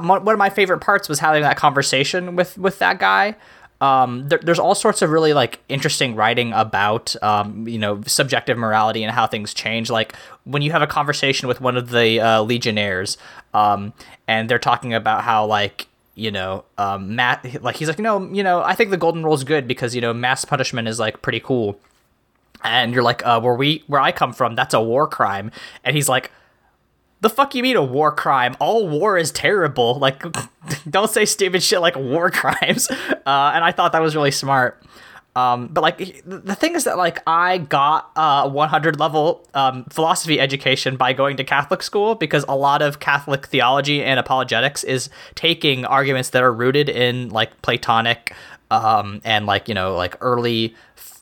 one 0.00 0.24
one 0.24 0.34
of 0.34 0.38
my 0.38 0.50
favorite 0.50 0.80
parts 0.80 1.08
was 1.08 1.18
having 1.18 1.42
that 1.42 1.56
conversation 1.56 2.36
with 2.36 2.56
with 2.58 2.78
that 2.78 2.98
guy. 2.98 3.36
Um, 3.80 4.28
there, 4.28 4.38
there's 4.38 4.58
all 4.58 4.74
sorts 4.74 5.02
of 5.02 5.10
really 5.10 5.34
like 5.34 5.58
interesting 5.68 6.14
writing 6.14 6.52
about 6.52 7.14
um, 7.22 7.66
you 7.68 7.78
know 7.78 8.02
subjective 8.06 8.56
morality 8.56 9.02
and 9.02 9.12
how 9.12 9.26
things 9.26 9.52
change. 9.52 9.90
Like 9.90 10.14
when 10.44 10.62
you 10.62 10.72
have 10.72 10.82
a 10.82 10.86
conversation 10.86 11.48
with 11.48 11.60
one 11.60 11.76
of 11.76 11.90
the 11.90 12.20
uh, 12.20 12.42
legionnaires, 12.42 13.18
um, 13.52 13.92
and 14.26 14.48
they're 14.48 14.58
talking 14.58 14.94
about 14.94 15.24
how 15.24 15.46
like 15.46 15.88
you 16.14 16.30
know 16.30 16.64
um, 16.78 17.16
Matt 17.16 17.62
like 17.62 17.76
he's 17.76 17.88
like 17.88 17.98
no 17.98 18.22
you 18.32 18.42
know 18.42 18.62
I 18.62 18.74
think 18.74 18.90
the 18.90 18.96
golden 18.96 19.24
rule 19.24 19.34
is 19.34 19.44
good 19.44 19.66
because 19.66 19.94
you 19.94 20.00
know 20.00 20.14
mass 20.14 20.44
punishment 20.44 20.88
is 20.88 20.98
like 20.98 21.20
pretty 21.22 21.40
cool 21.40 21.78
and 22.64 22.94
you're 22.94 23.02
like, 23.02 23.24
uh, 23.24 23.40
where 23.40 23.54
we 23.54 23.84
where 23.86 24.00
I 24.00 24.10
come 24.10 24.32
from, 24.32 24.54
that's 24.54 24.74
a 24.74 24.80
war 24.80 25.06
crime. 25.06 25.52
And 25.84 25.94
he's 25.94 26.08
like, 26.08 26.32
the 27.24 27.30
fuck 27.30 27.54
you 27.54 27.62
mean 27.62 27.74
a 27.74 27.82
war 27.82 28.12
crime? 28.12 28.54
All 28.60 28.86
war 28.86 29.16
is 29.16 29.32
terrible. 29.32 29.98
Like, 29.98 30.22
don't 30.90 31.10
say 31.10 31.24
stupid 31.24 31.62
shit 31.62 31.80
like 31.80 31.96
war 31.96 32.30
crimes. 32.42 32.90
Uh, 32.90 33.52
and 33.54 33.64
I 33.64 33.72
thought 33.72 33.92
that 33.92 34.02
was 34.02 34.14
really 34.14 34.30
smart. 34.30 34.80
Um, 35.34 35.68
but 35.68 35.80
like 35.80 36.22
the 36.24 36.54
thing 36.54 36.76
is 36.76 36.84
that 36.84 36.96
like 36.96 37.20
I 37.26 37.58
got 37.58 38.12
a 38.14 38.48
100 38.48 39.00
level 39.00 39.48
um, 39.54 39.84
philosophy 39.86 40.38
education 40.38 40.96
by 40.96 41.12
going 41.12 41.36
to 41.38 41.44
Catholic 41.44 41.82
school 41.82 42.14
because 42.14 42.44
a 42.46 42.54
lot 42.54 42.82
of 42.82 43.00
Catholic 43.00 43.46
theology 43.46 44.04
and 44.04 44.20
apologetics 44.20 44.84
is 44.84 45.10
taking 45.34 45.84
arguments 45.86 46.30
that 46.30 46.42
are 46.44 46.52
rooted 46.52 46.88
in 46.88 47.30
like 47.30 47.62
Platonic 47.62 48.32
um, 48.70 49.20
and 49.24 49.46
like 49.46 49.66
you 49.66 49.74
know 49.74 49.96
like 49.96 50.16
early 50.20 50.76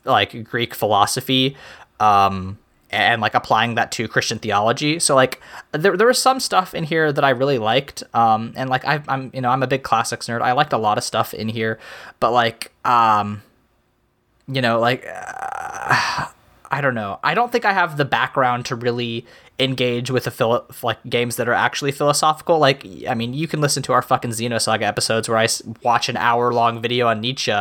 like 0.05 0.45
Greek 0.45 0.75
philosophy 0.75 1.57
um, 1.99 2.59
and 2.93 3.21
like 3.23 3.35
applying 3.35 3.75
that 3.77 3.91
to 3.93 4.07
Christian 4.07 4.39
theology. 4.39 4.99
So 4.99 5.15
like 5.15 5.41
there 5.73 5.97
there 5.97 6.07
was 6.07 6.21
some 6.21 6.41
stuff 6.41 6.75
in 6.75 6.85
here 6.85 7.13
that 7.13 7.25
I 7.25 7.31
really 7.31 7.59
liked, 7.59 8.03
um, 8.15 8.53
and 8.57 8.69
like 8.71 8.85
I, 8.85 9.03
I'm 9.09 9.31
you 9.33 9.41
know 9.41 9.49
I'm 9.49 9.63
a 9.63 9.67
big 9.67 9.83
classics 9.83 10.29
nerd. 10.29 10.43
I 10.43 10.53
liked 10.53 10.73
a 10.73 10.79
lot 10.79 10.99
of 10.99 11.05
stuff 11.05 11.35
in 11.35 11.49
here, 11.49 11.79
but 12.21 12.33
like 12.33 12.73
um, 12.85 13.43
you 14.47 14.61
know 14.61 14.79
like. 14.79 15.07
Uh, 15.09 16.27
I 16.73 16.81
don't 16.81 16.95
know. 16.95 17.21
I 17.23 17.35
don't 17.35 17.53
think 17.53 17.67
I 17.67 17.75
have 17.75 17.99
the 17.99 18.07
background 18.07 18.65
to 18.67 18.75
really 18.75 19.27
engage 19.59 20.11
with 20.11 20.25
the 20.25 20.31
philo- 20.31 20.65
like 20.83 20.99
games 21.05 21.37
that 21.37 21.47
are 21.47 21.53
actually 21.53 21.93
philosophical. 21.93 22.59
Like, 22.59 22.87
I 23.07 23.13
mean, 23.13 23.35
you 23.35 23.47
can 23.47 23.61
listen 23.61 23.83
to 23.83 23.93
our 23.93 24.01
fucking 24.01 24.31
Xenosaga 24.31 24.81
episodes 24.81 25.29
where 25.29 25.37
I 25.37 25.47
watch 25.83 26.09
an 26.09 26.17
hour 26.17 26.51
long 26.51 26.81
video 26.81 27.09
on 27.09 27.21
Nietzsche 27.21 27.53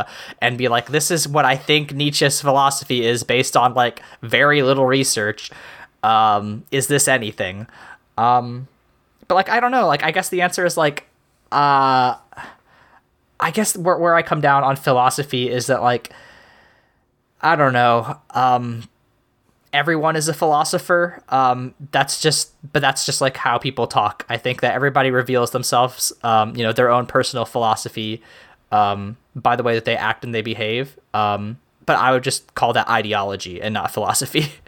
and 0.41 0.57
be 0.57 0.69
like, 0.69 0.87
"This 0.87 1.11
is 1.11 1.27
what 1.27 1.43
I 1.43 1.57
think 1.57 1.93
Nietzsche's 1.93 2.39
philosophy 2.39 3.05
is 3.05 3.23
based 3.23 3.57
on 3.57 3.73
like 3.73 4.01
very 4.21 4.63
little 4.63 4.85
research. 4.85 5.51
Um, 6.03 6.63
is 6.71 6.87
this 6.87 7.09
anything?" 7.09 7.67
Um, 8.17 8.69
but 9.27 9.35
like, 9.35 9.49
I 9.49 9.59
don't 9.59 9.71
know. 9.71 9.87
Like, 9.87 10.03
I 10.03 10.11
guess 10.11 10.29
the 10.29 10.41
answer 10.41 10.65
is 10.65 10.77
like, 10.77 11.05
uh, 11.51 12.15
I 13.41 13.51
guess 13.51 13.75
where 13.77 13.97
where 13.97 14.15
I 14.15 14.21
come 14.21 14.39
down 14.39 14.63
on 14.63 14.77
philosophy 14.77 15.49
is 15.49 15.67
that 15.67 15.81
like. 15.81 16.13
I 17.43 17.55
don't 17.55 17.73
know. 17.73 18.19
Um, 18.35 18.83
everyone 19.73 20.15
is 20.15 20.27
a 20.27 20.33
philosopher. 20.33 21.21
Um, 21.29 21.73
that's 21.91 22.21
just, 22.21 22.53
but 22.73 22.81
that's 22.81 23.05
just 23.05 23.21
like 23.21 23.37
how 23.37 23.57
people 23.57 23.87
talk. 23.87 24.25
I 24.29 24.37
think 24.37 24.61
that 24.61 24.73
everybody 24.73 25.11
reveals 25.11 25.51
themselves, 25.51 26.11
um, 26.23 26.55
you 26.55 26.63
know, 26.63 26.73
their 26.73 26.89
own 26.89 27.05
personal 27.05 27.45
philosophy, 27.45 28.21
um, 28.71 29.17
by 29.35 29.55
the 29.55 29.63
way 29.63 29.75
that 29.75 29.85
they 29.85 29.95
act 29.95 30.23
and 30.23 30.33
they 30.33 30.41
behave. 30.41 30.97
Um, 31.13 31.59
but 31.85 31.97
I 31.97 32.11
would 32.11 32.23
just 32.23 32.53
call 32.53 32.73
that 32.73 32.87
ideology 32.89 33.61
and 33.61 33.73
not 33.73 33.91
philosophy. 33.91 34.47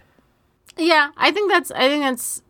yeah 0.78 1.12
i 1.18 1.32
think 1.32 1.52
that's 1.52 1.72
i 1.72 1.88
think 1.88 2.02
that's 2.02 2.42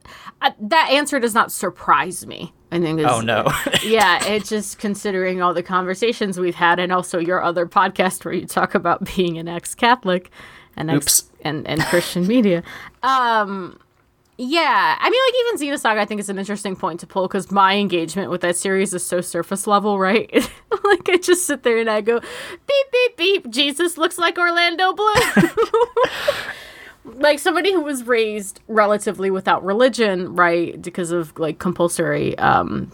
uh, 0.42 0.52
that 0.60 0.90
answer 0.92 1.20
does 1.20 1.34
not 1.34 1.52
surprise 1.52 2.26
me 2.26 2.54
i 2.72 2.80
think 2.80 3.00
oh 3.02 3.22
no. 3.22 3.46
yeah, 3.84 4.24
it's 4.26 4.50
just 4.50 4.80
considering 4.80 5.42
all 5.42 5.54
the 5.54 5.62
conversations 5.62 6.40
we've 6.40 6.56
had, 6.56 6.80
and 6.80 6.92
also 6.92 7.20
your 7.20 7.44
other 7.44 7.68
podcast 7.68 8.26
where 8.26 8.34
you 8.34 8.48
talk 8.48 8.74
about 8.74 9.14
being 9.16 9.38
an 9.38 9.48
ex-Catholic 9.48 10.32
and 10.76 10.90
ex- 10.90 11.22
Oops. 11.22 11.32
And 11.44 11.68
and 11.68 11.82
Christian 11.82 12.28
media. 12.28 12.64
Um, 13.02 13.80
yeah, 14.38 14.98
I 15.00 15.10
mean, 15.10 15.22
like 15.28 15.68
even 15.68 15.78
Xenosaga, 15.78 16.00
I 16.00 16.06
think 16.06 16.20
is 16.20 16.30
an 16.30 16.40
interesting 16.40 16.76
point 16.76 17.00
to 17.02 17.08
pull 17.08 17.28
because 17.28 17.52
my 17.52 17.76
engagement 17.76 18.32
with 18.32 18.42
that 18.42 18.56
series 18.56 18.94
is 18.94 19.06
so 19.06 19.22
surface 19.22 19.68
level, 19.68 20.00
right? 20.00 20.32
like 20.84 21.08
I 21.08 21.18
just 21.18 21.46
sit 21.46 21.62
there 21.62 21.78
and 21.78 21.90
I 21.90 22.02
go, 22.02 22.20
beep 22.20 22.92
beep 22.92 23.18
beep. 23.18 23.50
Jesus 23.52 23.98
looks 23.98 24.18
like 24.18 24.40
Orlando 24.40 24.94
Bloom. 24.94 25.52
like 27.06 27.38
somebody 27.38 27.72
who 27.74 27.82
was 27.82 28.08
raised 28.08 28.60
relatively 28.68 29.30
without 29.30 29.64
religion, 29.64 30.36
right, 30.36 30.82
because 30.82 31.12
of 31.12 31.38
like 31.38 31.60
compulsory 31.60 32.36
um 32.40 32.92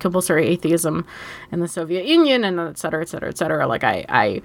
compulsory 0.00 0.48
atheism 0.48 1.06
in 1.52 1.60
the 1.60 1.68
Soviet 1.68 2.04
Union 2.06 2.42
and 2.42 2.58
et 2.58 2.78
cetera, 2.78 3.02
et 3.02 3.08
cetera, 3.08 3.28
et 3.28 3.38
cetera. 3.38 3.68
Like 3.68 3.84
I 3.84 4.04
I 4.08 4.42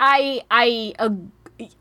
I 0.00 0.42
I 0.50 0.94
ag- 0.98 1.30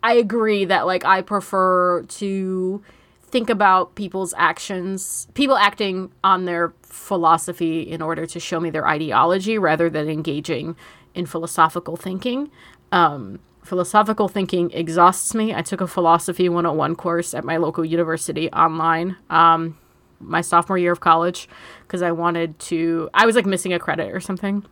I 0.03 0.13
agree 0.13 0.65
that 0.65 0.85
like 0.85 1.05
I 1.05 1.21
prefer 1.21 2.03
to 2.03 2.83
think 3.27 3.49
about 3.49 3.95
people's 3.95 4.33
actions, 4.37 5.27
people 5.33 5.57
acting 5.57 6.11
on 6.23 6.45
their 6.45 6.73
philosophy 6.83 7.81
in 7.81 8.01
order 8.01 8.25
to 8.25 8.39
show 8.39 8.59
me 8.59 8.69
their 8.69 8.87
ideology 8.87 9.57
rather 9.57 9.89
than 9.89 10.09
engaging 10.09 10.75
in 11.13 11.25
philosophical 11.25 11.97
thinking. 11.97 12.49
Um, 12.91 13.39
philosophical 13.63 14.27
thinking 14.29 14.71
exhausts 14.71 15.33
me. 15.33 15.53
I 15.53 15.61
took 15.61 15.81
a 15.81 15.87
philosophy 15.87 16.47
101 16.47 16.95
course 16.95 17.33
at 17.33 17.43
my 17.43 17.57
local 17.57 17.83
university 17.83 18.49
online. 18.51 19.17
Um, 19.29 19.77
my 20.19 20.41
sophomore 20.41 20.77
year 20.77 20.93
of 20.93 21.01
college 21.01 21.49
because 21.81 22.01
I 22.01 22.11
wanted 22.11 22.57
to 22.59 23.09
I 23.13 23.25
was 23.25 23.35
like 23.35 23.45
missing 23.45 23.73
a 23.73 23.79
credit 23.79 24.13
or 24.13 24.19
something. 24.19 24.65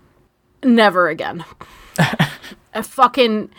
Never 0.63 1.09
again. 1.09 1.43
I 2.73 2.81
fucking 2.81 3.49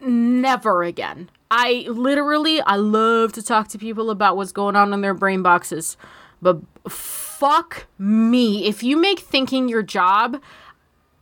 never 0.00 0.82
again. 0.82 1.30
I 1.50 1.86
literally 1.88 2.60
I 2.60 2.76
love 2.76 3.32
to 3.32 3.42
talk 3.42 3.68
to 3.68 3.78
people 3.78 4.10
about 4.10 4.36
what's 4.36 4.52
going 4.52 4.76
on 4.76 4.92
in 4.92 5.00
their 5.00 5.14
brain 5.14 5.42
boxes. 5.42 5.96
But 6.40 6.60
fuck 6.88 7.86
me. 7.98 8.66
If 8.66 8.82
you 8.82 8.96
make 8.96 9.20
thinking 9.20 9.68
your 9.68 9.82
job, 9.82 10.40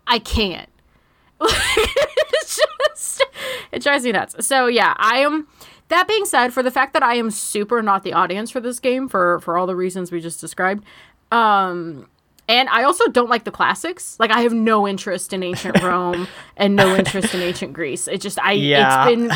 I 0.07 0.19
can't. 0.19 0.69
it's 1.41 2.61
just 2.93 3.25
it 3.73 3.83
drives 3.83 4.05
me 4.05 4.13
nuts. 4.13 4.47
So 4.47 4.67
yeah, 4.67 4.95
I 4.97 5.19
am 5.19 5.49
that 5.89 6.07
being 6.07 6.27
said, 6.27 6.53
for 6.53 6.63
the 6.63 6.71
fact 6.71 6.93
that 6.93 7.03
I 7.03 7.15
am 7.15 7.31
super 7.31 7.83
not 7.83 8.03
the 8.03 8.13
audience 8.13 8.51
for 8.51 8.61
this 8.61 8.79
game 8.79 9.09
for 9.09 9.41
for 9.41 9.57
all 9.57 9.67
the 9.67 9.77
reasons 9.77 10.13
we 10.13 10.21
just 10.21 10.41
described, 10.41 10.85
um 11.33 12.07
And 12.49 12.69
I 12.71 12.85
also 12.85 13.07
don't 13.09 13.29
like 13.29 13.45
the 13.45 13.51
classics. 13.51 14.17
Like 14.19 14.31
I 14.31 14.41
have 14.41 14.55
no 14.55 14.89
interest 14.89 15.33
in 15.35 15.43
ancient 15.43 15.83
Rome 15.83 16.27
and 16.57 16.75
no 16.75 16.97
interest 16.97 17.35
in 17.35 17.43
ancient 17.43 17.75
Greece. 17.75 18.09
It 18.09 18.21
just 18.23 18.39
I 18.41 18.53
Yeah. 18.53 19.07
it's 19.09 19.15
been 19.15 19.31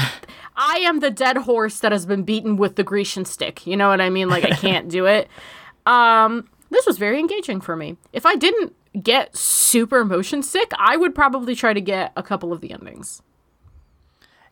I 0.56 0.76
am 0.78 1.00
the 1.00 1.10
dead 1.10 1.36
horse 1.36 1.80
that 1.80 1.92
has 1.92 2.06
been 2.06 2.22
beaten 2.22 2.56
with 2.56 2.76
the 2.76 2.82
Grecian 2.84 3.24
stick. 3.26 3.66
You 3.66 3.76
know 3.76 3.88
what 3.88 4.00
I 4.00 4.08
mean? 4.10 4.28
Like 4.30 4.44
I 4.44 4.50
can't 4.50 4.88
do 4.88 5.06
it. 5.06 5.28
Um 5.84 6.48
this 6.70 6.86
was 6.86 6.96
very 6.96 7.18
engaging 7.18 7.60
for 7.60 7.74
me. 7.76 7.96
If 8.12 8.24
I 8.24 8.36
didn't 8.36 8.72
get 9.02 9.36
super 9.36 10.04
motion 10.04 10.42
sick, 10.44 10.70
I 10.78 10.96
would 10.96 11.12
probably 11.14 11.54
try 11.56 11.72
to 11.74 11.80
get 11.80 12.12
a 12.16 12.22
couple 12.22 12.52
of 12.52 12.60
the 12.60 12.72
endings. 12.72 13.20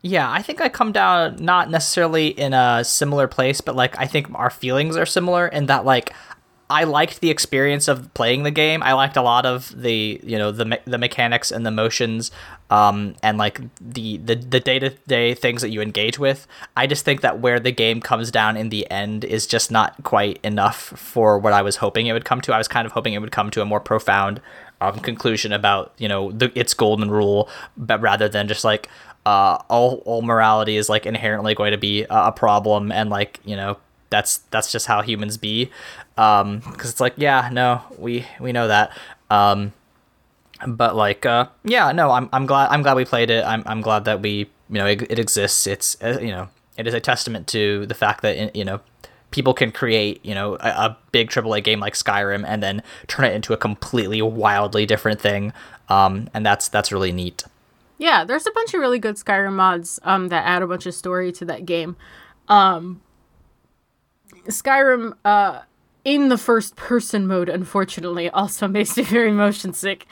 Yeah, 0.03 0.31
I 0.31 0.41
think 0.43 0.61
I 0.61 0.69
come 0.71 0.93
down 0.93 1.37
not 1.37 1.71
necessarily 1.71 2.29
in 2.29 2.53
a 2.55 2.83
similar 2.85 3.29
place, 3.29 3.61
but 3.61 3.77
like 3.77 3.99
I 3.99 4.07
think 4.07 4.29
our 4.35 4.51
feelings 4.51 4.97
are 4.97 5.07
similar 5.07 5.47
in 5.47 5.67
that 5.67 5.85
like 5.85 6.13
I 6.71 6.85
liked 6.85 7.21
the 7.21 7.31
experience 7.31 7.89
of 7.89 8.15
playing 8.15 8.45
the 8.45 8.53
game. 8.53 8.81
I 8.83 8.93
liked 8.93 9.17
a 9.17 9.23
lot 9.23 9.45
of 9.45 9.75
the 9.77 10.21
you 10.23 10.39
know 10.39 10.53
the 10.53 10.65
me- 10.65 10.79
the 10.85 10.99
mechanics 10.99 11.51
and 11.51 11.67
the 11.67 11.71
motions, 11.73 12.31
um, 12.71 13.17
and 13.23 13.37
like 13.37 13.61
the 13.81 14.19
the 14.19 14.37
the 14.37 14.61
day 14.61 14.79
to 14.79 14.91
day 15.09 15.35
things 15.35 15.63
that 15.63 15.71
you 15.71 15.83
engage 15.83 16.19
with. 16.19 16.47
I 16.77 16.87
just 16.87 17.05
think 17.05 17.23
that 17.23 17.41
where 17.41 17.59
the 17.59 17.73
game 17.73 18.01
comes 18.01 18.31
down 18.31 18.57
in 18.57 18.69
the 18.69 18.89
end 18.91 19.25
is 19.25 19.47
just 19.49 19.73
not 19.73 20.03
quite 20.05 20.39
enough 20.45 20.77
for 20.77 21.39
what 21.39 21.53
I 21.53 21.63
was 21.63 21.77
hoping 21.77 22.07
it 22.07 22.13
would 22.13 22.25
come 22.25 22.41
to. 22.43 22.55
I 22.55 22.59
was 22.59 22.69
kind 22.69 22.87
of 22.87 22.93
hoping 22.93 23.15
it 23.15 23.19
would 23.19 23.33
come 23.33 23.51
to 23.51 23.63
a 23.63 23.67
more 23.67 23.81
profound 23.81 24.41
um, 24.81 25.01
conclusion 25.01 25.53
about 25.53 25.93
you 25.99 26.09
know 26.09 26.31
the 26.31 26.53
its 26.59 26.73
golden 26.73 27.11
rule, 27.11 27.49
but 27.77 28.01
rather 28.01 28.29
than 28.29 28.47
just 28.47 28.63
like 28.63 28.89
uh, 29.27 29.59
all 29.69 30.03
all 30.07 30.23
morality 30.23 30.77
is 30.77 30.89
like 30.89 31.05
inherently 31.05 31.55
going 31.55 31.73
to 31.73 31.79
be 31.79 32.07
a, 32.09 32.33
problem, 32.33 32.91
and 32.93 33.11
like 33.11 33.41
you 33.45 33.57
know 33.57 33.77
that's 34.09 34.39
that's 34.51 34.73
just 34.73 34.87
how 34.87 35.03
humans 35.03 35.37
be. 35.37 35.71
Um, 36.21 36.59
because 36.59 36.91
it's 36.91 37.01
like 37.01 37.15
yeah, 37.17 37.49
no, 37.51 37.81
we 37.97 38.27
we 38.39 38.53
know 38.53 38.69
that. 38.69 38.97
Um, 39.31 39.73
but 40.67 40.95
like 40.95 41.25
uh, 41.25 41.47
yeah, 41.65 41.93
no, 41.93 42.11
I'm 42.11 42.29
I'm 42.33 42.45
glad 42.45 42.69
I'm 42.69 42.83
glad 42.83 42.97
we 42.97 43.07
played 43.07 43.31
it. 43.31 43.43
I'm 43.45 43.63
I'm 43.65 43.81
glad 43.81 44.05
that 44.05 44.21
we 44.21 44.31
you 44.31 44.49
know 44.69 44.87
it, 44.87 45.01
it 45.11 45.19
exists. 45.19 45.67
It's 45.67 45.97
uh, 46.03 46.19
you 46.21 46.31
know 46.31 46.49
it 46.77 46.87
is 46.87 46.93
a 46.93 47.01
testament 47.01 47.47
to 47.49 47.87
the 47.87 47.95
fact 47.95 48.21
that 48.21 48.55
you 48.55 48.67
know 48.67 48.81
people 49.31 49.55
can 49.55 49.73
create 49.73 50.23
you 50.23 50.35
know 50.35 50.57
a, 50.57 50.69
a 50.69 50.99
big 51.11 51.31
AAA 51.31 51.65
game 51.65 51.81
like 51.81 51.95
Skyrim 51.95 52.45
and 52.47 52.63
then 52.63 52.83
turn 53.07 53.25
it 53.25 53.33
into 53.33 53.55
a 53.55 53.57
completely 53.57 54.21
wildly 54.21 54.85
different 54.85 55.23
thing. 55.23 55.55
Um, 55.89 56.29
and 56.35 56.45
that's 56.45 56.69
that's 56.69 56.93
really 56.93 57.13
neat. 57.13 57.45
Yeah, 57.97 58.25
there's 58.25 58.47
a 58.47 58.53
bunch 58.53 58.75
of 58.75 58.81
really 58.81 58.99
good 58.99 59.17
Skyrim 59.17 59.55
mods 59.55 59.99
um, 60.03 60.29
that 60.29 60.45
add 60.47 60.61
a 60.61 60.67
bunch 60.67 60.85
of 60.85 60.93
story 60.95 61.33
to 61.33 61.47
that 61.47 61.65
game. 61.65 61.97
Um, 62.49 63.01
Skyrim, 64.47 65.15
uh, 65.25 65.61
in 66.05 66.29
the 66.29 66.39
first 66.39 66.77
person 66.77 67.27
mode, 67.27 67.49
unfortunately, 67.49 68.31
also 68.31 68.69
makes 68.69 68.97
me 68.97 69.03
very 69.03 69.33
motion 69.33 69.73
sick. 69.73 70.07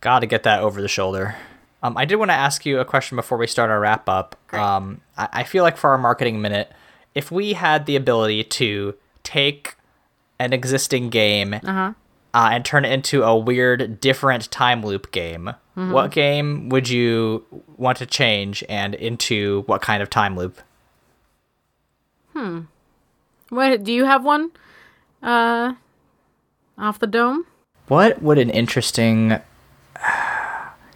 Got 0.00 0.20
to 0.20 0.26
get 0.26 0.42
that 0.44 0.60
over 0.60 0.80
the 0.80 0.88
shoulder. 0.88 1.36
Um, 1.82 1.96
I 1.96 2.04
did 2.04 2.16
want 2.16 2.30
to 2.30 2.34
ask 2.34 2.64
you 2.66 2.80
a 2.80 2.84
question 2.84 3.16
before 3.16 3.38
we 3.38 3.46
start 3.46 3.70
our 3.70 3.78
wrap 3.78 4.08
up. 4.08 4.36
Um, 4.52 5.02
I, 5.16 5.28
I 5.32 5.44
feel 5.44 5.62
like 5.62 5.76
for 5.76 5.90
our 5.90 5.98
marketing 5.98 6.40
minute, 6.40 6.72
if 7.14 7.30
we 7.30 7.52
had 7.52 7.86
the 7.86 7.96
ability 7.96 8.44
to 8.44 8.94
take 9.22 9.76
an 10.38 10.52
existing 10.52 11.10
game 11.10 11.54
uh, 11.54 11.92
and 12.34 12.64
turn 12.64 12.84
it 12.84 12.92
into 12.92 13.22
a 13.22 13.36
weird, 13.36 14.00
different 14.00 14.50
time 14.50 14.84
loop 14.84 15.12
game, 15.12 15.52
what 15.74 16.10
game 16.10 16.70
would 16.70 16.88
you 16.88 17.44
want 17.76 17.98
to 17.98 18.06
change 18.06 18.64
and 18.66 18.94
into 18.94 19.62
what 19.66 19.82
kind 19.82 20.02
of 20.02 20.08
time 20.08 20.34
loop? 20.34 20.58
Hmm. 22.32 22.62
What 23.50 23.84
do 23.84 23.92
you 23.92 24.06
have 24.06 24.24
one? 24.24 24.50
Uh, 25.22 25.74
off 26.78 26.98
the 26.98 27.06
dome. 27.06 27.46
What 27.88 28.22
would 28.22 28.38
an 28.38 28.50
interesting. 28.50 29.40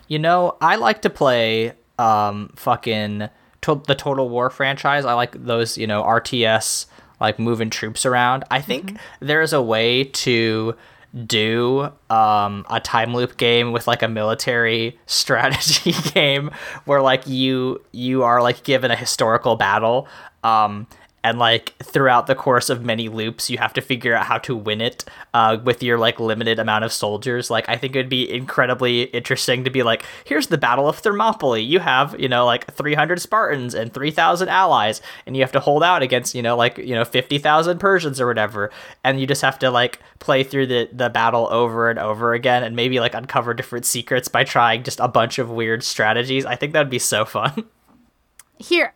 You 0.08 0.18
know, 0.18 0.56
I 0.60 0.74
like 0.74 1.02
to 1.02 1.10
play 1.10 1.74
um 1.96 2.50
fucking 2.56 3.28
to- 3.60 3.82
the 3.86 3.94
Total 3.94 4.28
War 4.28 4.50
franchise. 4.50 5.04
I 5.04 5.12
like 5.12 5.44
those, 5.44 5.78
you 5.78 5.86
know, 5.86 6.02
RTS 6.02 6.86
like 7.20 7.38
moving 7.38 7.70
troops 7.70 8.04
around. 8.04 8.42
I 8.50 8.60
think 8.60 8.98
there's 9.20 9.52
a 9.52 9.62
way 9.62 10.02
to 10.02 10.74
do 11.26 11.92
um 12.10 12.66
a 12.70 12.80
time 12.80 13.14
loop 13.14 13.36
game 13.36 13.70
with 13.70 13.86
like 13.86 14.02
a 14.02 14.08
military 14.08 14.98
strategy 15.06 15.92
game 16.12 16.50
where 16.86 17.00
like 17.00 17.24
you 17.28 17.80
you 17.92 18.24
are 18.24 18.42
like 18.42 18.64
given 18.64 18.90
a 18.90 18.96
historical 18.96 19.54
battle 19.54 20.08
um 20.42 20.88
and 21.22 21.38
like 21.38 21.74
throughout 21.82 22.26
the 22.26 22.34
course 22.34 22.70
of 22.70 22.84
many 22.84 23.08
loops 23.08 23.50
you 23.50 23.58
have 23.58 23.72
to 23.74 23.80
figure 23.80 24.14
out 24.14 24.26
how 24.26 24.38
to 24.38 24.56
win 24.56 24.80
it 24.80 25.04
uh, 25.34 25.58
with 25.62 25.82
your 25.82 25.98
like 25.98 26.18
limited 26.18 26.58
amount 26.58 26.84
of 26.84 26.92
soldiers. 26.92 27.50
Like 27.50 27.68
i 27.68 27.76
think 27.76 27.94
it 27.94 27.98
would 27.98 28.08
be 28.08 28.30
incredibly 28.30 29.02
interesting 29.04 29.64
to 29.64 29.70
be 29.70 29.82
like 29.82 30.04
here's 30.24 30.48
the 30.48 30.58
battle 30.58 30.88
of 30.88 30.98
thermopylae. 30.98 31.60
You 31.60 31.80
have 31.80 32.18
you 32.18 32.28
know 32.28 32.46
like 32.46 32.72
300 32.72 33.20
spartans 33.20 33.74
and 33.74 33.92
3000 33.92 34.48
allies 34.48 35.02
and 35.26 35.36
you 35.36 35.42
have 35.42 35.52
to 35.52 35.60
hold 35.60 35.82
out 35.82 36.02
against 36.02 36.34
you 36.34 36.42
know 36.42 36.56
like 36.56 36.78
you 36.78 36.94
know 36.94 37.04
50000 37.04 37.78
persians 37.78 38.20
or 38.20 38.26
whatever. 38.26 38.70
And 39.04 39.20
you 39.20 39.26
just 39.26 39.42
have 39.42 39.58
to 39.60 39.70
like 39.70 40.00
play 40.18 40.42
through 40.42 40.66
the 40.66 40.88
the 40.92 41.10
battle 41.10 41.48
over 41.50 41.90
and 41.90 41.98
over 41.98 42.34
again 42.34 42.62
and 42.62 42.76
maybe 42.76 43.00
like 43.00 43.14
uncover 43.14 43.54
different 43.54 43.86
secrets 43.86 44.28
by 44.28 44.44
trying 44.44 44.82
just 44.82 45.00
a 45.00 45.08
bunch 45.08 45.38
of 45.38 45.50
weird 45.50 45.82
strategies. 45.82 46.44
I 46.44 46.56
think 46.56 46.72
that 46.72 46.80
would 46.80 46.90
be 46.90 46.98
so 46.98 47.24
fun. 47.24 47.64
Here, 48.58 48.94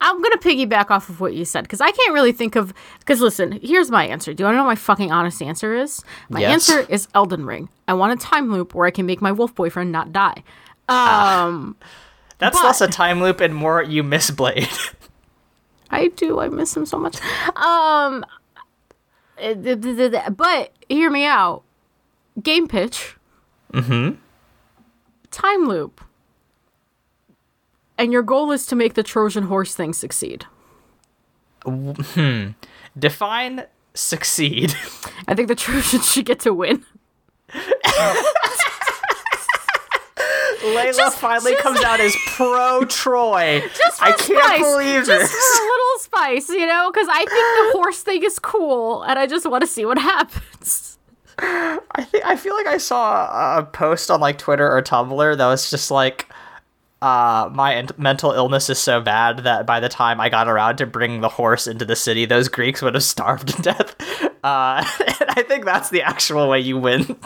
I'm 0.00 0.22
gonna 0.22 0.38
piggyback 0.38 0.90
off 0.90 1.08
of 1.08 1.20
what 1.20 1.34
you 1.34 1.44
said 1.44 1.62
because 1.64 1.80
I 1.80 1.90
can't 1.90 2.12
really 2.14 2.30
think 2.32 2.54
of. 2.56 2.72
Because 3.00 3.20
listen, 3.20 3.58
here's 3.62 3.90
my 3.90 4.06
answer. 4.06 4.32
Do 4.32 4.42
you 4.42 4.44
want 4.46 4.54
to 4.54 4.58
know 4.58 4.64
what 4.64 4.70
my 4.70 4.74
fucking 4.76 5.10
honest 5.10 5.42
answer 5.42 5.74
is? 5.74 6.04
My 6.28 6.40
Yes. 6.40 6.52
answer 6.70 6.86
is 6.88 7.08
Elden 7.14 7.44
Ring. 7.46 7.68
I 7.88 7.94
want 7.94 8.12
a 8.12 8.24
time 8.24 8.52
loop 8.52 8.74
where 8.74 8.86
I 8.86 8.90
can 8.92 9.06
make 9.06 9.20
my 9.20 9.32
wolf 9.32 9.54
boyfriend 9.54 9.90
not 9.90 10.12
die. 10.12 10.44
Um, 10.88 11.76
that's 12.38 12.56
But- 12.58 12.64
less 12.66 12.80
a 12.80 12.86
time 12.88 13.20
loop 13.20 13.40
and 13.40 13.54
more 13.54 13.82
you 13.82 14.02
miss 14.04 14.30
Blaidd 14.30 14.94
I 15.90 16.08
do. 16.08 16.38
I 16.38 16.48
miss 16.48 16.76
him 16.76 16.84
so 16.86 16.98
much. 16.98 17.18
Um, 17.56 18.24
eh, 19.38 19.54
but 20.30 20.72
hear 20.88 21.10
me 21.10 21.24
out. 21.24 21.62
Game 22.42 22.68
pitch. 22.68 23.16
Mm-hmm. 23.72 24.16
Time 25.30 25.64
loop. 25.66 26.00
And 27.98 28.12
your 28.12 28.22
goal 28.22 28.52
is 28.52 28.64
to 28.66 28.76
make 28.76 28.94
the 28.94 29.02
Trojan 29.02 29.44
horse 29.44 29.74
thing 29.74 29.92
succeed. 29.92 30.46
Hmm. 31.64 32.50
Define 32.98 33.64
succeed 33.94 34.72
I 35.28 35.34
think 35.34 35.48
the 35.48 35.56
Trojans 35.56 36.10
should 36.10 36.24
get 36.24 36.38
to 36.40 36.54
win. 36.54 36.84
Layla 40.62 41.12
finally 41.12 41.54
comes 41.56 41.80
out 41.82 42.00
as 42.00 42.14
pro 42.26 42.84
Troy. 42.84 43.60
Just 43.76 43.98
for 43.98 44.04
I 44.04 44.12
can't 44.12 44.44
spice. 44.44 44.60
believe 44.60 45.06
just 45.06 45.08
this. 45.08 45.30
for 45.30 45.62
a 45.62 45.66
little 45.66 45.98
spice, 46.00 46.48
you 46.48 46.66
know, 46.66 46.90
because 46.92 47.08
I 47.10 47.18
think 47.18 47.28
the 47.30 47.78
horse 47.78 48.02
thing 48.02 48.22
is 48.24 48.38
cool, 48.38 49.02
and 49.02 49.18
I 49.18 49.26
just 49.26 49.48
want 49.48 49.62
to 49.62 49.66
see 49.66 49.84
what 49.84 49.98
happens. 49.98 50.98
I 51.40 52.04
think 52.04 52.24
I 52.24 52.36
feel 52.36 52.54
like 52.54 52.66
I 52.66 52.78
saw 52.78 53.58
a 53.58 53.62
post 53.62 54.10
on 54.10 54.20
like 54.20 54.38
Twitter 54.38 54.68
or 54.70 54.82
Tumblr 54.82 55.36
that 55.36 55.46
was 55.46 55.70
just 55.70 55.90
like, 55.90 56.27
uh, 57.00 57.48
my 57.52 57.74
en- 57.76 57.88
mental 57.96 58.32
illness 58.32 58.68
is 58.70 58.78
so 58.78 59.00
bad 59.00 59.38
that 59.44 59.66
by 59.66 59.78
the 59.80 59.88
time 59.88 60.20
I 60.20 60.28
got 60.28 60.48
around 60.48 60.76
to 60.78 60.86
bringing 60.86 61.20
the 61.20 61.28
horse 61.28 61.66
into 61.66 61.84
the 61.84 61.94
city, 61.96 62.24
those 62.26 62.48
Greeks 62.48 62.82
would 62.82 62.94
have 62.94 63.02
starved 63.16 63.48
to 63.56 63.62
death. 63.62 63.94
Uh, 64.44 64.84
and 65.20 65.30
I 65.36 65.44
think 65.46 65.64
that's 65.64 65.90
the 65.90 66.02
actual 66.02 66.48
way 66.48 66.60
you 66.60 66.78
win. 66.78 67.16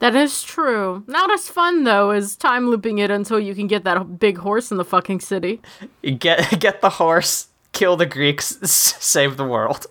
That 0.00 0.16
is 0.16 0.42
true. 0.42 1.04
Not 1.06 1.30
as 1.30 1.48
fun 1.48 1.84
though 1.84 2.10
as 2.10 2.34
time 2.34 2.68
looping 2.70 2.98
it 2.98 3.10
until 3.10 3.38
you 3.38 3.54
can 3.54 3.66
get 3.66 3.84
that 3.84 4.18
big 4.18 4.38
horse 4.38 4.70
in 4.70 4.78
the 4.78 4.84
fucking 4.84 5.20
city, 5.20 5.60
get 6.18 6.58
get 6.60 6.80
the 6.80 6.88
horse, 6.88 7.48
kill 7.72 7.96
the 7.98 8.06
Greeks, 8.06 8.58
s- 8.62 8.94
save 8.98 9.36
the 9.36 9.44
world. 9.44 9.86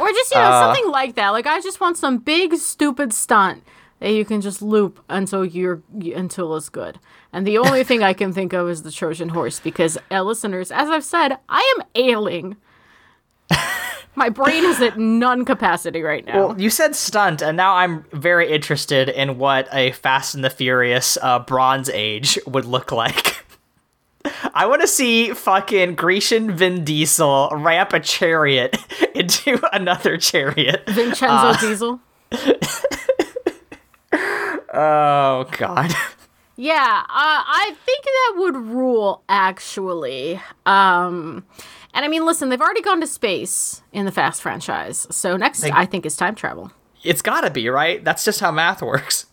or 0.00 0.08
just 0.10 0.32
you 0.32 0.38
know 0.40 0.44
Uh. 0.46 0.62
something 0.74 0.90
like 0.92 1.16
that. 1.16 1.30
Like 1.30 1.46
I 1.48 1.60
just 1.60 1.80
want 1.80 1.96
some 1.96 2.18
big 2.18 2.54
stupid 2.54 3.12
stunt 3.12 3.64
that 4.00 4.12
you 4.12 4.24
can 4.24 4.40
just 4.40 4.62
loop 4.62 5.02
until 5.08 5.44
you're 5.44 5.82
until 6.14 6.56
it's 6.56 6.68
good. 6.68 6.98
And 7.32 7.46
the 7.46 7.58
only 7.58 7.84
thing 7.84 8.02
I 8.02 8.12
can 8.12 8.32
think 8.32 8.52
of 8.52 8.68
is 8.68 8.82
the 8.82 8.92
Trojan 8.92 9.30
horse 9.30 9.60
because 9.60 9.98
uh, 10.10 10.22
listeners, 10.22 10.70
as 10.70 10.88
I've 10.88 11.04
said, 11.04 11.38
I 11.48 11.76
am 11.78 11.86
ailing. 11.94 12.56
My 14.14 14.30
brain 14.30 14.64
is 14.64 14.80
at 14.80 14.98
none 14.98 15.44
capacity 15.44 16.02
right 16.02 16.26
now. 16.26 16.48
Well, 16.48 16.60
you 16.60 16.70
said 16.70 16.96
stunt, 16.96 17.40
and 17.40 17.56
now 17.56 17.76
I'm 17.76 18.04
very 18.12 18.50
interested 18.50 19.08
in 19.08 19.38
what 19.38 19.68
a 19.72 19.92
Fast 19.92 20.34
and 20.34 20.42
the 20.42 20.50
Furious 20.50 21.16
uh, 21.22 21.38
Bronze 21.38 21.88
Age 21.90 22.36
would 22.44 22.64
look 22.64 22.90
like. 22.90 23.44
I 24.54 24.66
want 24.66 24.80
to 24.80 24.88
see 24.88 25.32
fucking 25.32 25.94
Grecian 25.94 26.50
Vin 26.50 26.82
Diesel 26.82 27.50
ramp 27.52 27.92
a 27.92 28.00
chariot 28.00 28.76
into 29.14 29.60
another 29.72 30.16
chariot. 30.16 30.82
Vincenzo 30.88 31.26
uh, 31.28 31.60
Diesel. 31.60 32.00
Oh 34.72 35.46
god. 35.52 35.92
Yeah, 36.60 37.02
uh, 37.04 37.04
I 37.08 37.72
think 37.86 38.04
that 38.04 38.34
would 38.38 38.56
rule 38.56 39.22
actually. 39.28 40.40
Um, 40.66 41.44
and 41.94 42.04
I 42.04 42.08
mean, 42.08 42.26
listen, 42.26 42.48
they've 42.48 42.60
already 42.60 42.82
gone 42.82 43.00
to 43.00 43.06
space 43.06 43.82
in 43.92 44.06
the 44.06 44.10
Fast 44.10 44.42
franchise, 44.42 45.06
so 45.08 45.36
next 45.36 45.62
I 45.62 45.86
think 45.86 46.04
is 46.04 46.16
time 46.16 46.34
travel. 46.34 46.72
It's 47.04 47.22
gotta 47.22 47.50
be, 47.50 47.68
right? 47.68 48.02
That's 48.02 48.24
just 48.24 48.40
how 48.40 48.50
math 48.50 48.82
works. 48.82 49.26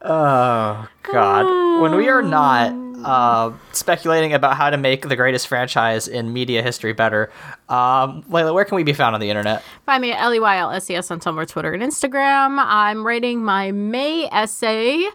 Oh 0.00 0.88
God! 1.02 1.82
When 1.82 1.94
we 1.96 2.08
are 2.08 2.22
not 2.22 2.72
uh, 3.04 3.52
speculating 3.72 4.32
about 4.32 4.56
how 4.56 4.70
to 4.70 4.76
make 4.76 5.08
the 5.08 5.16
greatest 5.16 5.48
franchise 5.48 6.08
in 6.08 6.32
media 6.32 6.62
history 6.62 6.92
better, 6.92 7.30
um, 7.68 8.22
Layla, 8.24 8.54
where 8.54 8.64
can 8.64 8.76
we 8.76 8.82
be 8.82 8.92
found 8.92 9.14
on 9.14 9.20
the 9.20 9.30
internet? 9.30 9.62
Find 9.86 10.02
me 10.02 10.12
at 10.12 10.20
L 10.20 10.34
E 10.34 10.40
Y 10.40 10.56
L 10.58 10.70
S 10.70 10.90
E 10.90 10.96
S 10.96 11.10
on 11.10 11.20
Tumblr, 11.20 11.46
Twitter, 11.48 11.72
and 11.72 11.82
Instagram. 11.82 12.62
I'm 12.64 13.06
writing 13.06 13.42
my 13.44 13.72
May 13.72 14.28
essay 14.30 15.08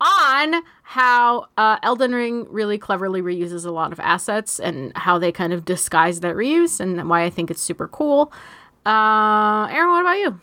on 0.00 0.62
how 0.82 1.46
uh, 1.56 1.78
Elden 1.82 2.14
Ring 2.14 2.46
really 2.50 2.78
cleverly 2.78 3.22
reuses 3.22 3.66
a 3.66 3.70
lot 3.70 3.92
of 3.92 4.00
assets 4.00 4.60
and 4.60 4.92
how 4.96 5.18
they 5.18 5.32
kind 5.32 5.52
of 5.52 5.64
disguise 5.64 6.20
that 6.20 6.36
reuse 6.36 6.80
and 6.80 7.08
why 7.08 7.24
I 7.24 7.30
think 7.30 7.50
it's 7.50 7.62
super 7.62 7.88
cool. 7.88 8.32
Uh, 8.84 9.66
Aaron, 9.70 9.90
what 9.90 10.00
about 10.02 10.18
you? 10.18 10.40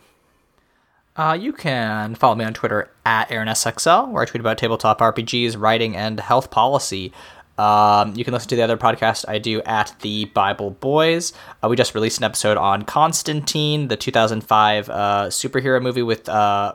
Uh, 1.16 1.36
you 1.40 1.52
can 1.52 2.14
follow 2.16 2.34
me 2.34 2.44
on 2.44 2.52
Twitter 2.52 2.90
at 3.06 3.28
AaronSXL, 3.28 4.10
where 4.10 4.22
I 4.22 4.26
tweet 4.26 4.40
about 4.40 4.58
tabletop 4.58 4.98
RPGs, 5.00 5.58
writing, 5.58 5.96
and 5.96 6.18
health 6.18 6.50
policy. 6.50 7.12
Um, 7.56 8.16
you 8.16 8.24
can 8.24 8.34
listen 8.34 8.48
to 8.48 8.56
the 8.56 8.62
other 8.62 8.76
podcast 8.76 9.24
I 9.28 9.38
do 9.38 9.62
at 9.62 9.94
the 10.00 10.24
Bible 10.26 10.70
Boys. 10.70 11.32
Uh, 11.62 11.68
we 11.68 11.76
just 11.76 11.94
released 11.94 12.18
an 12.18 12.24
episode 12.24 12.56
on 12.56 12.82
Constantine, 12.82 13.86
the 13.86 13.96
2005 13.96 14.90
uh, 14.90 14.94
superhero 15.28 15.80
movie 15.80 16.02
with 16.02 16.28
uh, 16.28 16.74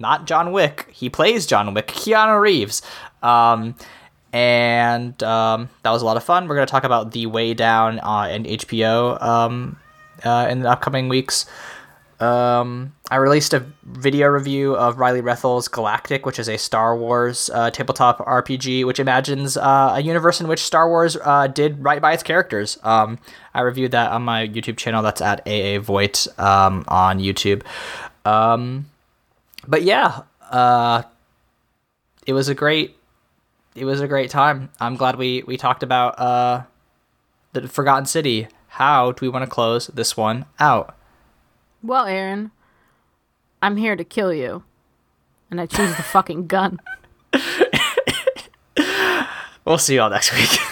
not 0.00 0.26
John 0.26 0.50
Wick. 0.50 0.88
He 0.92 1.08
plays 1.08 1.46
John 1.46 1.72
Wick, 1.72 1.86
Keanu 1.86 2.40
Reeves. 2.40 2.82
Um, 3.22 3.76
and 4.32 5.22
um, 5.22 5.68
that 5.84 5.90
was 5.90 6.02
a 6.02 6.04
lot 6.04 6.16
of 6.16 6.24
fun. 6.24 6.48
We're 6.48 6.56
going 6.56 6.66
to 6.66 6.70
talk 6.70 6.84
about 6.84 7.12
The 7.12 7.26
Way 7.26 7.54
Down 7.54 8.00
uh, 8.00 8.26
and 8.28 8.44
HBO 8.44 9.22
um, 9.22 9.78
uh, 10.24 10.48
in 10.50 10.60
the 10.60 10.70
upcoming 10.70 11.08
weeks. 11.08 11.46
Um, 12.22 12.94
I 13.10 13.16
released 13.16 13.52
a 13.52 13.66
video 13.82 14.28
review 14.28 14.76
of 14.76 14.98
Riley 14.98 15.20
Rethel's 15.20 15.66
Galactic, 15.66 16.24
which 16.24 16.38
is 16.38 16.48
a 16.48 16.56
Star 16.56 16.96
Wars 16.96 17.50
uh, 17.52 17.72
tabletop 17.72 18.18
RPG, 18.18 18.86
which 18.86 19.00
imagines 19.00 19.56
uh, 19.56 19.94
a 19.96 20.00
universe 20.00 20.40
in 20.40 20.46
which 20.46 20.60
Star 20.60 20.88
Wars 20.88 21.16
uh, 21.20 21.48
did 21.48 21.82
right 21.82 22.00
by 22.00 22.12
its 22.12 22.22
characters. 22.22 22.78
Um, 22.84 23.18
I 23.54 23.62
reviewed 23.62 23.90
that 23.90 24.12
on 24.12 24.22
my 24.22 24.46
YouTube 24.46 24.76
channel. 24.76 25.02
That's 25.02 25.20
at 25.20 25.40
AA 25.48 25.80
Voigt 25.80 26.28
um, 26.38 26.84
on 26.86 27.18
YouTube. 27.18 27.62
Um, 28.24 28.86
but 29.66 29.82
yeah, 29.82 30.22
uh, 30.48 31.02
it 32.24 32.34
was 32.34 32.48
a 32.48 32.54
great, 32.54 32.96
it 33.74 33.84
was 33.84 34.00
a 34.00 34.06
great 34.06 34.30
time. 34.30 34.70
I'm 34.78 34.94
glad 34.94 35.16
we 35.16 35.42
we 35.42 35.56
talked 35.56 35.82
about 35.82 36.20
uh, 36.20 36.62
the 37.52 37.66
Forgotten 37.66 38.06
City. 38.06 38.46
How 38.68 39.10
do 39.10 39.26
we 39.26 39.28
want 39.28 39.44
to 39.44 39.50
close 39.50 39.88
this 39.88 40.16
one 40.16 40.44
out? 40.60 40.96
Well, 41.82 42.06
Aaron, 42.06 42.50
I'm 43.60 43.76
here 43.76 43.96
to 43.96 44.04
kill 44.04 44.32
you. 44.32 44.62
And 45.50 45.60
I 45.60 45.66
choose 45.66 45.96
the 45.96 46.02
fucking 46.02 46.46
gun. 46.46 46.80
We'll 49.64 49.78
see 49.78 49.94
you 49.94 50.02
all 50.02 50.10
next 50.10 50.32
week. 50.34 50.58